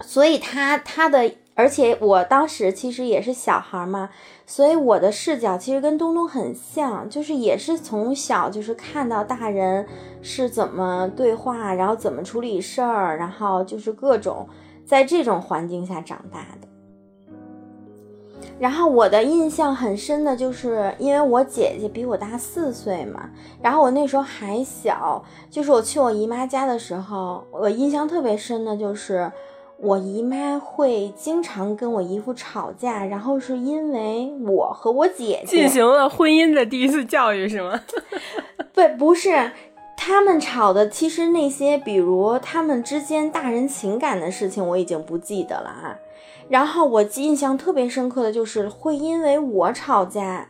[0.02, 1.30] 所以她她的。
[1.54, 4.08] 而且我当时其实也是小孩嘛，
[4.46, 9.86] 所以我的视角其实跟东东很像，就是也是从小就是看到大人
[10.22, 14.48] 是怎么对话，然后怎么处理事儿，然后就是各种
[14.86, 16.68] 在这种环境下长大的。
[18.58, 23.28] 然后我的印象很深的就是，因为我姐姐比我大四岁嘛，
[23.60, 29.30] 然后我那时候还小，就是我去我姨妈家的时候，我印象特别深的就是。
[29.82, 37.80] 我姨妈会经常跟我姨夫吵架，然后是因为我和我姐姐进行了婚姻的第一次教育，是吗？
[38.74, 39.52] 对，不是，
[39.96, 45.96] 他们吵的其实那些，比如他们之间大人情感的事情，我已经不记得了啊。
[46.48, 50.48] 然后我印象特别深刻的就是会因为我吵架。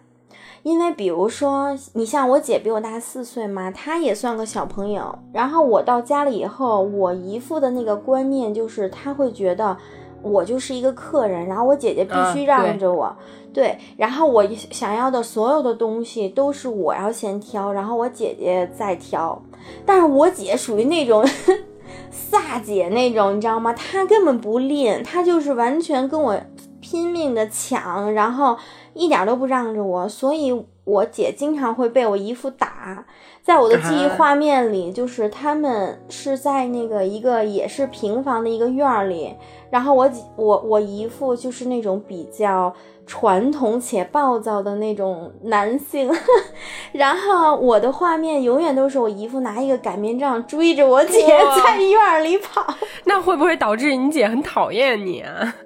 [0.63, 5.19] 因为比如说，你像我姐比我大四岁嘛，她也算个小朋友。
[5.33, 9.75] 然后我到家里以后，我姨父的那个观念就是，他会觉得
[10.23, 13.11] 我就是一个客人，然后我姐姐必须让着我。
[13.55, 19.41] 对，然后我想要的所有的东西都是我要先挑，然后我姐姐再挑。
[19.87, 21.25] 但是我姐属于那种
[22.31, 23.73] 飒姐那种，你知道吗？
[23.73, 26.39] 她根本不吝，她就是完全跟我
[26.81, 28.59] 拼命的抢，然后。
[28.95, 33.05] 一点都不让着我，所以我姐经常会被我姨父打。
[33.43, 39.35] 在我的记忆画面里，就是他们是在那个一个也是平房的一个院儿里，
[39.71, 42.73] 然后我我我姨父就是那种比较
[43.07, 46.13] 传统且暴躁的那种男性，
[46.93, 51.27] 然后我的画面永远都是我姨父拿一个擀面杖追着我姐
[51.65, 52.63] 在院里跑。
[53.05, 55.57] 那会不会导致你姐很讨厌你啊？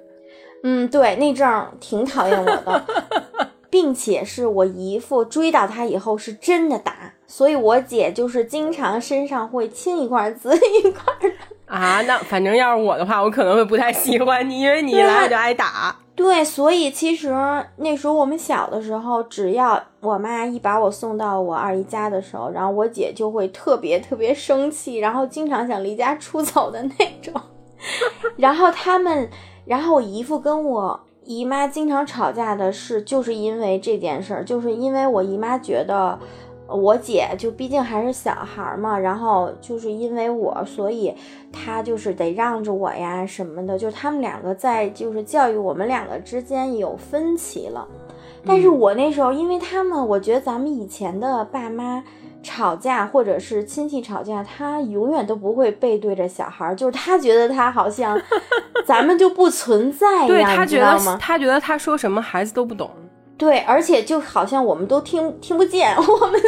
[0.67, 2.85] 嗯，对，那阵儿挺讨厌我的，
[3.69, 11.31] 并且是我姨父追到他以后是真的打，所以我姐就是经常身上会青一块紫一块的
[11.67, 12.01] 啊。
[12.07, 15.95] 那反正要是我的话，我可能会不太喜欢你，因为你一来我就挨打。
[16.15, 17.31] 对，所以其实
[17.75, 27.39] 那时候我们小的时候，只要我妈一把我送到我二姨家的时候，然后我姐就会特别特别生气，然后经常想离家出走的那种，
[28.35, 29.29] 然后他们。
[29.65, 36.19] 然后我姨父跟我姨妈经常吵架的是，就是因为这件事儿，就是因为我姨妈觉得
[36.67, 41.13] 我姐就毕竟还是小孩嘛，然后就是因为我，所以
[41.51, 47.87] 她就是得让着我呀什么的，就他们两个在就是教育我们两个之间有分歧了。
[48.45, 52.03] 但是我那时候，因为他们，我觉得咱们以前的爸妈。
[52.45, 58.17] 吵架或者是亲戚吵架，他永远都不会背对着小孩，就是他觉得他好像
[58.85, 61.17] 咱们就不存在一样，你知道吗？
[61.19, 62.89] 他觉得他说什么孩子都不懂。
[63.37, 66.39] 对，而且就好像我们都听听不见 我们，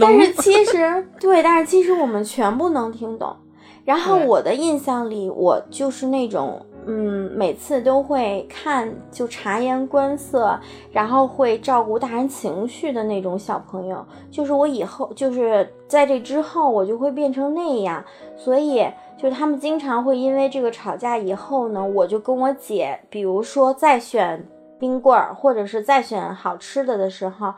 [0.00, 3.36] 但是其实对，但是其实我们全部能听懂。
[3.84, 6.64] 然后我的印象里，我就是那种。
[6.88, 10.58] 嗯，每次都会看，就察言观色，
[10.92, 14.06] 然后会照顾大人情绪的那种小朋友。
[14.30, 18.04] 就是我以后，就是在这之后，我就会变成那样。
[18.36, 18.86] 所以，
[19.18, 21.18] 就他们经常会因为这个吵架。
[21.18, 24.46] 以后呢，我就跟我姐，比如说再选
[24.78, 27.52] 冰棍儿，或者是再选好吃的的时候，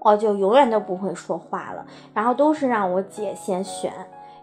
[0.00, 3.92] 我就永远都不会说话了，然后都是让我姐先选。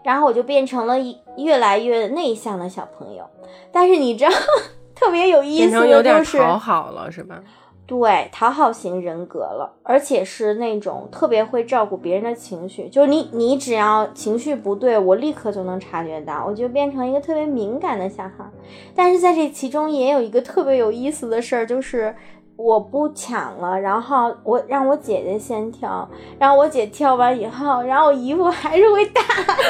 [0.02, 3.24] 然后我就变成了一越来越内向的小朋友，
[3.70, 4.30] 但是你知道，
[4.94, 7.40] 特别有意思的就是讨好了是吧？
[7.86, 18.48] 对，讨好型人格了，而且是那种特别会照顾别人的情绪，就是你你只要情绪不对，我立刻就能察觉到，我就变成一个特别敏感的小孩。
[18.94, 22.14] 但是在这其中也有一个特别有意思的事儿，就是
[22.62, 26.08] 我不抢了，然后我让我姐姐先挑，
[26.38, 29.56] 然后我姐挑完以后，然后我姨夫还是会打他。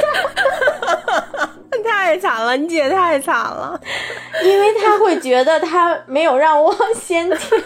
[1.82, 3.78] 太惨了，你姐太惨了，
[4.44, 7.58] 因为她会觉得她没有让我先跳。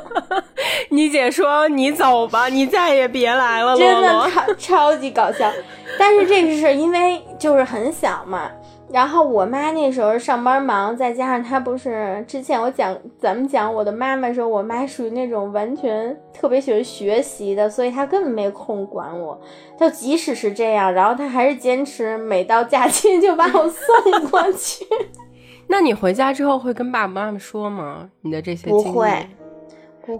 [0.90, 3.76] 你姐说：“你走吧，你再也别来了。
[3.78, 5.50] ”真的超超级搞笑，
[5.98, 8.50] 但是这个是因为就是很小嘛。
[8.88, 19.38] 然后我妈那时候上班忙，再加上她不是之前我讲咱们讲我的妈妈时候，我妈属于那种完全特别喜欢学习的，所以她根本没空管我。
[19.78, 24.84] 就即使是这样，然后她还是坚持每到假期就把我送过去。
[25.66, 28.08] 那你回家之后会跟爸爸妈妈说吗？
[28.20, 29.10] 你的这些不会。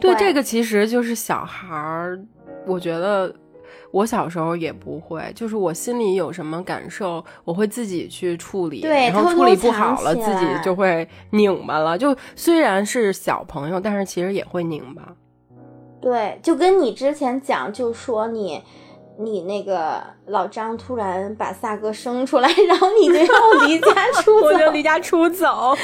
[0.00, 2.18] 对，这个其实就是小孩儿，
[2.66, 3.32] 我觉得。
[3.90, 11.96] 我小时候也不会，就是我心里有什么感受，我会自己去处理，然后处理不好了，自己就会拧巴了。
[11.96, 15.14] 就虽然是小朋友，但是其实也会拧巴。
[16.00, 18.62] 对，就跟你之前讲，就说你，
[19.18, 25.74] 你那个老张突然把萨哥生出来，然后你就要离家出走， 我就离家出走。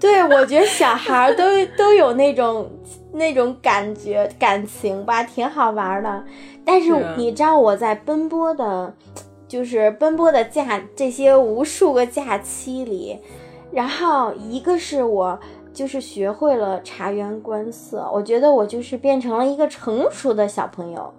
[0.00, 1.44] 对，我觉得小孩都
[1.76, 2.68] 都有那种
[3.12, 6.24] 那种感觉感情吧，挺好玩的。
[6.64, 8.92] 但是你知道我在奔波的，
[9.46, 13.18] 就是奔波的假这些无数个假期里，
[13.70, 15.38] 然后一个是我
[15.72, 21.12] 就是学会了察言观色，我觉得我就是变成了一个成熟的小朋友。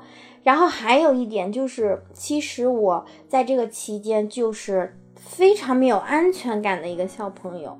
[0.44, 7.78] 然后还有一点就是，其实我在这个期间就是非常没有安全感的一个小朋友，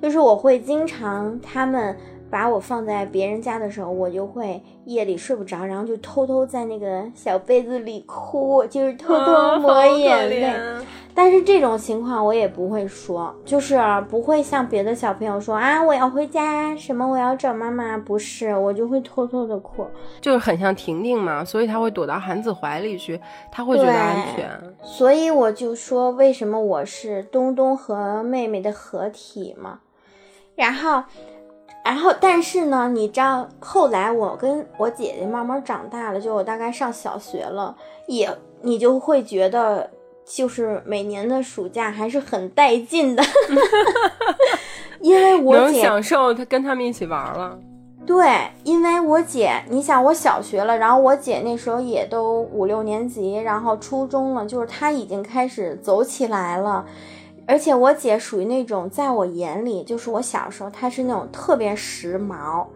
[0.00, 1.96] 就是我会经常他们。
[2.34, 10.52] 把我放在别人家的时候，我就会夜里睡不着，然后就偷偷在那个小被子里哭，就是偷偷抹眼泪。
[11.14, 13.78] 但是这种情况我也不会说，就是
[14.10, 19.86] 不会像别的小朋友说啊，我要回家，什么我要找妈妈，不是，我就会偷偷的哭，
[20.20, 23.20] 就是很像婷婷嘛，所以她会躲到韩子怀里去，
[23.52, 24.50] 她会觉得安全。
[24.82, 29.78] 所以我就说，为什么我是东东和妹妹的合体嘛，
[30.56, 31.04] 然后。
[31.84, 37.76] 然后，但是呢，你知道，后来我跟我姐姐慢慢长大了，就我大概上小学了，
[38.06, 38.28] 也
[38.62, 39.90] 你就会觉得，
[40.24, 43.22] 就是每年的暑假还是很带劲的，
[45.00, 47.58] 因为我能享受他跟他们一起玩了。
[48.06, 56.84] 对，因为我姐，你想我小学了，然后我姐那时候也都五六年级，然后初中了，就是她已经开始走起来了。
[57.46, 62.66] 而且我姐属于那种，在我眼里，就是我小时候，她是那种特别时髦，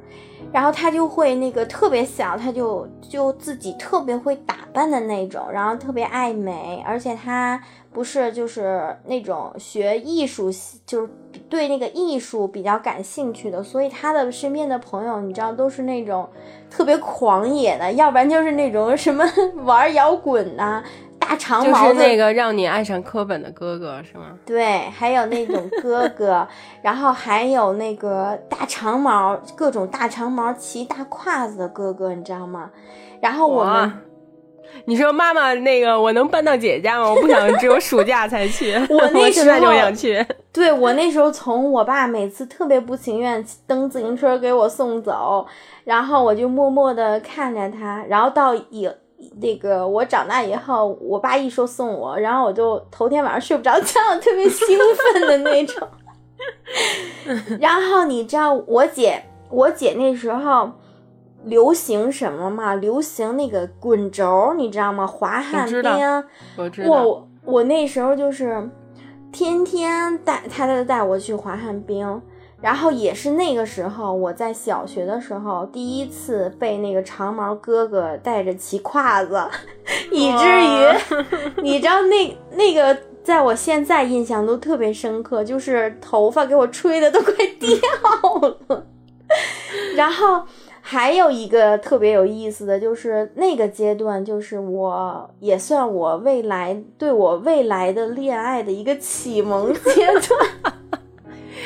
[0.53, 7.61] 然后她就会那个特别小，她就就自己特别会打扮的那种，然后特别爱美，而且她
[7.93, 10.51] 不是就是那种学艺术，
[10.85, 11.09] 就是
[11.49, 16.29] 对那个艺术比较感兴趣的，所以她的身边的朋友，你知道，都是那种
[16.71, 19.25] 特别狂野的，要不然就是那种什么
[19.65, 20.85] 玩摇滚呐。
[21.29, 24.33] 大长毛就是那个让你爱上柯本的哥哥是吗？
[24.47, 26.47] 对，还有那种哥哥，
[26.81, 32.71] 然后还有那个大长毛，各种大长毛骑大胯子的哥哥，你知道吗？
[33.21, 33.93] 然后我们，
[34.87, 37.11] 你说妈妈那个我能搬到姐姐家吗？
[37.11, 40.25] 我不想只有暑假才去， 我那时候就想去。
[40.51, 45.47] 对我那时候从我爸每次特别不情愿蹬自行车给我送走，
[45.85, 48.89] 然后我就默默的看着他，然后到以。
[49.41, 54.79] 那个我长大以后，我爸一说送我，然后我就头天晚上睡不着觉， 特别兴
[55.13, 55.89] 奋的那种。
[57.61, 60.71] 然后你知道我姐，我姐那时候
[61.45, 62.75] 流行什么吗？
[62.75, 65.07] 流行那个滚轴，你知道吗？
[65.07, 66.25] 滑旱冰。
[66.57, 66.91] 我知道。
[66.91, 68.69] 我我那时候就是
[69.33, 72.21] 天天带她都带我去滑旱冰。
[72.61, 79.41] 然后也是那个时候，我在小学的时候第一次被那个长毛哥哥带着骑胯子，
[80.11, 87.69] 以至于你知道那那个在我现在印象都特别深刻，就是头发给我吹的都快 掉
[88.49, 88.87] 了。
[89.95, 90.43] 然后
[90.81, 100.75] 还有一个特别有意思的就是那个阶段，就是我也算我未来对我未来的恋爱的一个启蒙阶段。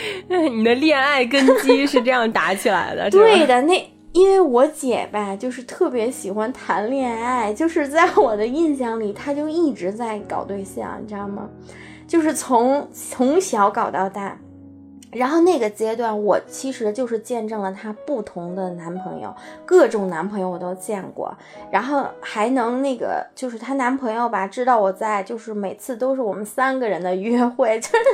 [0.28, 3.62] 你的恋爱根基是这样打起来的， 对的。
[3.62, 11.48] 那因为我姐吧，就是特别喜欢谈恋爱，就是在我的印象里，她就一直在搞对象，你知道吗？
[12.06, 14.38] 就是从从小搞到大。
[15.12, 19.34] 然后那个阶段，我其实就是见证了她不同的男朋友，
[19.66, 21.36] 各种男朋友我都见过。
[21.70, 28.04] 然后还能那个，就是她男朋友吧，知道我在，就是每次都是我们三个人的约会， 就是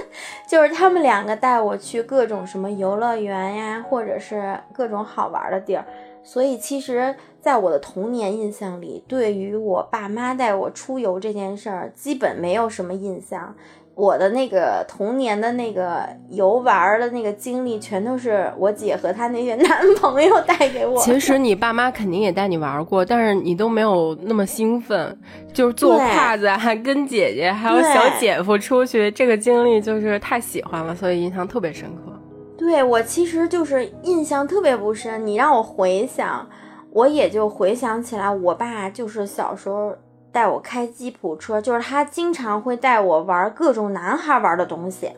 [0.49, 5.85] 就是他们两个带我去各种什么游乐园呀，或者是各种好玩的地儿。
[6.25, 13.55] 所以其实，在我的童年印象里，对于我爸妈带我出游这件事儿，基本没有什么印象。
[13.99, 20.97] 我的那个童年的那个游玩的那个经历，全都是我姐和她那些男朋友带给我。
[21.01, 25.19] 其实你爸妈肯定也带你玩过，但是你都没有那么兴奋，
[25.53, 32.13] 就是坐胯子，还跟姐姐还有小姐夫出去，这个经历就是太喜欢了，所以印象特别深刻。
[32.57, 36.49] 对我其实就是印象特别不深，你让我回想，
[36.93, 39.93] 我也就回想起来，我爸就是小时候。
[40.39, 45.11] 带我开吉普车，就是他经常会带我玩各种男孩玩的东西，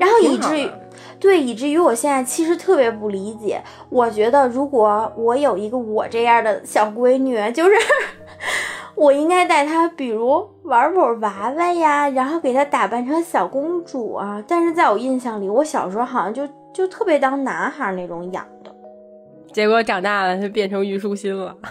[0.00, 0.68] 然后以至于，
[1.20, 3.62] 对，以至于我现在其实特别不理解。
[3.88, 7.70] 我觉得如果我有一个我这样的小闺女，就是
[8.96, 14.42] 我应该带她，比如玩会娃娃呀，然后给她打扮成小公主啊。
[14.48, 18.74] 但是在我印象里，我小时候好像就就特别当男孩那种养的，
[19.52, 21.56] 结果长大了就变成虞书欣了。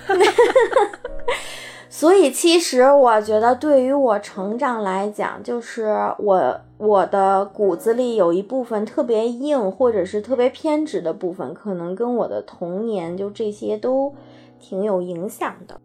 [1.94, 14.16] 所以，其实我觉得，对于我成长来讲，就是我我的骨子里有一部分特别硬，或者是特别偏执的部分，可能跟我的童年就这些都
[14.58, 15.82] 挺有影响的。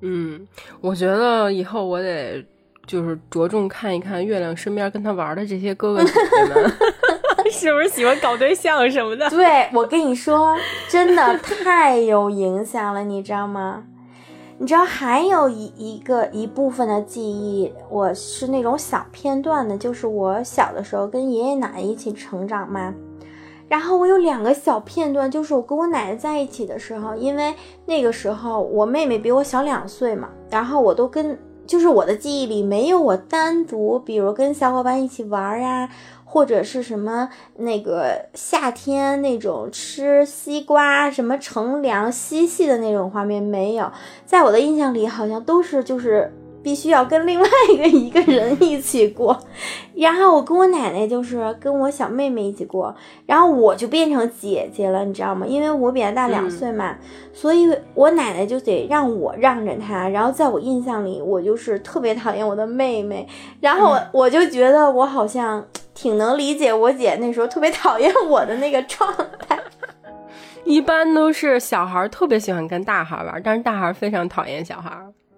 [0.00, 0.44] 嗯，
[0.80, 2.44] 我觉得以后我得
[2.84, 6.68] 就是着重看一看月亮身边跟他玩的这些哥哥姐姐们，
[7.48, 9.30] 是不是喜欢搞对象什么的？
[9.30, 10.56] 对，我跟你说，
[10.88, 13.84] 真的太有影响了，你知道吗？
[14.62, 22.94] 你知道还有一一个一部分的记忆，我是那种小片段的，就是我小的时候跟爷爷奶奶一起成长嘛。
[23.66, 27.52] 然后我有两个小片段，就是我跟我奶奶在一起的时候，因为
[27.86, 31.36] 那个时候我妹妹比我小两岁嘛，然后我都跟，
[31.66, 35.88] 就是我的记忆里没有我单独，比如跟小伙伴一起玩呀。
[36.32, 37.28] 或者是什么
[37.58, 43.92] 那个夏天那种吃西瓜什么乘凉嬉戏的那种画面没有，
[44.24, 46.32] 在我的印象里好像都是就是
[46.62, 49.38] 必须要跟另外一个一个人一起过，
[49.94, 52.96] 然后我跟我奶奶就是跟我小妹妹一起过，
[53.26, 55.46] 然后我就变成姐姐了，你知道吗？
[55.46, 56.96] 因为我比她大两岁嘛，
[57.34, 63.28] 所以我奶奶就得让我让着她，然后在我印象里我就是特别讨厌我的妹妹，
[63.60, 65.62] 然后我就觉得我好像。
[66.02, 69.08] 挺能理解我姐那时候特别讨厌我的那个状
[69.46, 69.56] 态，
[70.64, 74.90] 一般都是小孩特别喜欢跟大孩玩，但是大孩非常讨厌小孩。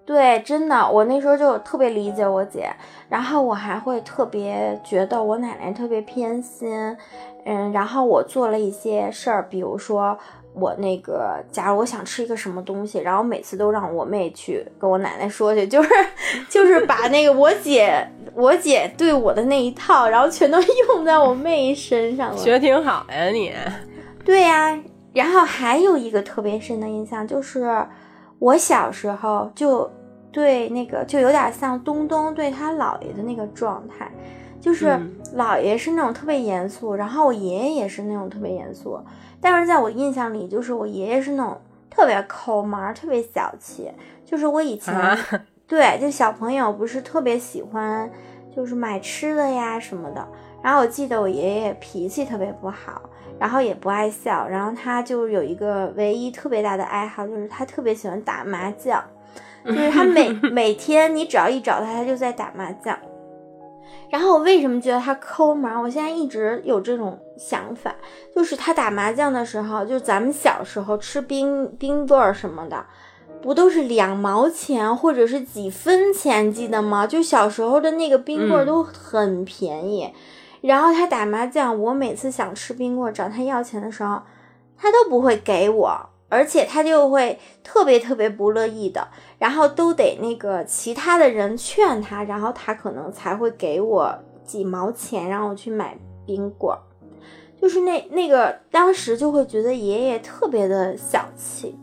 [0.07, 2.74] 对，真的，我那时候就特别理解我姐，
[3.11, 6.97] 然后我还会特别觉得我奶奶特别偏心，
[7.45, 10.19] 嗯，然后我做了一些事儿，比如说。
[10.55, 15.90] 我那个，假如我想吃一个什么东西，然后每次都让我妹去跟我奶奶说去，就是
[16.48, 20.59] 就是把那个我姐我姐对我的那一套，然后全都
[20.94, 22.36] 用在我妹身上了。
[22.36, 23.52] 学挺好呀你。
[24.24, 24.81] 对呀，
[25.12, 27.85] 然后还有一个特别深的印象，就是
[28.39, 29.90] 我小时候就
[30.31, 34.10] 对那个就有点像东东对他姥爷的那个状态，
[34.60, 34.98] 就是
[35.36, 38.98] 姥爷是那种特别严肃，然后我爷爷也是那种特别严肃。
[39.44, 41.60] 但是在我印象里，就是我爷爷是那种
[41.90, 43.92] 特别抠门、特别小气。
[44.24, 44.94] 就是我以前
[45.68, 48.10] 对，就小朋友不是特别喜欢，
[48.56, 50.26] 就是买吃的呀什么的。
[50.62, 53.02] 然后我记得我爷爷脾气特别不好，
[53.38, 59.04] 然后也不爱笑，然后他就有一个唯一特别大的爱好，就是他特别喜欢打麻将。
[59.66, 62.98] 就是他每 每天你只要一找他，他就在打麻将。
[64.08, 65.82] 然后我为什么觉得他抠门？
[65.82, 67.94] 我现在一直有这种想法，
[68.35, 72.85] 就是他打麻将的时候，就咱们小时候吃冰冰棍儿什么的，
[73.43, 77.06] 不都是两毛钱或者是几分钱，记得吗？
[77.06, 80.12] 就小时候的那个冰棍儿都很便宜。
[80.61, 84.23] 然后他打麻将，我每次想吃冰棍儿找他要钱的时候，
[84.77, 86.11] 他都不会给我。
[86.31, 89.06] 而且他就会特别特别不乐意的，
[89.39, 94.12] 然后都得那个其他的人劝他，然后他可能才会给我
[94.44, 95.97] 几毛钱让我去买
[96.27, 96.81] 冰棍儿。
[97.65, 101.74] 就是那那个当时就会觉得爷爷特别的小气，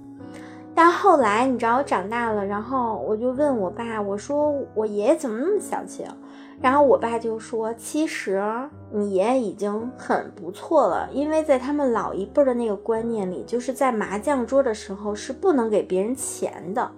[0.75, 6.15] 但后来你知道我长大了，然后我就问我爸，我说我爷爷怎么那么小气啊？
[6.61, 8.39] 然后我爸就说：“其实
[8.91, 16.91] 你爷爷已经很不错了，因为在他们老一辈的那个观念里，就是在麻将桌的时候是不能给别人钱的，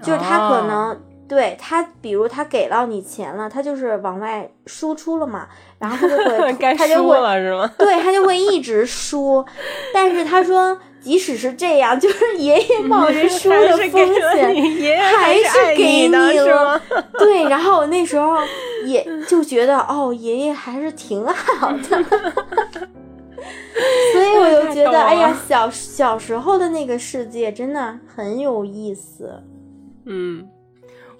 [0.00, 0.98] 就是他可能
[1.32, 5.48] 对他，比如他给到你钱了，他就是往外输出了嘛，
[5.78, 7.72] 然后他就会， 他就会是吗？
[7.78, 9.42] 对他就会一直输，
[9.94, 13.90] 但是他说，即使是这样，就是 爷爷冒着输的风
[14.36, 16.78] 险，还是给你了。
[17.18, 18.36] 对，然后我那时候
[18.84, 21.80] 也就觉得，哦，爷爷还是挺好的，
[24.12, 29.42] 所以我就觉得，哎呀，小小时候的那个世界真的很有意思。
[30.04, 30.46] 嗯。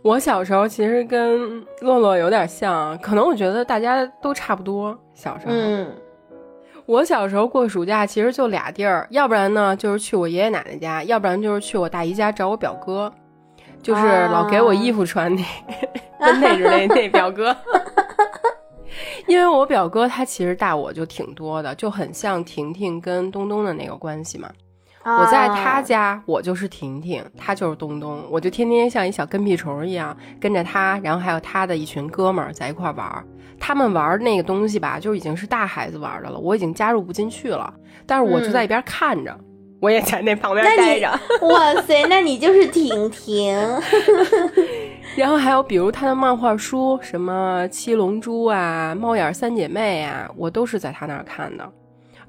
[0.03, 4.99] 我小时候其实跟洛洛有点像，可能我觉得大家都差不多。
[5.15, 5.93] 小时候，嗯，
[6.87, 13.13] 我小时候过暑假其实就俩地儿，要不然呢就是去我爷爷奶奶家，要不然就是去我大姨家找我表哥，
[13.81, 15.43] 就是老给我衣服穿那
[16.19, 17.57] 那是那那表哥。
[19.29, 24.51] 因为我表哥他其实大我就挺多的，就很像婷婷跟东东的那个关系嘛。
[25.05, 33.25] 我在他家，我就是婷婷，他就是东东，我就天天像一小跟屁虫一样跟着他，然后还有他的一群哥们儿在一块玩。
[33.59, 37.73] 他们玩那个东西吧，就已经是大孩子玩的了，我已经加入不进去了。
[38.07, 39.37] 但是我就在一边看着，
[39.81, 41.11] 我也在那旁边待着。
[41.47, 43.57] 哇塞，那你就是婷婷。
[45.15, 51.73] 然后还有比如他的漫画书，什么七龙珠啊、猫眼三姐妹啊，我都是在他那儿看的。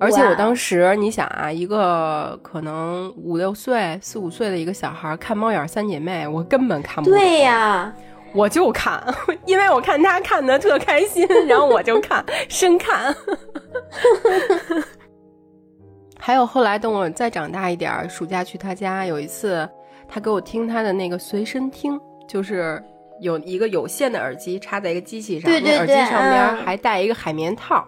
[0.03, 7.17] 而且我当时，你想啊，一个可能五六岁、四五岁的一个小孩看《猫眼三姐妹》，我根本看不懂。
[7.17, 7.93] 对呀，
[8.33, 9.01] 我就看，
[9.47, 13.15] 因为我看他看的特开心，然后我就看， 深看。
[16.19, 19.67] 还有后来等我再长大一点，暑假去他家，有一次
[20.07, 22.81] 他给我听他的那个随身听，就是
[23.19, 27.85] 有一个有线的耳机插在一个机器上，那耳机上边还带一个海绵套。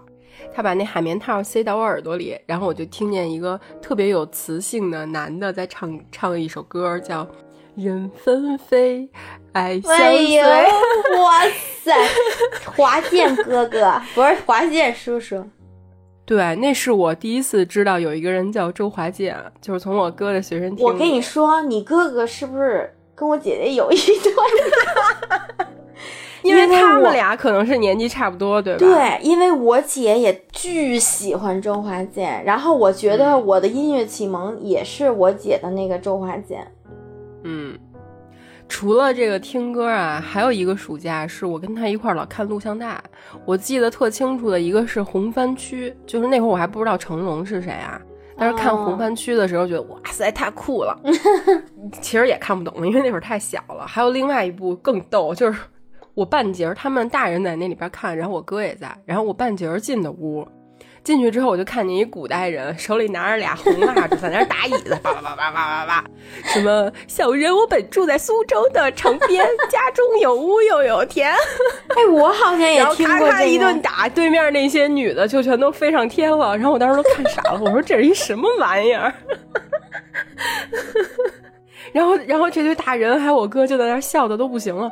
[0.54, 7.24] 他把那海绵套塞到我耳朵里，然后我就听见一个特别有磁性的男的在唱唱一首歌，叫
[7.76, 9.10] 《人纷飞，
[9.54, 10.36] 爱相随》。
[11.22, 11.44] 哇
[11.84, 11.94] 塞，
[12.76, 15.44] 华健哥哥 不是华健叔叔。
[16.26, 20.84] 对，那是我第一次知道有一个人叫周华健，就是从我哥的随身听。
[20.84, 25.68] 我跟你说，你哥哥是不是跟我姐姐有一段？
[26.46, 28.80] 因为他们俩可能是年纪差不多，对吧？
[28.80, 36.66] 对，因为我姐也巨喜欢周华健，然后我觉得我的音乐启蒙也是我姐的那个周华健。
[37.44, 37.78] 嗯，
[38.70, 43.02] 除了这个听歌啊，还有一个暑假是我跟他一块儿老看录像带。
[43.46, 48.00] 我记得特清楚的一个是红番区，就是那会儿我还不知道成龙是谁啊，
[48.38, 51.00] 但是看红番区的时候觉得哇塞太酷了。
[52.02, 53.86] 其实也看不懂，因为那会儿太小了。
[53.88, 55.60] 还有另外一部更逗，就是。
[56.16, 60.48] 我半截儿，他们大人在那里边看，然后我哥也在，然后我半截儿进的屋，
[61.04, 66.06] 进去之后我就看见一古代人手里拿着俩红蜡烛在那打椅子，叭叭叭叭叭叭叭，
[66.46, 71.34] 什么小人我本住在苏州的城边，家中有屋又有田。
[71.34, 73.46] 哎，我好像也听过这个。
[73.46, 79.14] 一顿打，对面那些女的就全都飞上天了，然后我当时都看傻了，我说这是一什么玩意儿？
[81.92, 84.90] 然后，然后这堆大人还有我哥就在那笑的都不行了。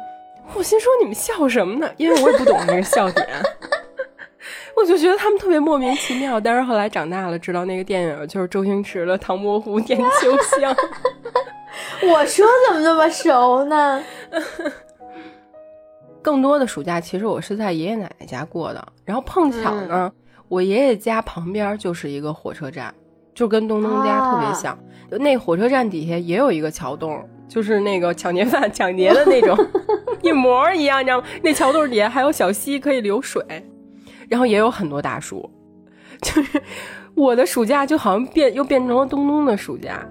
[0.55, 1.89] 我心说你们笑什么呢？
[1.97, 3.27] 因为我也不懂那个笑点，
[4.77, 6.39] 我就觉得他们特别莫名其妙。
[6.39, 10.73] 但是后来长大了，知道那个电影就是周星驰的《唐伯虎点秋香》。
[12.07, 14.03] 我说怎么那么熟呢？
[16.21, 20.11] 更多的暑假其实我是在爷爷奶奶家过的，然后碰巧呢，
[20.47, 22.93] 我爷爷家旁边就是一个火车站，
[23.33, 24.77] 就跟东东家特别像。
[25.09, 27.27] 那火车站底下也有一个桥洞。
[27.45, 29.55] 就是那个抢劫犯抢劫的那种，
[30.23, 31.27] 一模一样，你知道吗？
[31.43, 33.43] 那桥洞底下还有小溪可以流水，
[34.27, 35.47] 然后也有很多大树。
[36.21, 36.61] 就是
[37.15, 40.03] 我的暑假就好像变又变成了东东的暑假，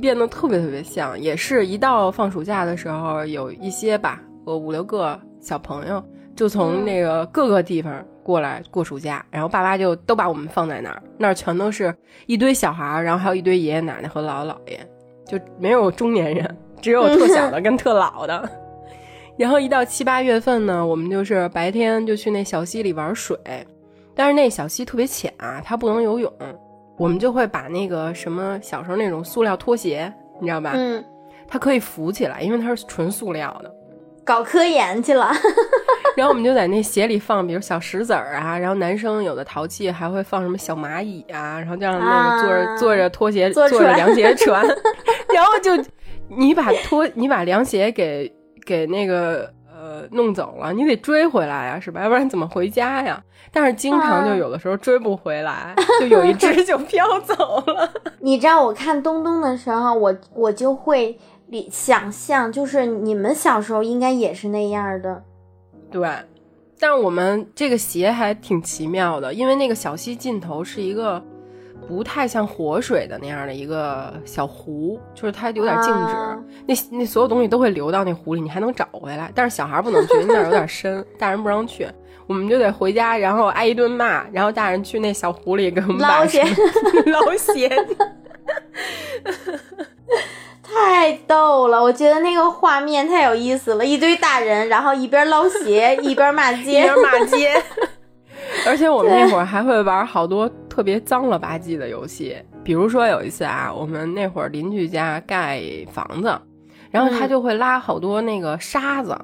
[0.00, 1.18] 变得特别特别像。
[1.20, 6.02] 也是一到放暑假的时候，有一些吧，我五六个小朋友
[6.34, 11.94] 就从那个各个地方过来过暑假，然后爸妈就都把我们放在那儿，那儿全都是
[12.26, 14.80] 一堆小孩，然后还有一堆爷爷奶奶和姥姥姥爷，
[15.26, 16.56] 就没有中年人。
[16.80, 18.48] 只有特小的 跟特老的，
[19.38, 23.38] 然后一到七八月份呢，我们就是白天就去那小溪里玩水，
[24.14, 26.32] 但是那小溪特别浅啊，它不能游泳，
[26.98, 30.72] 我们就会把那个什么小时候那种塑料拖鞋，你知道吧？
[30.74, 31.02] 嗯，
[31.46, 33.72] 它可以浮起来，因为它是纯塑料的。
[34.24, 35.30] 搞科研去了，
[36.16, 44.66] 然后我们就在那鞋里放，比如小石子儿啊，然后男生有的淘气还会放什么小蚂蚁啊，然后这样那个坐着坐着拖鞋坐着凉鞋船，
[45.32, 45.72] 然后就。
[46.30, 48.30] 你把拖，你把凉鞋给
[48.68, 52.02] 给那个呃弄走了，你得追回来呀，是吧？
[52.02, 53.24] 要不然怎么回家呀？
[53.50, 57.34] 但是经常就有的时候追不回来，就有一只就飘走
[57.66, 57.90] 了。
[58.20, 65.24] 你知道我看东东的时候，我我就会理想象，就是你们小时候应该也是那样的。
[65.90, 66.06] 对，
[66.78, 71.24] 但是我们这个鞋还挺奇妙的，因为那个小溪尽头是一个
[71.88, 76.14] 不太像活水的那样的一个小湖，就是它有点静止，
[76.66, 79.32] 那那所有东西都会流到那湖里，你还能找回来。
[79.34, 81.88] 但是小孩不能去，那儿有点深， 大人不让去，
[82.26, 86.44] 我们就得回家，然后挨一顿骂，然后大人去那小湖里给我们捞鞋，
[87.06, 87.70] 捞鞋。
[90.62, 97.50] 太逗了，我觉得那个画面太有意思了，一堆大人，然后一边捞鞋一边骂街，一边骂街。
[98.66, 100.48] 而且我们那会儿还会玩好多
[100.78, 105.60] 特别脏了吧唧的游戏，比如说有一次啊，我们那会儿邻居家盖
[105.90, 106.40] 房子，
[106.88, 109.18] 然后他就会拉好多那个沙子。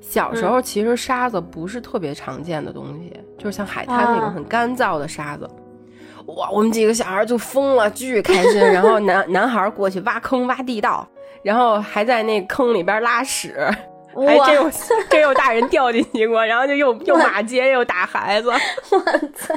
[0.00, 5.46] 小时候其实沙子不是特别常见的东西，就是像海滩那种很干燥的沙子。
[6.24, 8.58] 哇，我们几个小孩就疯了，巨开心。
[8.72, 11.06] 然后男男孩过去挖坑挖地道，
[11.42, 13.54] 然后还在那坑里边拉屎，
[14.14, 14.70] 还真有
[15.10, 16.44] 真有大人掉进去过。
[16.44, 18.54] 然后就又又骂街又打孩子，我
[19.34, 19.54] 操！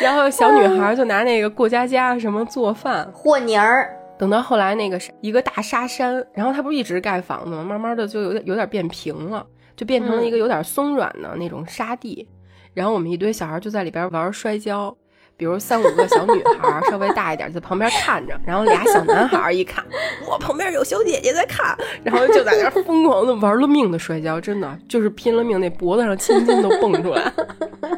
[0.00, 3.90] 然后小女孩就拿那个过家家什么做饭和泥儿。
[4.18, 7.62] 等到后来那个一个大沙山，然后它不是一直盖房子吗？
[7.62, 9.46] 慢慢的就有点有点变平了，
[9.76, 12.26] 就变成了一个有点松软的那种沙地。
[12.72, 14.94] 然后我们一堆小孩就在里边玩摔跤，
[15.36, 19.84] 比如三五个小女孩稍微大一点在旁边看着，然后俩小男孩一看，
[20.26, 27.32] 我旁边有小姐姐在看，然后就在那疯狂的玩了命的摔跤，真的就是拼了命，那脖子上青筋都蹦出来。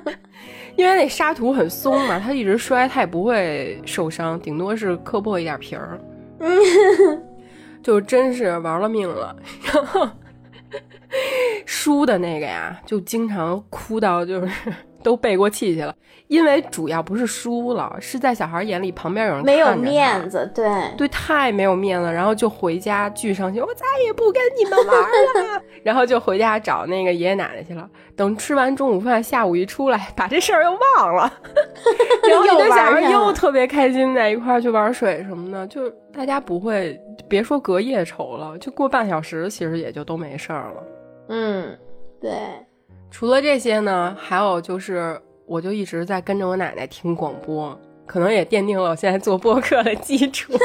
[0.76, 5.98] 因为那沙土很松嘛，他一直摔他也不会受伤，顶多是磕破一点皮儿。
[7.82, 9.36] 就真是玩了命了，
[9.72, 10.08] 然后。
[11.64, 14.52] 输的那个呀，就经常哭到就是
[15.02, 15.94] 都背过气去了，
[16.26, 27.88] 因为主要不是输了，是在小孩眼里旁边有人没有面子，对对，太没有面子，然后就回家聚上去，我再也不跟你们玩了，然后就回家找那个爷爷奶奶去了。
[28.16, 31.32] 等吃完中午饭，下午一出来，把这事儿又忘了，
[32.28, 40.82] 然后跟小孩又特别开心，在一块儿去玩水什么的，就大家不会别说隔夜仇了，就过半小时，其实也就都没事儿了。
[41.28, 41.78] 嗯，
[42.20, 42.30] 对。
[43.10, 50.52] 除了这些呢，还有就是，我就一直在跟着我奶奶听广播，可能也奠定了我现在做播客的基础。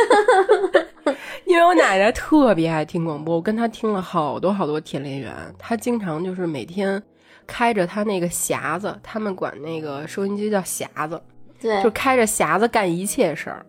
[1.46, 7.02] 因为我奶奶特别爱听广播，我跟她听了好多好多《田连元》，她经常就是每天
[7.46, 11.22] 开着她那个匣子，他们管那个收音机叫匣子，
[11.60, 13.66] 对，就开着匣子干一切事儿，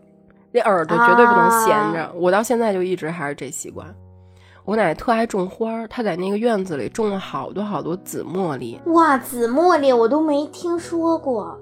[0.52, 2.12] 那耳朵绝对不能闲着。
[2.14, 3.94] 我到现在就一直还是这习惯。
[4.64, 8.80] 我奶奶特爱种花儿，她在那个院子里种了好多好多紫茉莉。
[8.86, 11.58] 哇，紫茉莉我都没听说过，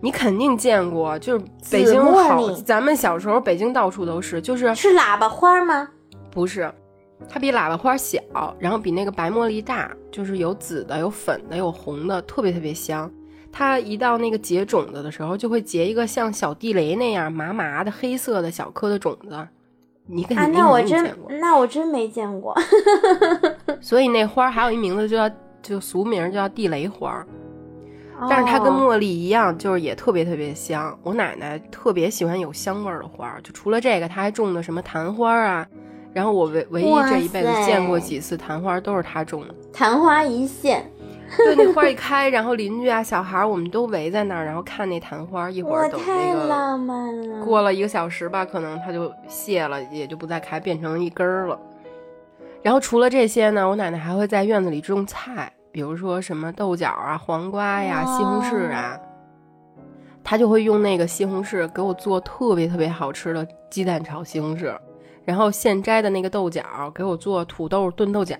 [0.00, 5.86] 你肯定见过，就是北京好，咱们小时候北京到处都是，就是是喇叭花吗？
[6.30, 6.72] 不是，
[7.28, 8.18] 它比喇叭花小，
[8.58, 13.10] 然后比那个白茉莉大，就是有紫的、有粉的、有红的，特别特别香。
[13.52, 19.48] 它一到那个结种子的时候，就会结一个像小地雷那样麻麻的黑色的小颗的种子。
[20.10, 22.56] 你肯定没见过，那我真没见过。
[23.80, 25.30] 所以那花儿还有一名字，就叫
[25.62, 27.26] 就俗名叫地雷花儿。
[28.28, 30.98] 但是它跟茉莉一样，就是也特别特别香。
[31.02, 35.64] 我奶奶特别喜欢有香味儿的花儿，就除了这个，她还种的什么昙花啊。
[36.12, 39.54] 然后我唯唯一这一辈子见过几次昙花，都是她种的。
[39.72, 40.90] 昙花一现。
[41.36, 45.50] 对，那花一开，然后邻居啊、小孩我们都围在那儿，然后看那昙花。
[45.50, 51.58] 一会儿等那个过了一个小时吧，可能它就谢了，也就不再开，变成一根儿了。
[52.62, 58.98] 然后除了这些呢，我奶奶还会在院子里种菜，比如说什么豆角啊、黄瓜呀、西红柿啊，
[60.24, 64.76] 她就会用那个西红柿给我做特别特别好吃的鸡蛋炒西红柿，
[65.24, 66.64] 然后现摘的那个豆角
[66.94, 68.36] 给我做土豆炖豆角，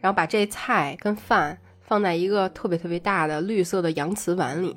[0.00, 1.58] 然后把这菜跟饭。
[1.86, 4.74] 放在一个特别特别大的绿色的洋瓷碗里，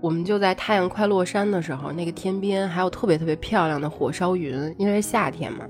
[0.00, 5.64] 我们就在太阳快落山的时候，那个天边还有特别特别漂亮的火烧云，因为夏天嘛。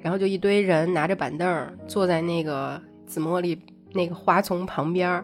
[0.00, 3.56] 然后就一堆人拿着板凳坐在那个紫茉莉
[3.92, 5.22] 那个花丛旁边，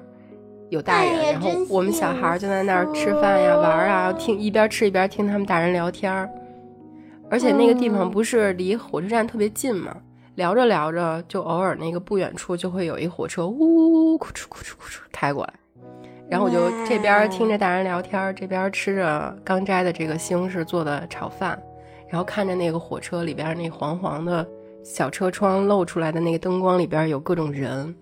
[0.69, 6.29] 有大人，然后我们小孩就在那儿吃饭呀、玩啊，听一边吃一边听他们大人聊天
[7.31, 9.97] 而且那个地方不是离火车站特别近嘛。
[10.39, 15.55] 聊着聊着，就偶尔那个不远处就会有一火车呜呜，咕哧咕哧咕哧开过来，
[16.31, 21.61] 然后我就这边听着大人聊天，这边吃着刚摘的这个西红柿做的炒饭，
[22.09, 24.47] 然后看着那个火车里边那黄黄的
[24.85, 27.93] 小车窗露出来的那个灯光里边有各种人，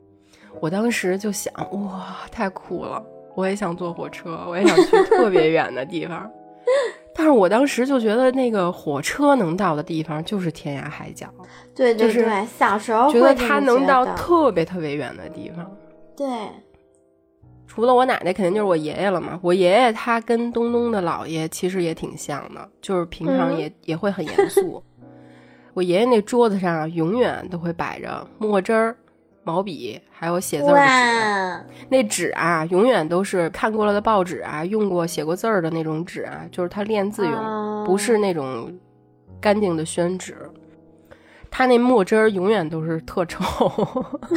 [0.61, 1.55] 我当时就想，
[1.87, 3.03] 哇，太酷了！
[3.35, 6.31] 我也想坐火车，我也想去特别远的地方。
[7.15, 11.27] 但是我当时就觉得那个火车能到的地方就是天涯海角。
[11.75, 15.71] 对对对，小时候觉得它能到特别特别远的地方。
[16.17, 16.27] 对，
[17.67, 19.39] 除了我奶奶，肯定就是我爷爷了嘛。
[19.43, 24.83] 我爷爷他跟东东的姥爷其实也挺像的，就是平常也也会很严肃。
[25.73, 28.97] 我爷爷那桌子上永远都会摆着墨汁儿、
[29.47, 31.64] 毛笔，还有写字的纸。
[31.89, 38.77] 那纸啊，永远都是看过了的报纸啊，用过写过字儿的那种纸啊，就是他练字用，不是那种
[39.40, 40.36] 干净的宣纸。
[41.48, 43.40] 他那墨汁儿永远都是特臭，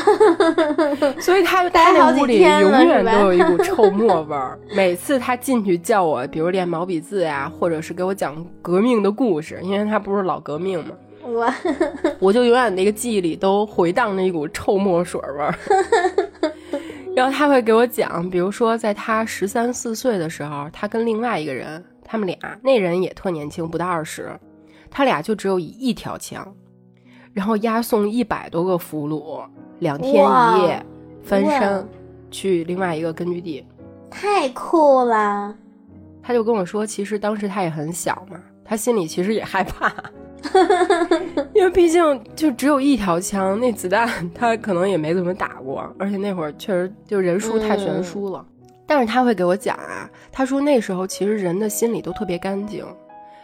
[1.20, 4.58] 所以他他那屋里永远都有一股臭 墨味儿。
[4.76, 10.92] 每次他进去叫我，比如练毛笔字呀，或者是给我讲革命的故事，因为他不是老革命嘛，
[11.34, 11.54] 我
[12.20, 15.56] 我就永远那个记忆里都回荡着一股臭墨水味儿。
[17.16, 24.30] 然后他会给我讲，比如说在他十三四岁的时候，他跟另外一个人，他们俩那人也特年轻，不到二十，
[24.90, 26.48] 他俩就只有一条枪。
[27.34, 29.44] 然后押送一百多个俘虏，
[29.80, 30.86] 两天一夜
[31.22, 31.88] 翻山
[32.32, 33.66] 去另外一个根据地，
[34.10, 35.56] 太酷了。
[36.22, 39.94] 他就跟我说，其实当时他也很小嘛，他心里其实也害怕，
[41.54, 48.46] 因为毕竟就只有一条枪，那子弹他可能也没怎么打过，而且那会儿确实就人数太悬殊了。
[48.86, 52.86] 但是他会给我讲啊，他说那时候其实人的心里都特别干净，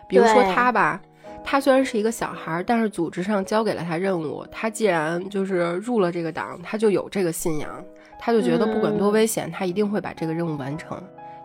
[0.07, 1.01] 比如说他吧。
[1.47, 4.43] 他虽然是一个小孩，但是组织上交给了他任务。
[4.51, 7.69] 他既然就是入了这个党，他就有这个信仰，
[8.17, 10.99] 他就觉得不管多危险，他一定会把这个任务完成。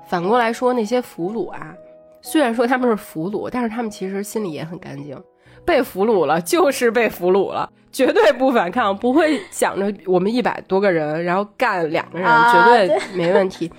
[0.08, 1.74] 反过来说，那些俘虏啊，
[2.22, 5.22] 虽然说他们是俘虏，但是他们其实心里也很干净。
[5.70, 13.70] 被俘虏了 就是被俘虏了，绝对不反抗，不会想着我们一百多个人，然后干两个人，绝对没问题，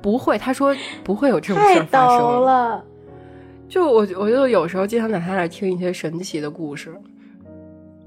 [0.00, 0.38] 不会。
[0.38, 2.42] 他说不会有这种事发生。
[2.42, 2.82] 了。
[3.68, 6.94] 就我，我就有时候经常在他那听一些神奇的故事，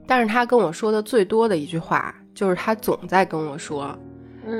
[0.07, 3.95] 但是他跟我说的最多的一句话，就是他总在跟我说，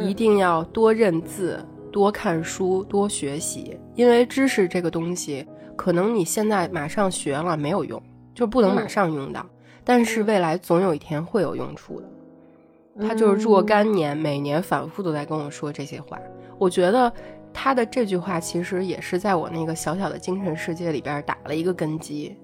[0.01, 5.43] 一定要多认字、多看书、多学习，因为知识这个东西，
[5.75, 8.01] 可能你现在马上学了没有用，
[8.37, 9.43] 就不能马上用到，
[9.83, 13.05] 但是未来总有一天会有用处的。
[13.07, 16.17] 他就是若干年，每年反复都在跟我说这些话，
[16.57, 17.11] 我觉得。
[17.59, 22.37] 他的这句话其实也是在我那个小小的精神世界里边打了一个根基，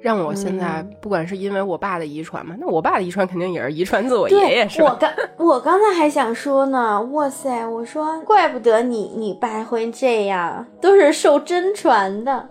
[0.00, 4.88] 让我现在不管是因为我爸的遗传嘛，那我爸的遗传肯定也是遗传自我爷爷，是吧？
[4.90, 12.48] 我刚我刚才还想说呢，哇塞，我说怪不得你你爸会这样，都是受真传的，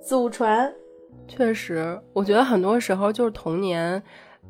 [0.00, 0.72] 祖传。
[1.28, 4.02] 确实，我觉得很多时候就是童年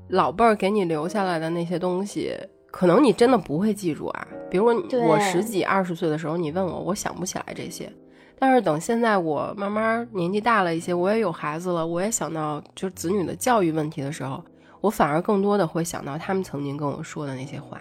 [0.09, 2.37] 老辈儿给你留下来的那些东西。
[2.71, 7.93] 可能你真的不会记住啊，比如我十几二十岁的时候，你问我，我想不起来这些。
[8.39, 14.43] 但是等现在我慢慢年纪大了一些，我也有孩子了，我也想到就是子女的教育问题的时候，
[14.81, 17.79] 我反而更多的会想到他们曾经跟我说的那些话。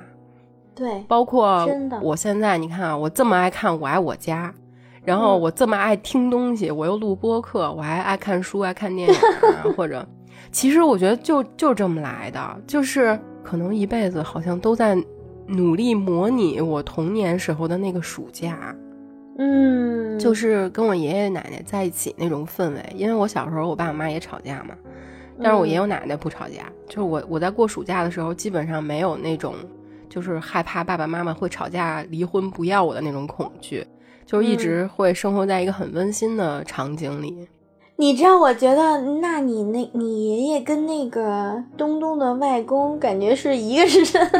[0.75, 1.65] 对，包括
[2.01, 4.53] 我现在你看啊，我这么爱看《我爱我家》，
[5.03, 9.15] 然后我这么爱听东西，我又录播客，我还爱看书、爱看电影，
[9.75, 10.07] 或者，
[10.51, 13.19] 其实我觉得就就这么来的，就是。
[13.43, 14.95] 可能一辈子好像都在
[15.47, 18.73] 努力模拟我童年时候的那个暑假，
[19.39, 22.85] 嗯，就是跟我爷爷奶奶在一起那种氛围。
[22.95, 24.75] 因为我小时候我爸我妈也吵架嘛，
[25.41, 26.71] 但是我爷爷奶奶不吵架。
[26.87, 29.55] 就是我我在过暑假的时候，基本上没有那种
[30.07, 33.83] 就是害怕爸爸妈妈会吵架离婚不要我的那种恐惧，
[34.25, 37.47] 就是一直会生活在一个很温馨的场景里。
[37.97, 44.31] 你知道，我觉得，那你那，你爷爷跟那个东东的外公感觉是一个人。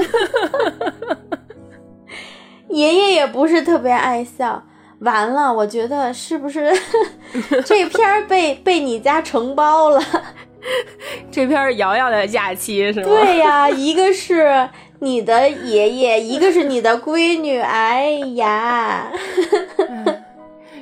[2.70, 4.64] 爷爷也不是特别爱笑。
[5.02, 6.72] 完了，我觉得是不是
[7.66, 10.02] 这片儿被被你家承包了？
[11.32, 13.08] 这片儿瑶瑶的假期是吗？
[13.08, 14.70] 对呀，一个是
[15.02, 17.60] 你的爷爷， 一个是你的闺女。
[17.60, 19.12] 哎呀，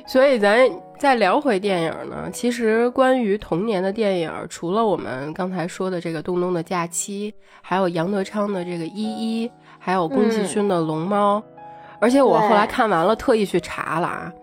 [0.06, 0.70] 所以咱。
[1.00, 7.32] 再聊回电影呢，其实关于童年的电影，除了我们刚才说的这个《东东的假期》，
[7.62, 9.02] 还有杨德昌的这个《一
[9.42, 9.48] 一》，
[9.78, 11.38] 还有宫崎骏的《龙猫》，
[12.00, 14.30] 而且我后来看完了，特意去查了啊，《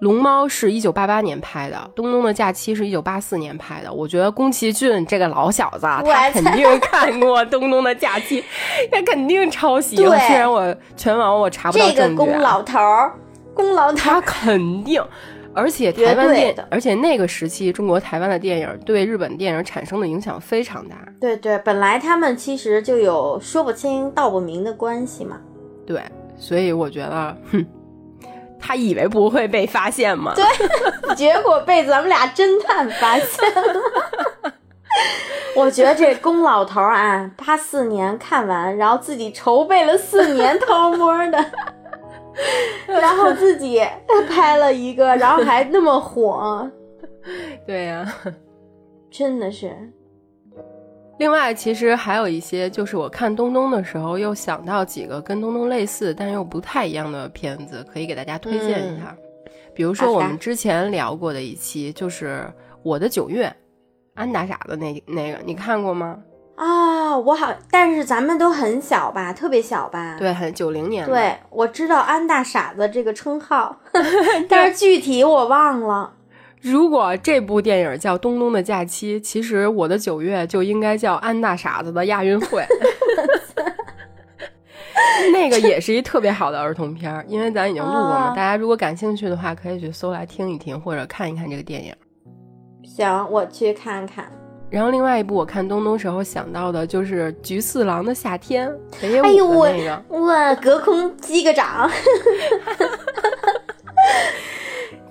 [0.00, 3.92] 龙猫》是一九八八年拍的，《东东的假期》是一九八四年拍的。
[3.92, 8.40] 我觉得宫崎骏这个老小子，他肯定看过《东东的假期》，
[8.90, 10.18] 他肯定抄袭了。
[10.18, 12.00] 虽然我全网我查不到证据。
[12.00, 13.12] 这个宫老头儿，
[13.54, 15.02] 宫老头他肯定。
[15.52, 20.96] 而且台湾电，而且那个时期中国台湾的电影对日本电影产生的影响非常大。
[21.20, 25.40] 对对，本来他们其实就有说不清道不明的关系嘛。
[25.84, 26.00] 对，
[26.38, 27.66] 所以我觉得，哼，
[28.60, 30.34] 他以为不会被发现吗？
[30.36, 30.44] 对，
[31.16, 34.52] 结果被咱们俩侦探发现了。
[35.56, 41.44] 我觉得这龚老头啊，八四年看完，然后自己筹备了四年，偷摸的，
[42.86, 43.80] 然后自己
[44.28, 46.70] 拍了一个，然后还那么火。
[47.66, 48.06] 对呀，
[49.10, 49.76] 真的是。
[51.20, 59.14] 另外，其实还有一些，就是我看东东的时候，又想到几个跟东东类似但又不太一样的片子，可以给大家推荐一下。
[59.74, 62.42] 比如说我们之前聊过的一期，就是
[62.82, 63.46] 《我的九月》，
[64.14, 66.18] 安大傻子那那个，你看过吗？
[66.56, 70.16] 啊，我好，但是咱们都很小吧，特别小吧？
[70.18, 71.06] 对，很九零年。
[71.06, 73.78] 对，我知道安大傻子这个称号，
[74.48, 76.14] 但是具体我忘了。
[76.60, 82.64] 如果这部电影叫《东东的假期》，其实我的九月就应该叫安大傻子的亚运会。
[85.32, 88.30] 那个也是一特别好的儿童片，因为咱已经录过嘛。
[88.30, 91.94] 大家如果感兴趣的话，可以去搜来听一听，或者看一看这个电影。
[92.84, 94.30] 行，我去看看。
[94.70, 98.70] 然后另外一部我看东东时候想到的就是《菊次郎的夏天》，
[99.22, 101.90] 哎呦我那个哇，隔空击个掌。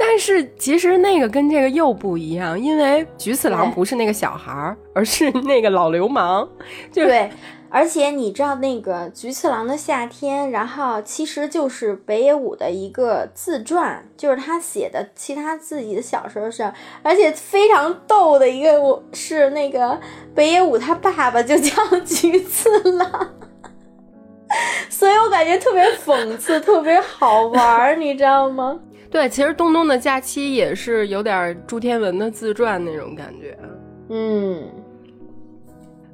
[0.01, 6.47] 但是其实那个跟这个又不一样，因为菊次郎不是那个小孩儿，而是那个老流氓。
[6.89, 7.29] 就对，
[7.69, 16.71] 而且你知道那个菊次郎的夏天，然后其实就是北野武的一个自传，就是他写的其他自己的小时候事
[17.03, 19.99] 而且非常逗的一个，我是那个
[20.33, 23.29] 北野武他爸爸就叫菊次郎，
[24.89, 28.79] 所以我感觉特别讽刺，特别好玩儿，你知道吗？
[29.11, 33.57] 对，其实东东的假期也是有点朱天文的自传那种感觉。
[34.09, 34.69] 嗯，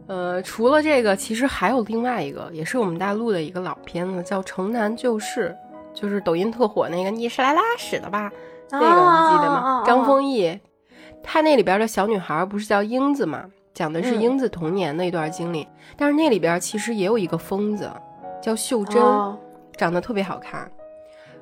[0.07, 5.53] 呃，除了这个，其实还有另外一个，也是我们大陆的一个老片子，叫《城南旧事》，
[5.99, 8.31] 就是抖音特火那个“你是来拉屎的吧”
[8.71, 9.83] 那个，你记得吗？
[9.85, 10.57] 张丰毅，
[11.21, 13.45] 他那里边的小女孩不是叫英子吗？
[13.73, 15.67] 讲的是英子童年的一段经历。
[15.97, 17.91] 但是那里边其实也有一个疯子，
[18.41, 19.01] 叫秀珍，
[19.77, 20.71] 长得特别好看。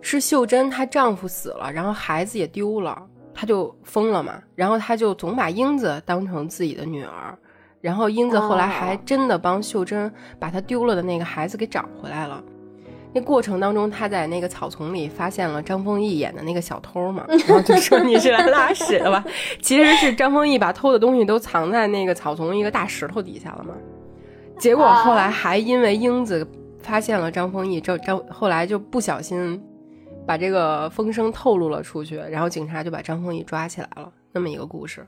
[0.05, 3.01] 是秀珍，她丈夫死了，然后孩子也丢了，
[3.33, 4.33] 她就疯了嘛。
[4.53, 7.35] 然后她就总把英子当成自己的女儿，
[7.79, 12.43] 然后英子后来还真的帮秀珍把她丢了的那个孩子给找回来了。
[13.13, 19.23] 那过程当中，她在那个草丛里发现了张丰毅演的那个小偷嘛， 然后就说你是来拉屎的吧？
[19.61, 23.73] 其实是张丰毅把偷的东西都藏在那个草丛一个大石头底下了嘛。
[24.59, 26.45] 结果后来还因为英子
[26.81, 29.63] 发现了张丰毅，张张后来就不小心。
[30.25, 35.05] 把这个风声透露了出去，然后警察就把张丰毅抓起来了，那么一个故事。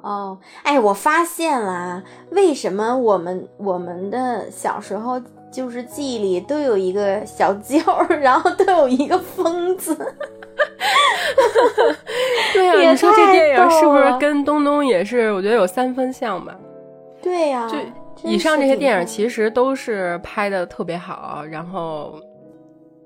[0.00, 5.20] 哦，哎，我发现了，为什么我们我们的小时候
[5.50, 7.80] 就是记忆里都有一个小舅，
[8.20, 9.96] 然后都有一个疯子？
[12.54, 15.32] 对呀，你说这电影是不是跟东东也是？
[15.32, 16.56] 我觉得有三分像吧。
[17.20, 17.76] 对呀，就
[18.28, 22.14] 以上这些电影其实都是拍的特别好，然后。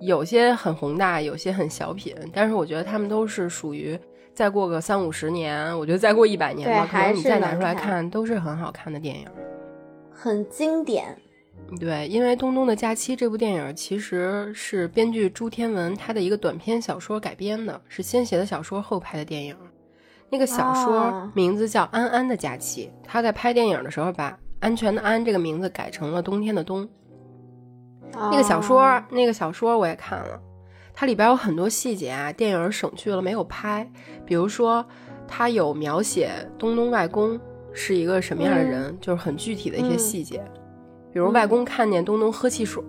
[0.04, 3.98] 有些很宏大，有些很小品，但是我觉得他们都是属于
[4.34, 9.26] 再过个三五十年，我觉得再过一百年吧，可能你再拿出来看都是很好看的电影，
[10.10, 11.16] 很经典。
[11.78, 19.56] 对，因为《东东的假期》这部电影其实是编剧朱天文他的一个短篇小说改编的，是先写的小说后拍的电影。
[20.28, 26.88] 那个小说名字叫《安安的假期》，他在拍电影的时候把“安全的安”这个名字改成了“冬天的冬”。
[28.14, 30.40] 那个小说，那个小说我也看了，
[30.94, 33.90] 它里边有很多细节啊，电影省去了没有拍。
[34.24, 34.84] 比如说，
[35.26, 37.39] 它有描写东东外公
[37.72, 40.44] 是一个什么样的人，就是很具体的一些细节。
[41.12, 42.82] 比如外公看见东东喝汽水，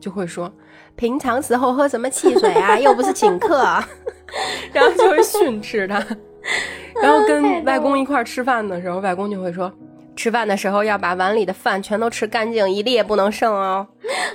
[0.00, 0.52] 就会说
[0.96, 2.78] ：“平常时候喝什么汽水啊？
[2.78, 3.62] 又不是请客。
[4.72, 6.04] ”然后就会训斥他。
[7.02, 9.72] 然后跟外公一块吃饭的时候，外公就会说。
[10.14, 13.86] 吃饭的时候要把碗里的饭全都吃干净，一粒也不能剩哦。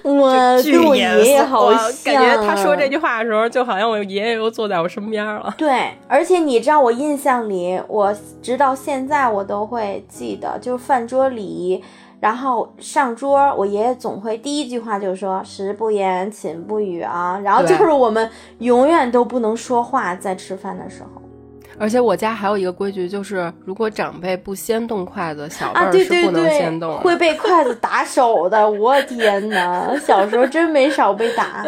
[0.04, 0.32] 我
[0.64, 5.54] 跟我爷爷好像，感觉他说这句话的时候，就好像我爷爷又坐在我身边了。
[5.58, 11.84] 对，而且你知道，我印象里，我直到现在我都会记得，就是饭桌礼仪，
[12.20, 18.30] 然后上桌，我爷爷总会第一句话就说“食不言，寝不语”啊，然后就是我们
[18.60, 21.17] 永远都不能说话，在吃饭的时候。
[21.80, 28.68] 而且我家还有一个规矩，就是如果长辈不先动筷子，小辈儿是不能先动，会被筷子打手的。
[28.70, 31.64] 我天哪，小时候真没少被打。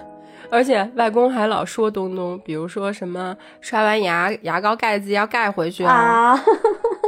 [0.50, 6.42] 而且外公还老说东东，比如说什么刷完牙牙膏盖子要盖回去啊，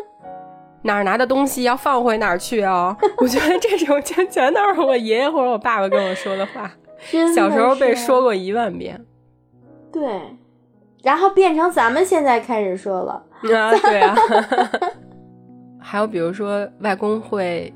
[0.82, 2.96] 哪儿拿的东西要放回哪儿去啊。
[3.16, 6.70] 我觉得这种全全都是我爷爷或者我爸爸跟我说的话，
[7.34, 9.04] 小时候被说过一万遍。
[9.92, 10.02] 对，
[11.02, 13.12] 然后变成咱们现在开始说了
[13.54, 14.16] 啊， 对啊。
[15.80, 17.72] 还有比如说，外公会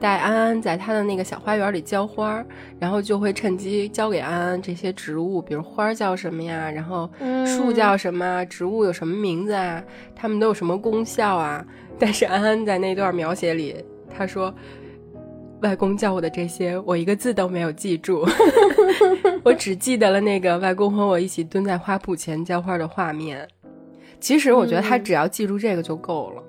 [0.00, 2.42] 带安安在他的那个小花园里浇花，
[2.78, 7.08] 然后就会趁机教给安安这些植物，比如花叫什么呀，然后
[7.46, 9.82] 树叫什么，植物有什么名字啊，
[10.16, 11.64] 它们都有什么功效啊。
[11.98, 13.76] 但是安安在那段描写里，
[14.08, 14.52] 他说。
[15.62, 18.26] 外公教我的这些，我一个字都没有记住，
[19.44, 23.46] 我只记得了那个外公和我一起蹲在花圃前浇花的画面。
[24.18, 26.42] 其实我觉得他只要记住这个就够了。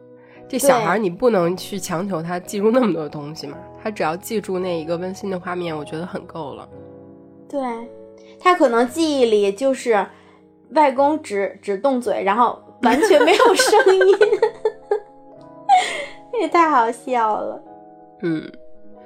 [0.47, 6.67] 这小孩你不能去强求他记住那么多东西嘛，他只要记住那一个温馨的画面，我觉得很够了。
[7.47, 7.61] 对
[8.39, 10.05] 他可能记忆里就是
[10.71, 14.17] 外公只只动嘴，然后完全没有声音，
[16.41, 17.63] 也太好笑了。
[18.21, 18.51] 嗯。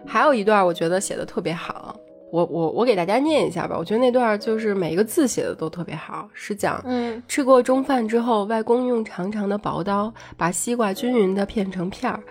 [0.07, 1.95] 还有一段我觉得写的特别好，
[2.31, 3.75] 我我我给大家念一下吧。
[3.77, 12.21] 我觉得那段就是每一个字写的都特别好，是讲，嗯，吃过中饭之后，外公用长长的薄刀把西瓜均匀的片成片儿，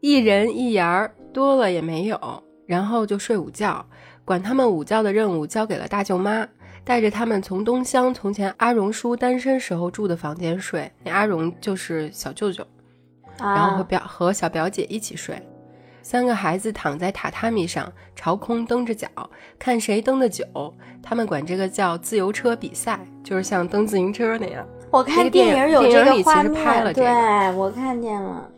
[0.00, 2.18] 一人一芽儿，多了也没有，
[2.66, 3.84] 然后就睡午觉，
[4.24, 6.46] 管他们午觉的任务交给了大舅妈，
[6.84, 12.64] 带着他们从东乡从前阿荣叔单身时候住的房间睡，那阿荣就是小舅舅，
[13.38, 15.40] 然后和表和小表姐一起睡。
[16.08, 19.08] 三个孩子躺在榻榻米上，朝空蹬着脚，
[19.58, 20.44] 看谁蹬得久。
[21.02, 24.64] 他们管这个叫自由车比赛，就是像蹬自行车那样。
[24.92, 27.04] 我看电影有这个画面，对
[27.56, 28.48] 我看见了。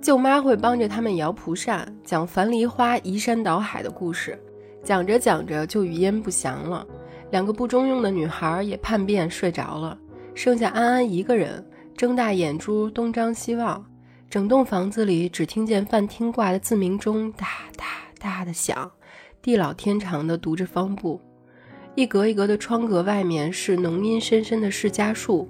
[0.00, 4.42] 舅妈会帮着他们摇蒲扇，讲樊梨花移山倒海的故事，
[4.82, 6.86] 讲着讲着就语焉不详了。
[7.30, 9.98] 两个不中用的女孩也叛变睡着了，
[10.34, 11.62] 剩下安安一个人，
[11.94, 13.84] 睁大眼珠东张西望。
[14.30, 17.84] 整栋房子里只听见饭厅挂的自鸣钟哒哒
[18.20, 18.88] 哒的响，
[19.42, 21.20] 地老天长的读着方布，
[21.96, 25.48] 一格一格的窗格外面是浓荫深深的释迦树，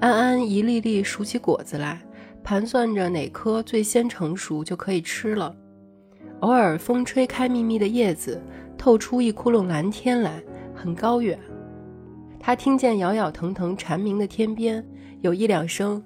[0.00, 2.02] 安安一粒粒数起果子来，
[2.42, 5.54] 盘算着哪颗最先成熟就可以吃了。
[6.40, 8.42] 偶尔风吹开密密的叶子，
[8.76, 10.42] 透出一窟窿蓝天来，
[10.74, 11.38] 很高远。
[12.40, 14.84] 他听见摇摇腾腾蝉鸣的天边
[15.20, 16.02] 有一两声。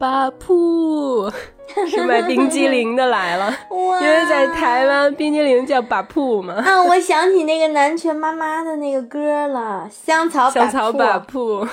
[0.00, 1.30] 巴铺
[1.86, 6.54] 是卖冰激凌的来了，因为在台湾冰激凌叫巴铺嘛。
[6.54, 11.66] 啊，我想起那个南拳妈妈的那个歌了，香草香草巴铺。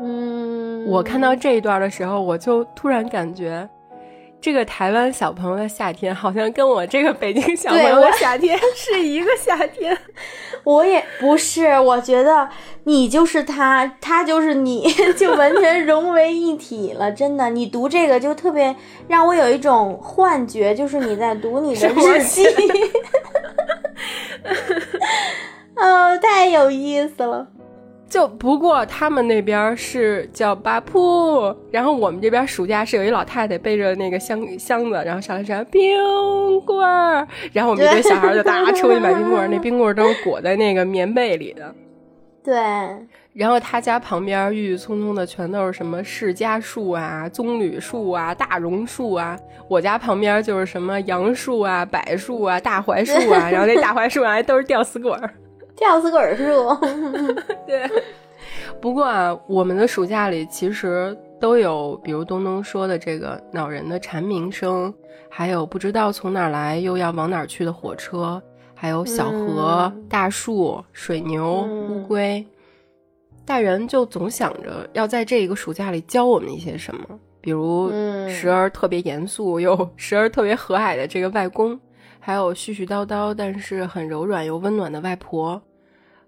[0.00, 3.68] 嗯，我看到这一段的时候，我就突然感觉。
[4.44, 9.96] 这个台湾小朋友的夏天好像跟我这个北京小朋友的夏天 是一个夏天。
[10.64, 12.46] 我也不是，我觉得
[12.84, 17.10] 你就是他，他就是你， 就完全融为一体了。
[17.10, 18.76] 真的，你读这个就特别
[19.08, 22.46] 让我有一种幻觉，就是你在读你的日记。
[25.76, 27.46] 哦，太有意思了。
[28.14, 35.80] 就不过他们那边是叫巴铺，然后我们这边暑假是有一老太太背着那个箱箱子，然后上来说冰
[36.60, 41.74] 棍儿，然后我们一堆小孩就大出去买冰棍儿， 那冰棍儿都是裹在那个棉被里的。
[42.44, 42.54] 对，
[43.32, 49.36] 然后他家旁边郁郁葱葱的全都是什么释迦树啊、棕榈树啊、大榕树啊，
[49.66, 55.34] 我家旁边就是什么杨树啊、柏树啊、大槐树啊，然后那大槐树上还都是吊死鬼儿。
[55.76, 56.76] 吊死鬼树，
[57.66, 57.90] 对。
[58.80, 64.92] 不过啊，我们的暑假里其实都有，比如东东说的这个恼人的蝉鸣声，
[65.30, 68.42] 还有不知道从哪来又要往哪去的火车，
[68.74, 72.44] 还有小河、大树、水牛、乌龟。
[73.46, 77.04] 大人就总想着要在这一个暑假里教我们一些什么，
[77.40, 77.90] 比如
[78.28, 81.78] 时而特别严肃又时而特别和蔼的这个外公。
[82.26, 85.60] 还有絮絮叨叨，但是很柔软又温暖的外婆，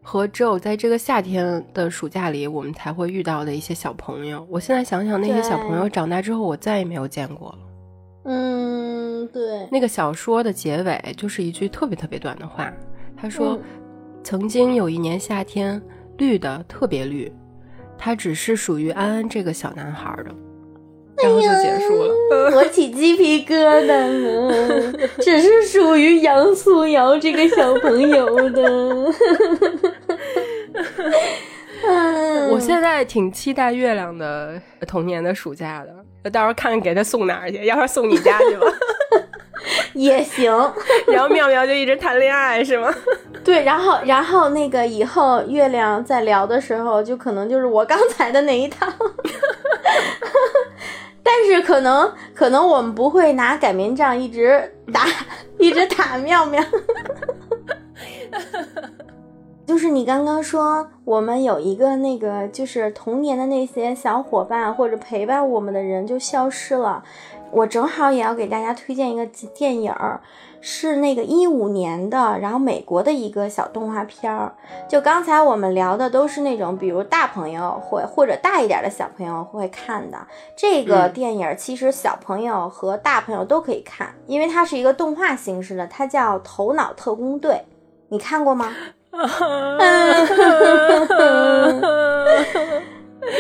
[0.02, 4.47] 和只有在这个夏天的暑假里，我们才会遇到的一些小朋友。
[4.51, 7.59] 我现在想想，那些小朋友长大之后，我再也没有见过了。
[8.27, 9.66] 嗯，对。
[9.73, 12.70] 那个小说的结尾就是一句特别特别短的话，
[13.16, 13.59] 他说
[14.23, 15.81] ：“曾经有一年夏天，
[16.18, 17.32] 绿的特别绿，
[17.97, 20.35] 它只是属于安安这个小男孩的。”
[21.22, 22.14] 然后就结束了，
[22.56, 24.93] 我起鸡皮疙瘩了。
[25.20, 28.62] 只是属于杨素瑶这个小朋友的。
[32.51, 35.84] 我现在挺期待月亮的童年的暑假
[36.22, 37.64] 的，到时候看看给他送哪儿去。
[37.64, 38.66] 要是送你家去吧，
[39.94, 40.51] 也行。
[41.06, 42.93] 然后妙妙就一直谈恋爱是吗？
[43.44, 48.86] 对，然后然后那个以后月亮在聊的时候，就可能就是我刚才的那一套。
[51.27, 55.05] 但是可能可能我们不会拿擀面杖一直打
[55.59, 56.62] 一直打妙妙。
[59.66, 67.03] 就是你刚刚说我们有一个那个，就是童年的那些小伙伴或者陪伴我们的人就消失了。
[67.51, 70.20] 我正好也要给大家推荐一个电影儿，
[70.68, 74.52] 是那个一五年的，然后美国的一个小动画片儿。
[74.88, 80.18] 就刚才我们聊的都是那种，比如大朋友会或者大一点的小朋友会看的。
[80.56, 87.52] 这个电影其实小朋友和大朋友都可以看，因为它是一个动画形式的，它叫《头脑特工队》，
[88.09, 88.74] 你看过吗？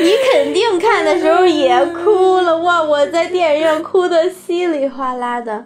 [0.00, 2.80] 你肯定看的时候也哭了哇！
[2.80, 5.64] 我在电影院哭的稀里哗啦的。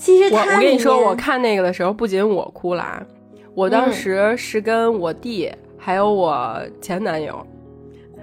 [0.00, 3.06] 其实我我跟你说，我看那个的时候，不仅我哭了，
[3.54, 7.46] 我当时是跟我弟还有我前男友，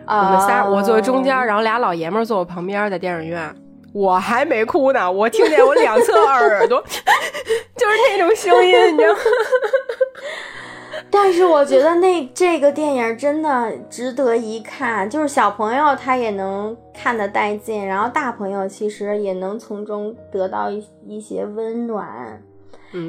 [0.08, 3.56] 我们仨，我坐中间，然后俩老爷们坐我旁边，在电影院，
[3.94, 6.84] 我还没哭呢，我听见我两侧耳朵
[7.78, 9.16] 就是那种声音，你知道。
[11.10, 22.42] 但是我觉得那这个电影真的值得一看，就是小朋友他也能看得带劲，然后大朋友其实也能从中得到一一些温暖。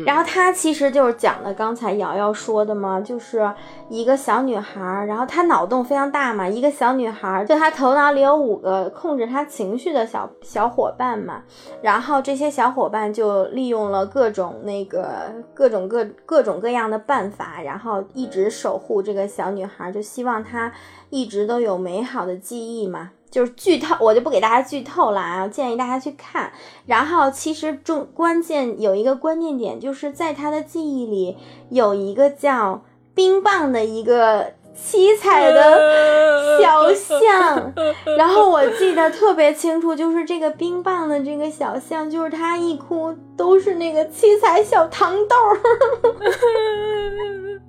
[0.04, 3.48] 然后他其实就是讲的刚才瑶瑶说的嘛，就是
[3.88, 11.42] 一个小女孩，然后她脑洞非常大嘛，一个小女孩，就她头脑里有五个控制她情绪的小小伙伴嘛，
[11.80, 20.72] 然后这些小伙伴就利用了各种那个各种各各种各样的办法，然后一直守护这个小女孩，就希望她
[21.10, 23.10] 一直都有美好的记忆嘛。
[23.30, 25.46] 就是剧透，我就不给大家剧透了啊！
[25.48, 26.50] 建议大家去看。
[26.86, 31.36] 然后其实重关键有一个关键点，就是在他的记忆里
[31.70, 32.82] 有一个叫
[33.14, 37.72] 冰棒的一个七彩的小象。
[38.16, 45.36] 然后我记得特别清楚，就是这个冰棒的这个小象，就是他一哭都是那个七彩小糖豆。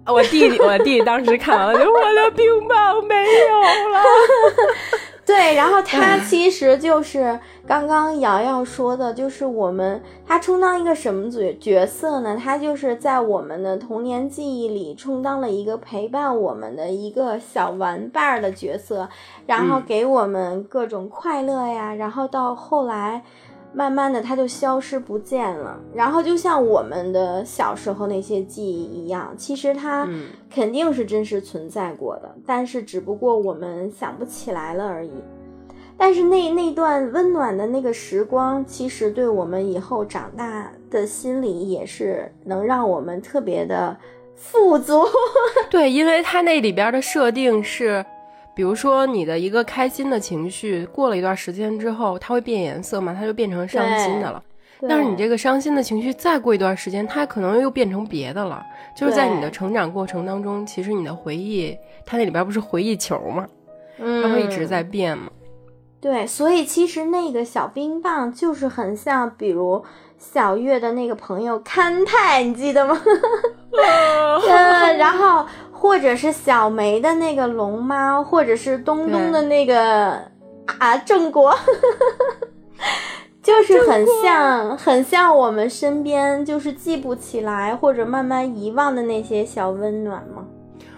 [0.14, 3.16] 我弟弟，我弟弟当时看完了，就我的冰棒没
[3.50, 4.02] 有了。
[5.30, 12.36] 对，然后他其实就是刚刚瑶瑶说的，就是我们他充当一个什么角角色呢？
[12.36, 19.08] 他就是在我们的童年记忆里充当了一个陪伴我们的一个小玩伴儿的角色，
[19.46, 21.94] 然后给我们各种快乐呀。
[21.94, 23.24] 然后到后来，
[23.74, 25.80] 慢慢的它就消失不见了。
[25.94, 30.08] 然后就像我们的小时候那些记忆一样，其实它。
[30.52, 35.12] 肯定是真实存在过的，但是只不过我们想不起来了而已。
[35.96, 43.96] 但是那那段温暖的那个时光，其实对我们以后长大的心理也是能让我们特别的
[44.36, 45.06] 富足。
[45.70, 48.04] 对，因为它那里边的设定是，
[48.60, 54.44] 比如说你的一个开心的情绪，过了一段时间之后，它会变颜色嘛，它就变成伤心的了。
[54.82, 58.62] 但是你这个伤心的情绪再过一段时间，它可能又变成别的了。
[58.98, 61.74] 就是在你的成长过程当中，其实你的回忆，
[62.06, 63.48] 它那里边不是回忆球吗？
[63.98, 65.32] 它会一直在变吗？
[66.02, 69.86] 对，所以其实那个小冰棒就是很像，比如
[70.18, 73.02] 小月的那个朋友勘太，你记得吗？
[73.72, 75.46] 呃，然后
[75.80, 80.22] 或者是小梅的那个龙猫，或者是东东的那个
[80.78, 81.56] 啊郑国。
[83.42, 90.46] 就是很像，很像我们身边就是记不起来或者慢慢遗忘的那些小温暖吗？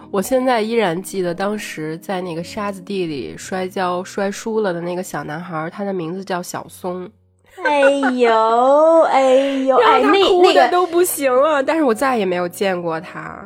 [0.09, 7.09] 我现在依然记得当时在那个沙子地里摔跤摔输了的那个小男孩，他的名字叫小松。
[7.63, 9.35] 哎呦，哎
[9.65, 11.61] 呦，哎，那那个都不行了。
[11.63, 13.45] 但是我再也没有见过他，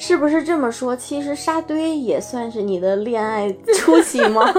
[0.00, 0.96] 是不是这么说？
[0.96, 4.50] 其实沙堆也算是你的恋爱初期吗？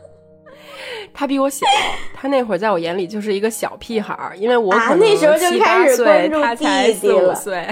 [1.14, 1.66] 他比我小，
[2.14, 7.66] 他那会儿在我眼里就是一个小屁孩儿，因为我可能七八岁，他才四五岁。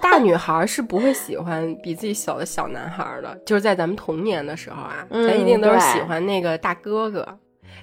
[0.00, 7.26] 大女孩是不会喜欢比自己小的小男孩的，就是在咱们童年的时候啊，咱一定都是喜欢那个大哥哥。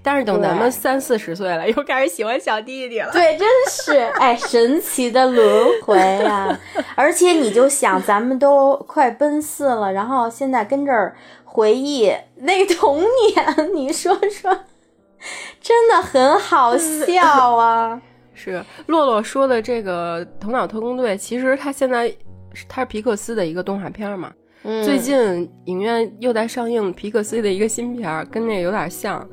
[0.04, 3.10] 但是等咱们三四十岁了， 又开始喜欢小弟弟了。
[3.12, 6.60] 对，真是 哎，神奇的轮回啊！
[6.96, 11.16] 而且你就想，咱们都快奔四了，然后现在跟这儿。
[11.56, 14.60] 回忆那童年，你说说，
[15.62, 18.02] 真的很好笑啊！
[18.34, 22.12] 是洛洛说的这个《头脑特工队》，其实它现在
[22.68, 24.32] 它是皮克斯的一个动画片嘛。
[24.84, 29.24] 最近影院又在上映皮克斯的一个新片儿，跟那个有点像，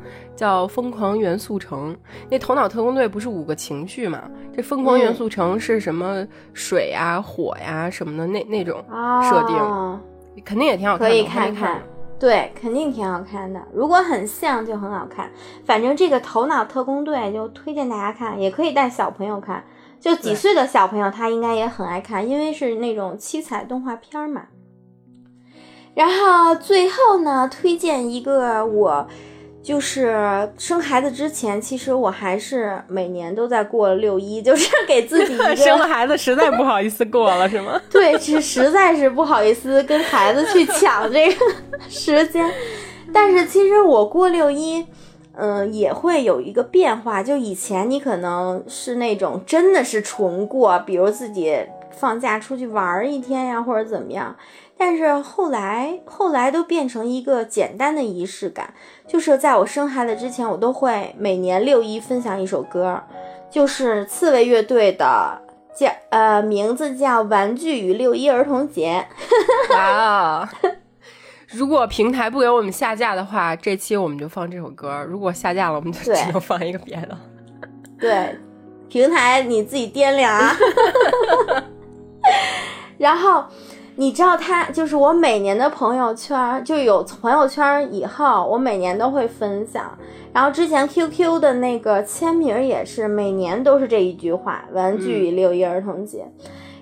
[0.41, 1.93] 叫《疯狂元素城》。
[2.31, 4.23] 那《头脑特工队》不是五个情绪嘛？
[4.57, 8.83] 这《疯狂元素城》是什么水呀、火呀什么的那那种
[9.23, 11.83] 设定，肯定也挺好看，可以看看。
[12.19, 13.61] 对，肯定挺好看的。
[13.71, 15.31] 如果很像就很好看。
[15.67, 19.63] 反正这个《头脑特工队》就推荐大家看，也可以带小朋友看。
[20.01, 24.45] 就几岁的小朋友他应该也很爱看，因为是那种七彩动画片嘛。
[25.93, 29.07] 然后最后呢，推荐一个我。
[29.63, 37.81] 就是生孩子之前，其实我还是每年都在过六一， 就是给自己 生了孩子实在不好意思过了，是吗？
[37.91, 41.47] 对，是实在是不好意思跟孩子去抢这个
[41.89, 42.51] 时间。
[43.13, 44.87] 但是其实我过六一，
[45.35, 47.23] 嗯，也会有一个变化。
[47.23, 51.55] 就以前你可能是那种真的是纯过，比如自己
[51.91, 54.35] 放假出去玩一天呀，或者怎么样。
[54.83, 58.73] 但是后来，后来都变成一个简单的仪式感，
[59.07, 62.99] 就是在我生孩子之前，我都会每年六一分享一首歌，
[63.51, 65.39] 就是刺猬乐队的，
[65.77, 69.07] 叫呃名字叫《玩具与六一儿童节》。
[69.77, 70.49] 哇，
[71.49, 77.19] 如果平台不给我们下架的话，这期我们就放这首歌；如果下架了，我们就只能放一个别的。
[78.01, 78.35] 对，
[78.89, 80.57] 平台你自己掂量啊。
[82.97, 83.45] 然后。
[84.01, 89.95] 你知道他就是我每年的朋友圈就有朋友圈以后，我每年都会分享。
[90.33, 96.27] 然后之前 QQ 的那个签名也是每年都是这一句话：“玩具六一儿童节。”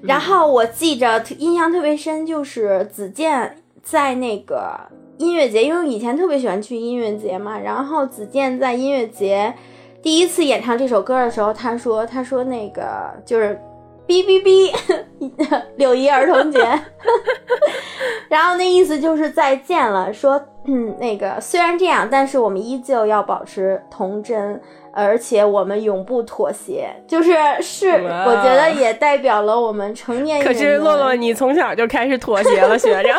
[0.01, 4.79] 然后我记着印象特别深，就是子健在那个
[5.17, 7.59] 音乐节，因为以前特别喜欢去音乐节嘛。
[7.59, 9.53] 然后子健在音乐节
[10.01, 13.61] 第一次演唱这首歌的时候，他说：“他说那个就是。”
[14.09, 16.59] 哔哔哔， 六一儿童节，
[18.31, 20.11] 然后那意思就是再见了。
[20.11, 24.59] 说，嗯，那个虽然这样，但是我们依旧要保持童真，
[24.95, 26.89] 而且我们永不妥协。
[27.07, 30.47] 就是是，我觉得也代表了我们成年人。
[30.47, 33.15] 可是洛洛，你从小就开始妥协了，学着，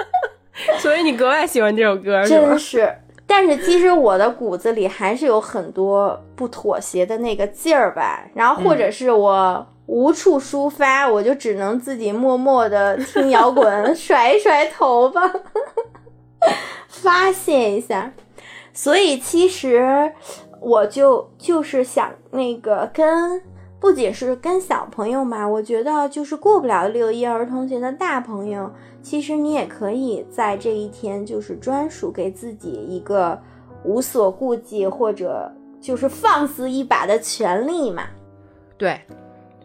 [0.80, 2.90] 所以你格外喜欢这首歌，真是。
[3.26, 8.24] 但是其实我的骨子里还是有很多不妥协的那个劲儿吧。
[8.34, 9.66] 然后或者是我。
[9.86, 15.30] 无处抒发，我就只能自己默默的听摇滚， 甩一甩头发，
[16.88, 18.12] 发泄一下。
[18.72, 20.12] 所以其实
[20.60, 23.40] 我就就是想那个跟，
[23.78, 28.70] 不仅是跟小朋友嘛，我觉得就是过不了六一儿童节的大朋友，
[29.02, 33.38] 其实你也可以在这一天就是专属给自己一个
[33.84, 38.04] 无所顾忌或者就是放肆一把的权利嘛。
[38.78, 38.98] 对。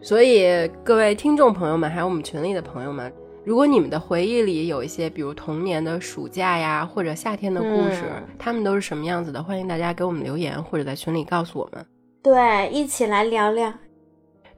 [0.02, 3.12] 所以，各位听众朋友们，还有我们群里的朋友们，
[3.44, 8.04] 如果你们的回忆里有一些，比如童年的暑假呀，或者夏天的故事，
[8.38, 9.42] 他们都是什么样子的？
[9.42, 11.84] 欢迎大家给我们留言，或者在群里告诉我们。
[12.22, 13.70] 对，一起来聊聊。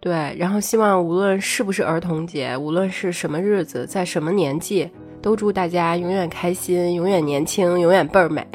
[0.01, 4.89] 对，然后希望无论是不是儿童节，无论是什么日子，在什么年纪，
[5.21, 8.47] 都祝大家永远开心，永远年轻，永远倍儿美。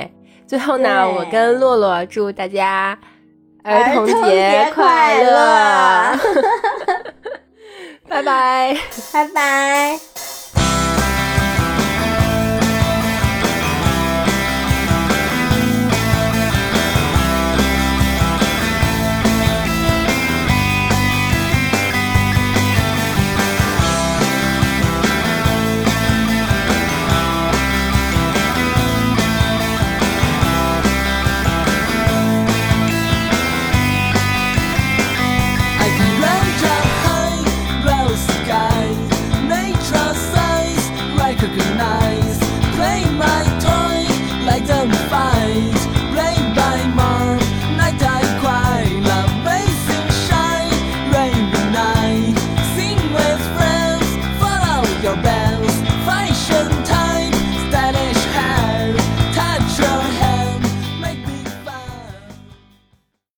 [0.45, 2.97] 最后呢，我跟洛洛祝大家。
[3.68, 6.18] 儿童节快乐！
[8.07, 8.77] 拜拜，
[9.11, 9.99] 拜拜。